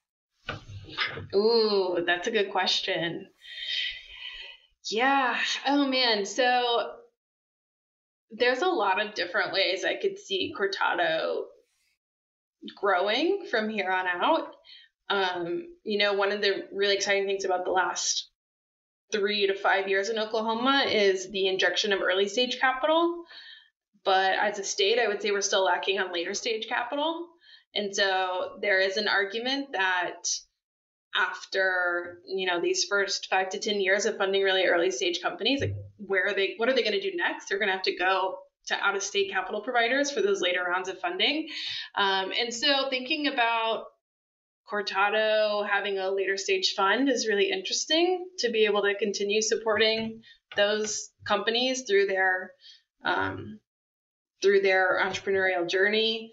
Ooh, 1.35 1.99
that's 2.07 2.29
a 2.29 2.31
good 2.31 2.53
question. 2.53 3.27
Yeah. 4.91 5.39
Oh 5.67 5.87
man. 5.87 6.25
So 6.27 6.93
there's 8.31 8.63
a 8.63 8.69
lot 8.69 9.05
of 9.05 9.15
different 9.15 9.53
ways 9.53 9.85
I 9.85 9.97
could 9.97 10.19
see 10.19 10.55
Cortado 10.59 11.45
growing 12.77 13.47
from 13.51 13.69
here 13.69 13.91
on 13.91 14.07
out. 14.07 14.55
Um, 15.11 15.69
you 15.85 15.99
know, 15.99 16.15
one 16.15 16.33
of 16.33 16.43
the 16.43 16.67
really 16.73 16.95
exciting 16.95 17.27
things 17.27 17.45
about 17.45 17.65
the 17.65 17.71
last 17.71 18.29
three 19.11 19.47
to 19.47 19.55
five 19.55 19.89
years 19.89 20.11
in 20.11 20.19
Oklahoma 20.19 20.85
is 20.87 21.31
the 21.31 21.47
injection 21.47 21.93
of 21.93 22.03
early 22.03 22.29
stage 22.29 22.59
capital. 22.61 23.25
But 24.05 24.35
as 24.39 24.59
a 24.59 24.65
state, 24.65 24.99
I 24.99 25.09
would 25.09 25.23
say 25.23 25.31
we're 25.31 25.41
still 25.41 25.65
lacking 25.65 25.99
on 25.99 26.13
later 26.13 26.35
stage 26.35 26.69
capital. 26.69 27.27
And 27.75 27.95
so 27.95 28.59
there 28.61 28.81
is 28.81 28.97
an 28.97 29.09
argument 29.09 29.69
that 29.73 30.25
after 31.17 32.19
you 32.27 32.47
know 32.47 32.61
these 32.61 32.85
first 32.85 33.29
five 33.31 33.49
to 33.51 33.59
ten 33.59 33.81
years 33.81 34.05
of 34.05 34.17
funding 34.17 34.43
really 34.43 34.67
early 34.67 34.91
stage 34.91 35.21
companies 35.23 35.61
like 35.61 35.75
where 35.99 36.27
are 36.27 36.35
they 36.35 36.55
what 36.57 36.69
are 36.69 36.75
they 36.75 36.83
going 36.83 36.99
to 36.99 37.11
do 37.11 37.17
next? 37.17 37.49
They're 37.49 37.59
going 37.59 37.69
to 37.69 37.75
have 37.75 37.83
to 37.83 37.97
go 37.97 38.39
to 38.67 38.75
out 38.75 38.97
of 38.97 39.03
state 39.03 39.31
capital 39.31 39.63
providers 39.63 40.11
for 40.11 40.21
those 40.21 40.41
later 40.41 40.63
rounds 40.63 40.89
of 40.89 40.99
funding. 40.99 41.49
Um, 41.95 42.33
and 42.39 42.53
so 42.53 42.89
thinking 42.91 43.27
about 43.27 43.85
cortado 44.71 45.67
having 45.67 45.99
a 45.99 46.11
later 46.11 46.37
stage 46.37 46.75
fund 46.77 47.09
is 47.09 47.27
really 47.27 47.51
interesting 47.51 48.27
to 48.39 48.51
be 48.51 48.67
able 48.67 48.83
to 48.83 48.95
continue 48.95 49.41
supporting 49.41 50.21
those 50.57 51.11
companies 51.27 51.85
through 51.89 52.07
their 52.07 52.53
um, 53.05 53.61
through 54.43 54.61
their 54.61 55.01
entrepreneurial 55.03 55.69
journey 55.69 56.33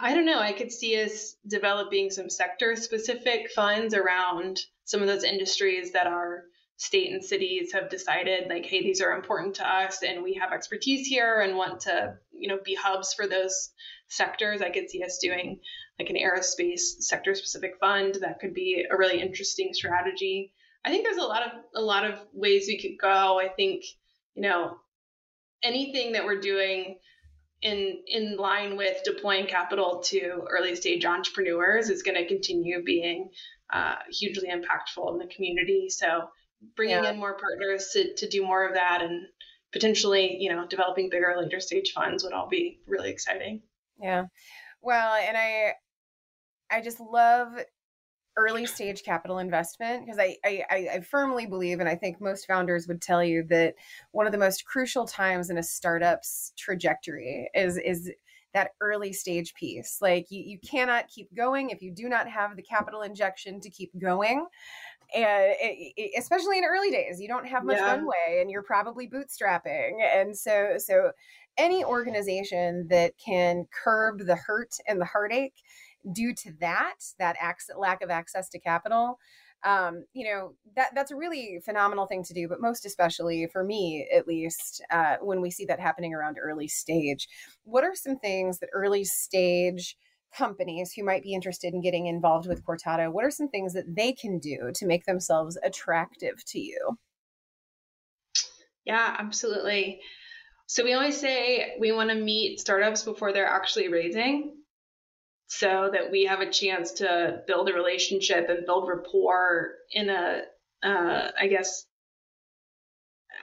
I 0.00 0.14
don't 0.14 0.26
know. 0.26 0.40
I 0.40 0.52
could 0.52 0.72
see 0.72 1.02
us 1.02 1.36
developing 1.46 2.10
some 2.10 2.30
sector 2.30 2.76
specific 2.76 3.50
funds 3.50 3.94
around 3.94 4.60
some 4.84 5.02
of 5.02 5.08
those 5.08 5.24
industries 5.24 5.92
that 5.92 6.06
our 6.06 6.44
state 6.76 7.12
and 7.12 7.22
cities 7.22 7.72
have 7.74 7.90
decided 7.90 8.48
like 8.48 8.64
hey 8.64 8.82
these 8.82 9.02
are 9.02 9.12
important 9.12 9.56
to 9.56 9.68
us 9.68 10.02
and 10.02 10.22
we 10.22 10.32
have 10.32 10.50
expertise 10.50 11.06
here 11.06 11.40
and 11.40 11.54
want 11.54 11.80
to 11.80 12.14
you 12.32 12.48
know 12.48 12.58
be 12.64 12.74
hubs 12.74 13.12
for 13.12 13.26
those 13.26 13.70
sectors. 14.08 14.62
I 14.62 14.70
could 14.70 14.90
see 14.90 15.02
us 15.02 15.18
doing 15.18 15.60
like 15.98 16.10
an 16.10 16.16
aerospace 16.16 17.00
sector 17.00 17.34
specific 17.34 17.72
fund 17.78 18.16
that 18.22 18.40
could 18.40 18.54
be 18.54 18.86
a 18.90 18.96
really 18.96 19.20
interesting 19.20 19.70
strategy. 19.72 20.52
I 20.84 20.90
think 20.90 21.04
there's 21.04 21.22
a 21.22 21.26
lot 21.26 21.42
of 21.42 21.52
a 21.74 21.80
lot 21.80 22.04
of 22.04 22.18
ways 22.32 22.64
we 22.66 22.80
could 22.80 22.98
go. 23.00 23.38
I 23.38 23.48
think 23.48 23.84
you 24.34 24.42
know 24.42 24.78
anything 25.62 26.12
that 26.12 26.24
we're 26.24 26.40
doing 26.40 26.96
in 27.62 28.02
in 28.06 28.36
line 28.36 28.76
with 28.76 29.02
deploying 29.04 29.46
capital 29.46 30.02
to 30.06 30.44
early 30.48 30.74
stage 30.74 31.04
entrepreneurs 31.04 31.90
is 31.90 32.02
going 32.02 32.16
to 32.16 32.26
continue 32.26 32.82
being 32.82 33.30
uh, 33.72 33.96
hugely 34.10 34.48
impactful 34.48 35.12
in 35.12 35.18
the 35.18 35.32
community. 35.34 35.88
So 35.90 36.28
bringing 36.76 37.04
yeah. 37.04 37.10
in 37.10 37.18
more 37.18 37.38
partners 37.38 37.90
to, 37.92 38.14
to 38.14 38.28
do 38.28 38.44
more 38.44 38.66
of 38.66 38.74
that 38.74 39.02
and 39.02 39.26
potentially, 39.72 40.38
you 40.40 40.50
know, 40.50 40.66
developing 40.66 41.10
bigger 41.10 41.34
later 41.38 41.60
stage 41.60 41.92
funds 41.92 42.24
would 42.24 42.32
all 42.32 42.48
be 42.48 42.80
really 42.86 43.10
exciting. 43.10 43.62
Yeah. 44.00 44.24
Well, 44.82 45.14
and 45.14 45.36
I 45.36 45.74
I 46.70 46.80
just 46.80 47.00
love 47.00 47.52
early 48.36 48.66
stage 48.66 49.02
capital 49.02 49.38
investment 49.38 50.04
because 50.04 50.18
I, 50.18 50.36
I, 50.44 50.64
I 50.70 51.00
firmly 51.00 51.46
believe 51.46 51.80
and 51.80 51.88
i 51.88 51.94
think 51.94 52.20
most 52.20 52.46
founders 52.46 52.86
would 52.86 53.02
tell 53.02 53.22
you 53.24 53.42
that 53.48 53.74
one 54.12 54.26
of 54.26 54.32
the 54.32 54.38
most 54.38 54.64
crucial 54.64 55.04
times 55.04 55.50
in 55.50 55.58
a 55.58 55.62
startup's 55.62 56.52
trajectory 56.56 57.50
is 57.54 57.76
is 57.76 58.10
that 58.54 58.70
early 58.80 59.12
stage 59.12 59.54
piece 59.54 59.98
like 60.00 60.26
you, 60.30 60.42
you 60.42 60.58
cannot 60.58 61.08
keep 61.08 61.34
going 61.36 61.70
if 61.70 61.82
you 61.82 61.92
do 61.92 62.08
not 62.08 62.28
have 62.28 62.56
the 62.56 62.62
capital 62.62 63.02
injection 63.02 63.60
to 63.60 63.70
keep 63.70 63.90
going 63.98 64.46
and 65.14 65.54
it, 65.60 65.92
it, 65.96 66.12
especially 66.18 66.58
in 66.58 66.64
early 66.64 66.90
days 66.90 67.20
you 67.20 67.28
don't 67.28 67.46
have 67.46 67.64
much 67.64 67.78
yeah. 67.78 67.94
runway 67.94 68.38
and 68.40 68.50
you're 68.50 68.62
probably 68.62 69.08
bootstrapping 69.08 69.98
and 70.02 70.36
so 70.36 70.74
so 70.78 71.10
any 71.58 71.84
organization 71.84 72.86
that 72.88 73.12
can 73.24 73.66
curb 73.72 74.20
the 74.20 74.36
hurt 74.36 74.76
and 74.86 75.00
the 75.00 75.04
heartache 75.04 75.54
due 76.12 76.34
to 76.34 76.52
that 76.60 76.96
that 77.18 77.36
ac- 77.42 77.72
lack 77.76 78.02
of 78.02 78.10
access 78.10 78.48
to 78.48 78.58
capital 78.58 79.18
um, 79.62 80.04
you 80.14 80.24
know 80.24 80.54
that 80.74 80.94
that's 80.94 81.10
a 81.10 81.16
really 81.16 81.60
phenomenal 81.64 82.06
thing 82.06 82.22
to 82.24 82.34
do 82.34 82.48
but 82.48 82.60
most 82.60 82.86
especially 82.86 83.46
for 83.52 83.62
me 83.62 84.08
at 84.14 84.26
least 84.26 84.82
uh, 84.90 85.16
when 85.20 85.40
we 85.40 85.50
see 85.50 85.64
that 85.64 85.80
happening 85.80 86.14
around 86.14 86.38
early 86.40 86.68
stage 86.68 87.28
what 87.64 87.84
are 87.84 87.94
some 87.94 88.18
things 88.18 88.58
that 88.58 88.70
early 88.72 89.04
stage 89.04 89.96
companies 90.36 90.92
who 90.92 91.04
might 91.04 91.22
be 91.22 91.34
interested 91.34 91.74
in 91.74 91.80
getting 91.82 92.06
involved 92.06 92.48
with 92.48 92.64
cortado 92.64 93.12
what 93.12 93.24
are 93.24 93.30
some 93.30 93.48
things 93.48 93.74
that 93.74 93.94
they 93.94 94.12
can 94.12 94.38
do 94.38 94.70
to 94.74 94.86
make 94.86 95.04
themselves 95.04 95.58
attractive 95.62 96.42
to 96.44 96.58
you? 96.58 96.98
Yeah 98.84 99.16
absolutely. 99.18 100.00
So 100.66 100.84
we 100.84 100.94
always 100.94 101.20
say 101.20 101.76
we 101.80 101.90
want 101.92 102.10
to 102.10 102.14
meet 102.14 102.60
startups 102.60 103.02
before 103.02 103.32
they're 103.32 103.46
actually 103.46 103.88
raising 103.88 104.59
so 105.50 105.90
that 105.92 106.12
we 106.12 106.26
have 106.26 106.38
a 106.38 106.48
chance 106.48 106.92
to 106.92 107.42
build 107.48 107.68
a 107.68 107.72
relationship 107.72 108.48
and 108.48 108.64
build 108.64 108.88
rapport 108.88 109.72
in 109.90 110.08
a, 110.08 110.42
uh, 110.84 111.30
I 111.38 111.48
guess, 111.48 111.86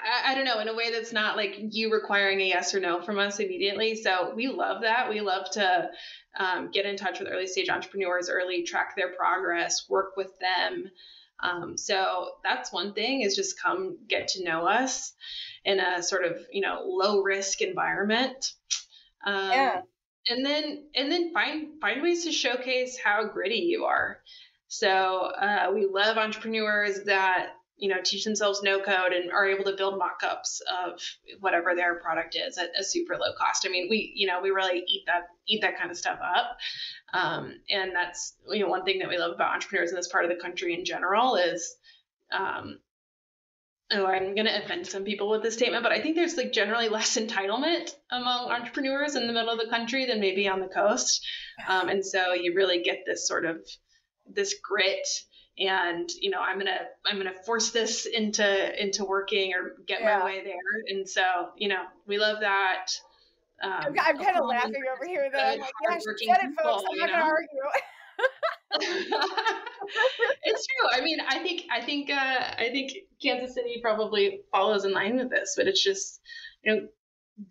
I, 0.01 0.31
I, 0.31 0.35
don't 0.35 0.45
know, 0.45 0.61
in 0.61 0.69
a 0.69 0.73
way 0.73 0.89
that's 0.89 1.11
not 1.11 1.35
like 1.35 1.57
you 1.59 1.91
requiring 1.91 2.39
a 2.39 2.45
yes 2.45 2.73
or 2.73 2.79
no 2.79 3.01
from 3.01 3.19
us 3.19 3.41
immediately. 3.41 3.95
So 3.95 4.33
we 4.33 4.47
love 4.47 4.83
that. 4.83 5.09
We 5.09 5.19
love 5.19 5.51
to 5.51 5.89
um, 6.39 6.71
get 6.71 6.85
in 6.85 6.95
touch 6.95 7.19
with 7.19 7.27
early 7.29 7.45
stage 7.45 7.67
entrepreneurs 7.67 8.29
early, 8.29 8.63
track 8.63 8.95
their 8.95 9.13
progress, 9.13 9.83
work 9.89 10.15
with 10.15 10.31
them. 10.39 10.85
Um, 11.43 11.77
so 11.77 12.29
that's 12.41 12.71
one 12.71 12.93
thing 12.93 13.23
is 13.23 13.35
just 13.35 13.61
come 13.61 13.97
get 14.07 14.29
to 14.29 14.45
know 14.45 14.65
us 14.65 15.11
in 15.65 15.81
a 15.81 16.01
sort 16.01 16.23
of, 16.23 16.37
you 16.53 16.61
know, 16.61 16.83
low 16.85 17.21
risk 17.21 17.61
environment. 17.61 18.53
Um, 19.25 19.51
yeah 19.51 19.81
and 20.29 20.45
then 20.45 20.85
and 20.95 21.11
then 21.11 21.33
find 21.33 21.79
find 21.79 22.01
ways 22.01 22.23
to 22.25 22.31
showcase 22.31 22.97
how 22.97 23.25
gritty 23.27 23.59
you 23.59 23.85
are. 23.85 24.19
So 24.67 24.87
uh, 24.87 25.71
we 25.73 25.85
love 25.85 26.17
entrepreneurs 26.17 27.03
that 27.05 27.53
you 27.77 27.89
know 27.89 28.01
teach 28.03 28.23
themselves 28.23 28.61
no 28.63 28.79
code 28.79 29.13
and 29.13 29.31
are 29.31 29.47
able 29.47 29.63
to 29.65 29.77
build 29.77 29.97
mock-ups 29.97 30.61
of 30.83 30.99
whatever 31.39 31.75
their 31.75 31.95
product 31.95 32.35
is 32.35 32.57
at 32.57 32.71
a 32.77 32.83
super 32.83 33.15
low 33.15 33.33
cost. 33.37 33.65
I 33.65 33.69
mean, 33.69 33.87
we 33.89 34.11
you 34.15 34.27
know 34.27 34.41
we 34.41 34.49
really 34.49 34.83
eat 34.87 35.03
that 35.07 35.27
eat 35.47 35.61
that 35.61 35.77
kind 35.77 35.91
of 35.91 35.97
stuff 35.97 36.19
up, 36.21 36.57
um, 37.13 37.59
and 37.69 37.95
that's 37.95 38.33
you 38.49 38.63
know 38.63 38.69
one 38.69 38.83
thing 38.83 38.99
that 38.99 39.09
we 39.09 39.17
love 39.17 39.31
about 39.31 39.53
entrepreneurs 39.53 39.91
in 39.91 39.95
this 39.95 40.07
part 40.07 40.25
of 40.25 40.29
the 40.29 40.41
country 40.41 40.73
in 40.73 40.83
general 40.83 41.35
is 41.35 41.75
um, 42.31 42.79
oh, 43.91 44.05
I'm 44.05 44.35
going 44.35 44.47
to 44.47 44.63
offend 44.63 44.87
some 44.87 45.03
people 45.03 45.29
with 45.29 45.43
this 45.43 45.53
statement, 45.53 45.83
but 45.83 45.91
I 45.91 46.01
think 46.01 46.15
there's 46.15 46.37
like 46.37 46.51
generally 46.51 46.89
less 46.89 47.17
entitlement 47.17 47.91
among 48.11 48.51
entrepreneurs 48.51 49.15
in 49.15 49.27
the 49.27 49.33
middle 49.33 49.49
of 49.49 49.59
the 49.59 49.69
country 49.69 50.05
than 50.05 50.19
maybe 50.19 50.47
on 50.47 50.59
the 50.59 50.67
coast. 50.67 51.25
Um, 51.67 51.89
and 51.89 52.05
so 52.05 52.33
you 52.33 52.53
really 52.55 52.81
get 52.81 53.03
this 53.05 53.27
sort 53.27 53.45
of 53.45 53.57
this 54.29 54.55
grit 54.61 55.07
and 55.59 56.09
you 56.21 56.29
know 56.29 56.39
i'm 56.39 56.57
gonna 56.57 56.81
i'm 57.05 57.17
gonna 57.17 57.33
force 57.45 57.71
this 57.71 58.05
into 58.05 58.83
into 58.83 59.05
working 59.05 59.53
or 59.53 59.73
get 59.87 60.01
yeah. 60.01 60.19
my 60.19 60.25
way 60.25 60.43
there. 60.43 60.55
And 60.89 61.07
so 61.07 61.21
you 61.57 61.69
know 61.69 61.83
we 62.05 62.17
love 62.17 62.41
that. 62.41 62.87
Um, 63.63 63.71
i'm, 63.71 63.95
I'm 63.99 64.17
kind 64.17 64.37
of 64.37 64.45
laughing 64.45 64.83
over 64.93 65.07
here 65.07 65.29
though. 65.31 65.39
I'm 65.39 65.59
like 65.59 65.71
yeah 65.89 65.97
she 65.97 66.27
said 66.27 66.37
it 66.43 66.61
folks 66.61 66.83
i'm 66.91 66.99
not 66.99 67.09
gonna 67.09 67.23
argue 67.23 67.47
it's 68.71 70.67
true. 70.67 70.87
I 70.93 71.01
mean 71.01 71.19
i 71.27 71.39
think 71.39 71.63
i 71.71 71.81
think 71.81 72.09
uh 72.09 72.53
i 72.57 72.69
think 72.71 72.91
kansas 73.21 73.55
city 73.55 73.79
probably 73.81 74.41
follows 74.51 74.83
in 74.83 74.91
line 74.91 75.17
with 75.17 75.29
this 75.29 75.53
but 75.55 75.67
it's 75.67 75.83
just 75.83 76.19
you 76.63 76.75
know 76.75 76.87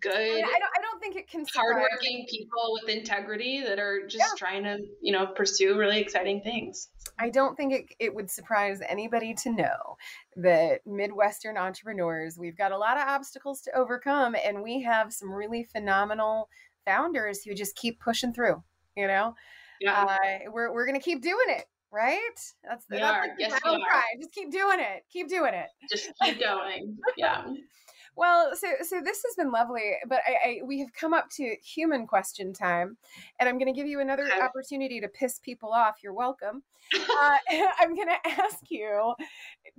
good 0.01 0.13
I, 0.13 0.33
mean, 0.35 0.45
I, 0.45 0.59
don't, 0.59 0.71
I 0.77 0.81
don't 0.81 0.99
think 0.99 1.15
it 1.15 1.29
can 1.29 1.45
hardworking 1.53 2.25
people 2.29 2.73
with 2.73 2.89
integrity 2.89 3.63
that 3.65 3.79
are 3.79 4.05
just 4.05 4.17
yeah. 4.17 4.37
trying 4.37 4.63
to 4.63 4.79
you 5.01 5.13
know 5.13 5.27
pursue 5.27 5.77
really 5.77 5.99
exciting 5.99 6.41
things. 6.41 6.89
I 7.19 7.29
don't 7.29 7.55
think 7.55 7.73
it, 7.73 7.85
it 7.99 8.13
would 8.13 8.29
surprise 8.29 8.79
anybody 8.87 9.33
to 9.43 9.51
know 9.51 9.97
that 10.35 10.81
midwestern 10.85 11.57
entrepreneurs 11.57 12.37
we've 12.37 12.57
got 12.57 12.71
a 12.71 12.77
lot 12.77 12.97
of 12.97 13.07
obstacles 13.07 13.61
to 13.61 13.75
overcome 13.75 14.35
and 14.43 14.61
we 14.61 14.81
have 14.83 15.13
some 15.13 15.31
really 15.31 15.63
phenomenal 15.63 16.49
founders 16.85 17.43
who 17.43 17.53
just 17.53 17.75
keep 17.75 17.99
pushing 17.99 18.33
through 18.33 18.61
you 18.95 19.07
know 19.07 19.33
yeah. 19.81 20.03
Uh, 20.03 20.51
we're, 20.51 20.73
we're 20.73 20.85
gonna 20.85 20.99
keep 20.99 21.21
doing 21.21 21.45
it 21.49 21.65
right? 21.91 22.19
That's, 22.63 22.85
we 22.89 22.97
that's 22.97 23.11
are. 23.11 23.21
Like 23.21 23.31
yes, 23.39 23.59
are. 23.63 24.03
Just 24.19 24.33
keep 24.33 24.51
doing 24.51 24.79
it. 24.79 25.03
Keep 25.11 25.29
doing 25.29 25.53
it. 25.53 25.67
Just 25.89 26.09
keep 26.21 26.39
going. 26.39 26.97
Yeah. 27.15 27.45
Well, 28.17 28.55
so 28.55 28.67
so 28.81 28.99
this 28.99 29.23
has 29.27 29.35
been 29.35 29.51
lovely, 29.51 29.93
but 30.07 30.21
I, 30.27 30.49
I 30.49 30.61
we 30.65 30.79
have 30.79 30.91
come 30.91 31.13
up 31.13 31.29
to 31.35 31.55
human 31.63 32.07
question 32.07 32.51
time, 32.51 32.97
and 33.39 33.47
I'm 33.47 33.59
going 33.59 33.71
to 33.71 33.79
give 33.79 33.87
you 33.87 33.99
another 33.99 34.23
okay. 34.23 34.41
opportunity 34.41 34.99
to 34.99 35.07
piss 35.07 35.37
people 35.37 35.71
off. 35.71 35.97
You're 36.01 36.15
welcome. 36.15 36.63
uh, 36.95 37.37
I'm 37.79 37.95
going 37.95 38.07
to 38.07 38.41
ask 38.41 38.57
you, 38.69 39.13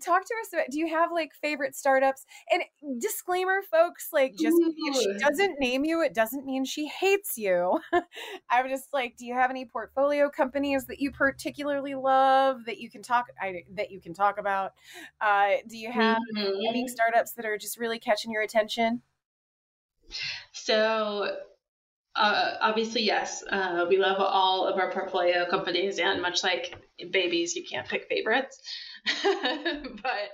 talk 0.05 0.25
to 0.25 0.35
us 0.41 0.53
about. 0.53 0.67
Do 0.71 0.79
you 0.79 0.87
have 0.89 1.11
like 1.11 1.33
favorite 1.35 1.75
startups? 1.75 2.27
And 2.53 2.63
disclaimer, 3.01 3.61
folks, 3.69 4.11
like 4.13 4.37
just 4.39 4.57
if 4.57 4.97
she 4.97 5.15
doesn't 5.19 5.59
name 5.59 5.85
you, 5.85 6.03
it 6.03 6.15
doesn't 6.15 6.47
mean 6.47 6.65
she 6.65 6.87
hates 6.87 7.37
you. 7.37 7.81
I'm 8.51 8.69
just 8.69 8.93
like, 8.93 9.17
do 9.17 9.27
you 9.27 9.35
have 9.35 9.51
any 9.51 9.65
portfolio 9.65 10.31
companies 10.31 10.87
that 10.87 11.01
you 11.01 11.11
particularly 11.11 11.97
love 11.97 12.67
that 12.67 12.79
you 12.79 12.89
can 12.89 13.03
talk 13.03 13.27
I, 13.41 13.65
that 13.75 13.91
you 13.91 14.01
can 14.01 14.15
talk 14.15 14.39
about? 14.39 14.75
Uh, 15.21 15.55
do 15.69 15.77
you 15.77 15.91
have 15.91 16.19
mm-hmm. 16.37 16.67
any 16.69 16.87
startups 16.87 17.33
that 17.33 17.45
are 17.45 17.59
just 17.59 17.79
really 17.79 17.99
catching 17.99 18.28
your 18.31 18.43
attention? 18.43 19.03
So, 20.53 21.37
uh, 22.15 22.55
obviously, 22.61 23.03
yes. 23.03 23.45
Uh, 23.49 23.87
we 23.89 23.99
love 23.99 24.17
all 24.19 24.67
of 24.67 24.79
our 24.79 24.91
portfolio 24.91 25.49
companies, 25.49 25.99
and 25.99 26.21
much 26.21 26.43
like 26.43 26.75
babies, 27.11 27.55
you 27.55 27.65
can't 27.65 27.87
pick 27.89 28.09
favorites. 28.09 28.61
but 29.23 30.29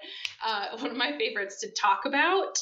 uh, 0.45 0.79
one 0.79 0.91
of 0.91 0.97
my 0.97 1.17
favorites 1.19 1.61
to 1.61 1.71
talk 1.71 2.07
about 2.07 2.59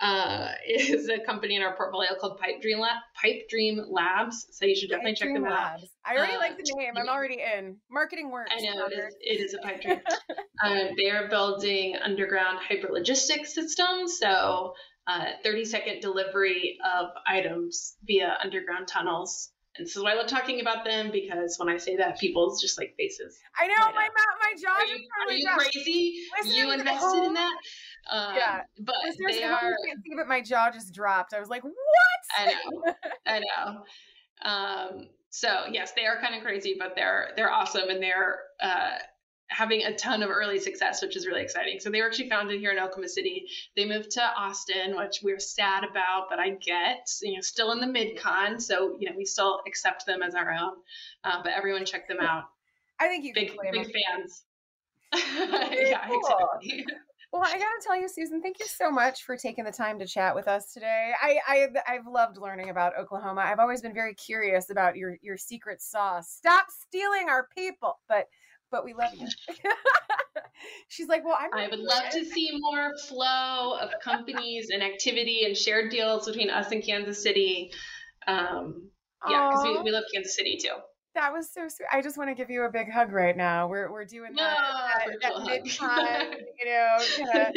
uh, 0.00 0.48
is 0.66 1.08
a 1.08 1.18
company 1.18 1.56
in 1.56 1.62
our 1.62 1.76
portfolio 1.76 2.10
called 2.20 2.38
Pipe 2.38 2.60
Dream, 2.60 2.78
Lab, 2.78 2.96
Pipe 3.20 3.48
Dream 3.48 3.80
Labs. 3.90 4.46
So 4.52 4.64
you 4.64 4.76
should 4.76 4.90
definitely 4.90 5.12
Pipe 5.12 5.18
check 5.18 5.28
Dream 5.28 5.42
them 5.42 5.52
Labs. 5.52 5.82
out. 5.82 5.88
I 6.04 6.16
already 6.16 6.34
uh, 6.34 6.38
like 6.38 6.56
the 6.56 6.64
name. 6.76 6.92
I'm 6.96 7.08
already 7.08 7.40
in. 7.40 7.76
Marketing 7.90 8.30
works. 8.30 8.52
I 8.56 8.60
know 8.74 8.86
it 8.86 8.92
is, 8.92 9.14
it 9.20 9.40
is, 9.40 9.54
a 9.54 9.58
pipe 9.58 9.82
dream. 9.82 10.00
uh, 10.64 10.94
they 10.96 11.10
are 11.10 11.28
building 11.28 11.96
underground 12.02 12.58
hyperlogistics 12.60 13.48
systems. 13.48 14.18
So 14.18 14.74
uh, 15.06 15.24
30 15.42 15.64
second 15.64 16.00
delivery 16.00 16.78
of 16.84 17.08
items 17.26 17.96
via 18.04 18.36
underground 18.42 18.88
tunnels. 18.88 19.50
And 19.76 19.86
this 19.86 19.96
is 19.96 20.02
why 20.02 20.12
I 20.12 20.14
love 20.14 20.26
talking 20.26 20.60
about 20.60 20.84
them 20.84 21.10
because 21.12 21.56
when 21.56 21.68
I 21.68 21.76
say 21.76 21.96
that, 21.96 22.18
people's 22.18 22.60
just 22.60 22.78
like 22.78 22.94
faces. 22.98 23.38
I 23.56 23.68
know 23.68 23.92
my 23.94 24.08
mouth, 24.08 24.36
my 24.40 24.54
jaw. 24.60 24.74
Are 24.74 24.86
you, 24.86 25.06
are 25.28 25.32
you 25.32 25.48
crazy? 25.56 26.14
Listen, 26.36 26.56
you 26.56 26.72
invested 26.72 27.24
in 27.24 27.34
that? 27.34 27.56
Um, 28.10 28.34
yeah, 28.36 28.62
but 28.78 28.96
they 29.28 29.42
are. 29.42 29.60
Can't 29.86 30.02
see, 30.04 30.14
but 30.16 30.28
my 30.28 30.40
jaw 30.40 30.70
just 30.70 30.94
dropped. 30.94 31.34
I 31.34 31.40
was 31.40 31.48
like, 31.48 31.62
"What?" 31.64 31.74
I 32.36 32.46
know. 32.46 32.94
I 33.26 33.40
know. 33.40 33.84
Um, 34.50 35.08
so 35.30 35.64
yes, 35.70 35.92
they 35.92 36.06
are 36.06 36.20
kind 36.20 36.34
of 36.34 36.42
crazy, 36.42 36.76
but 36.78 36.94
they're 36.96 37.30
they're 37.36 37.50
awesome 37.50 37.88
and 37.88 38.02
they're 38.02 38.40
uh, 38.60 38.96
having 39.48 39.84
a 39.84 39.94
ton 39.94 40.22
of 40.22 40.30
early 40.30 40.58
success, 40.58 41.02
which 41.02 41.16
is 41.16 41.26
really 41.26 41.42
exciting. 41.42 41.80
So 41.80 41.90
they 41.90 42.00
were 42.00 42.06
actually 42.06 42.28
founded 42.28 42.60
here 42.60 42.70
in 42.70 42.78
Oklahoma 42.78 43.08
City. 43.08 43.46
They 43.76 43.84
moved 43.84 44.12
to 44.12 44.22
Austin, 44.22 44.96
which 44.96 45.20
we're 45.22 45.40
sad 45.40 45.84
about, 45.84 46.26
but 46.30 46.38
I 46.38 46.50
get. 46.50 47.10
You 47.22 47.36
know, 47.36 47.40
still 47.40 47.72
in 47.72 47.80
the 47.80 47.86
mid 47.86 48.18
con, 48.18 48.60
so 48.60 48.96
you 48.98 49.10
know 49.10 49.16
we 49.16 49.24
still 49.24 49.60
accept 49.66 50.06
them 50.06 50.22
as 50.22 50.34
our 50.34 50.50
own. 50.50 50.74
Uh, 51.24 51.42
but 51.42 51.52
everyone 51.52 51.84
check 51.84 52.08
them 52.08 52.20
out. 52.20 52.44
I 53.00 53.08
think 53.08 53.24
you 53.24 53.34
big 53.34 53.52
big 53.72 53.86
fans. 53.86 54.44
yeah, 55.14 56.06
cool. 56.08 56.20
exactly. 56.60 56.86
Well, 57.32 57.42
I 57.44 57.52
gotta 57.52 57.80
tell 57.84 58.00
you, 58.00 58.08
Susan, 58.08 58.40
thank 58.40 58.58
you 58.58 58.66
so 58.66 58.90
much 58.90 59.24
for 59.24 59.36
taking 59.36 59.64
the 59.64 59.72
time 59.72 59.98
to 59.98 60.06
chat 60.06 60.34
with 60.34 60.48
us 60.48 60.72
today. 60.72 61.12
I, 61.22 61.38
I 61.46 61.68
I've 61.86 62.06
loved 62.06 62.38
learning 62.38 62.70
about 62.70 62.94
Oklahoma. 62.98 63.42
I've 63.42 63.58
always 63.58 63.82
been 63.82 63.92
very 63.92 64.14
curious 64.14 64.70
about 64.70 64.96
your 64.96 65.18
your 65.20 65.36
secret 65.36 65.82
sauce. 65.82 66.30
Stop 66.30 66.66
stealing 66.70 67.28
our 67.28 67.46
people, 67.54 67.98
but 68.08 68.26
but 68.70 68.84
we 68.84 68.94
love 68.94 69.12
you. 69.14 69.28
She's 70.88 71.08
like, 71.08 71.24
well, 71.24 71.36
I'm 71.38 71.50
I 71.52 71.68
would 71.68 71.80
love 71.80 72.10
to 72.12 72.24
see 72.24 72.50
more 72.52 72.92
flow 73.06 73.78
of 73.78 73.90
companies 74.02 74.70
and 74.70 74.82
activity 74.82 75.44
and 75.44 75.56
shared 75.56 75.90
deals 75.90 76.26
between 76.26 76.50
us 76.50 76.72
and 76.72 76.82
Kansas 76.82 77.22
City. 77.22 77.70
Um, 78.26 78.90
yeah, 79.28 79.48
because 79.48 79.64
we, 79.64 79.82
we 79.82 79.90
love 79.90 80.04
Kansas 80.12 80.34
City 80.34 80.58
too. 80.62 80.74
That 81.18 81.32
was 81.32 81.50
so 81.50 81.66
sweet. 81.66 81.88
I 81.92 82.00
just 82.00 82.16
want 82.16 82.30
to 82.30 82.34
give 82.34 82.48
you 82.48 82.62
a 82.62 82.70
big 82.70 82.92
hug 82.92 83.10
right 83.10 83.36
now. 83.36 83.66
We're 83.66 83.90
we're 83.90 84.04
doing 84.04 84.34
that, 84.36 84.56
that, 85.04 85.16
that 85.20 85.44
mid 85.44 85.68
time, 85.68 86.30
you 86.60 86.64
know. 86.64 86.96
Kinda, 87.16 87.50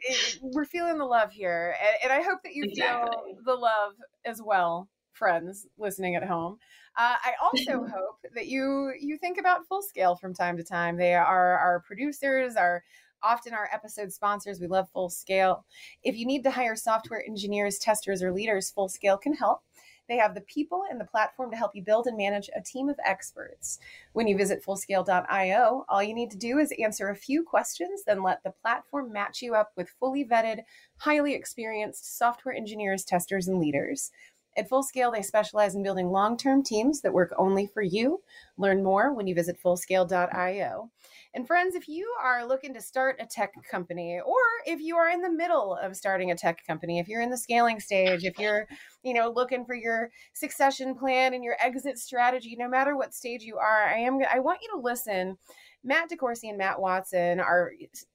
it, 0.00 0.40
we're 0.42 0.64
feeling 0.64 0.98
the 0.98 1.04
love 1.04 1.30
here, 1.30 1.76
and, 1.80 1.96
and 2.02 2.12
I 2.12 2.28
hope 2.28 2.40
that 2.42 2.56
you 2.56 2.64
exactly. 2.64 3.34
feel 3.34 3.44
the 3.44 3.54
love 3.54 3.92
as 4.24 4.42
well, 4.44 4.88
friends 5.12 5.64
listening 5.78 6.16
at 6.16 6.24
home. 6.24 6.58
Uh, 6.96 7.14
I 7.24 7.34
also 7.40 7.84
hope 7.86 8.18
that 8.34 8.48
you 8.48 8.92
you 9.00 9.16
think 9.16 9.38
about 9.38 9.64
Full 9.68 9.82
Scale 9.82 10.16
from 10.16 10.34
time 10.34 10.56
to 10.56 10.64
time. 10.64 10.96
They 10.96 11.14
are 11.14 11.56
our 11.56 11.84
producers, 11.86 12.56
our 12.56 12.82
often 13.22 13.54
our 13.54 13.68
episode 13.72 14.12
sponsors. 14.12 14.58
We 14.58 14.66
love 14.66 14.88
Full 14.92 15.08
Scale. 15.08 15.64
If 16.02 16.16
you 16.16 16.26
need 16.26 16.42
to 16.42 16.50
hire 16.50 16.74
software 16.74 17.24
engineers, 17.24 17.78
testers, 17.78 18.24
or 18.24 18.32
leaders, 18.32 18.70
Full 18.70 18.88
Scale 18.88 19.18
can 19.18 19.34
help. 19.34 19.60
They 20.08 20.16
have 20.16 20.34
the 20.34 20.42
people 20.42 20.84
and 20.90 21.00
the 21.00 21.06
platform 21.06 21.50
to 21.50 21.56
help 21.56 21.74
you 21.74 21.82
build 21.82 22.06
and 22.06 22.16
manage 22.16 22.50
a 22.54 22.60
team 22.60 22.88
of 22.88 22.98
experts. 23.04 23.78
When 24.12 24.26
you 24.26 24.36
visit 24.36 24.62
fullscale.io, 24.62 25.84
all 25.88 26.02
you 26.02 26.14
need 26.14 26.30
to 26.32 26.36
do 26.36 26.58
is 26.58 26.72
answer 26.82 27.08
a 27.08 27.16
few 27.16 27.42
questions, 27.42 28.02
then 28.04 28.22
let 28.22 28.42
the 28.42 28.54
platform 28.62 29.12
match 29.12 29.40
you 29.42 29.54
up 29.54 29.72
with 29.76 29.94
fully 30.00 30.24
vetted, 30.24 30.60
highly 30.98 31.34
experienced 31.34 32.18
software 32.18 32.54
engineers, 32.54 33.04
testers, 33.04 33.48
and 33.48 33.58
leaders. 33.58 34.10
At 34.56 34.68
Full 34.68 34.82
Scale, 34.82 35.10
they 35.10 35.22
specialize 35.22 35.74
in 35.74 35.82
building 35.82 36.10
long 36.10 36.36
term 36.36 36.62
teams 36.62 37.00
that 37.00 37.12
work 37.12 37.32
only 37.36 37.66
for 37.66 37.82
you. 37.82 38.20
Learn 38.56 38.84
more 38.84 39.12
when 39.12 39.26
you 39.26 39.34
visit 39.34 39.58
fullscale.io. 39.62 40.90
And 41.34 41.46
friends, 41.46 41.74
if 41.74 41.88
you 41.88 42.08
are 42.22 42.46
looking 42.46 42.72
to 42.74 42.80
start 42.80 43.16
a 43.18 43.26
tech 43.26 43.52
company, 43.68 44.20
or 44.24 44.40
if 44.66 44.80
you 44.80 44.96
are 44.96 45.10
in 45.10 45.20
the 45.20 45.30
middle 45.30 45.74
of 45.74 45.96
starting 45.96 46.30
a 46.30 46.36
tech 46.36 46.64
company, 46.64 47.00
if 47.00 47.08
you're 47.08 47.22
in 47.22 47.30
the 47.30 47.36
scaling 47.36 47.80
stage, 47.80 48.24
if 48.24 48.38
you're, 48.38 48.68
you 49.02 49.14
know, 49.14 49.32
looking 49.34 49.64
for 49.64 49.74
your 49.74 50.10
succession 50.32 50.94
plan 50.94 51.34
and 51.34 51.42
your 51.42 51.56
exit 51.60 51.98
strategy, 51.98 52.54
no 52.56 52.68
matter 52.68 52.96
what 52.96 53.12
stage 53.12 53.42
you 53.42 53.56
are, 53.56 53.88
I 53.88 53.98
am 53.98 54.20
I 54.32 54.38
want 54.38 54.60
you 54.62 54.68
to 54.74 54.80
listen. 54.80 55.36
Matt 55.82 56.08
DeCoursey 56.08 56.48
and 56.48 56.58
Matt 56.58 56.80
Watson 56.80 57.40
are 57.40 57.72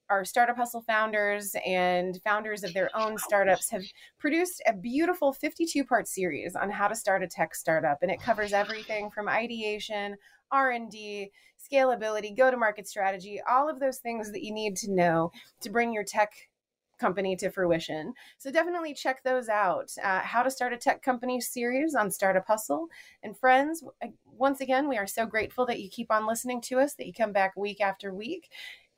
our 0.10 0.26
startup 0.26 0.58
hustle 0.58 0.82
founders 0.82 1.56
and 1.66 2.20
founders 2.24 2.64
of 2.64 2.74
their 2.74 2.90
own 2.96 3.18
startups 3.18 3.70
have 3.70 3.84
produced 4.18 4.62
a 4.68 4.74
beautiful 4.74 5.32
52 5.32 5.84
part 5.84 6.08
series 6.08 6.56
on 6.56 6.70
how 6.70 6.88
to 6.88 6.96
start 6.96 7.24
a 7.24 7.28
tech 7.28 7.56
startup 7.56 8.00
and 8.02 8.12
it 8.12 8.22
covers 8.22 8.54
everything 8.54 9.10
from 9.10 9.30
ideation 9.30 10.16
r&d 10.52 11.32
scalability 11.72 12.36
go 12.36 12.50
to 12.50 12.58
market 12.58 12.88
strategy 12.88 13.40
all 13.48 13.70
of 13.70 13.80
those 13.80 14.00
things 14.00 14.32
that 14.32 14.44
you 14.44 14.54
need 14.54 14.76
to 14.76 14.92
know 14.92 15.32
to 15.62 15.70
bring 15.70 15.94
your 15.94 16.04
tech 16.04 16.34
company 17.00 17.36
to 17.38 17.50
fruition. 17.50 18.14
So 18.38 18.52
definitely 18.52 18.94
check 18.94 19.24
those 19.24 19.48
out. 19.48 19.90
Uh, 20.04 20.20
How 20.20 20.44
to 20.44 20.52
Start 20.52 20.74
a 20.74 20.78
Tech 20.78 21.02
Company 21.02 21.40
series 21.42 21.96
on 21.96 22.12
Startup 22.12 22.46
Hustle. 22.46 22.88
And 23.24 23.38
friends, 23.38 23.84
once 24.26 24.62
again, 24.62 24.88
we 24.90 24.98
are 24.98 25.08
so 25.08 25.26
grateful 25.26 25.66
that 25.68 25.80
you 25.80 25.90
keep 25.90 26.12
on 26.12 26.28
listening 26.28 26.62
to 26.64 26.80
us, 26.80 26.96
that 26.96 27.08
you 27.08 27.14
come 27.14 27.32
back 27.32 27.56
week 27.56 27.82
after 27.82 28.14
week 28.14 28.50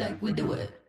like 0.00 0.22
we 0.22 0.32
do 0.32 0.52
it. 0.52 0.79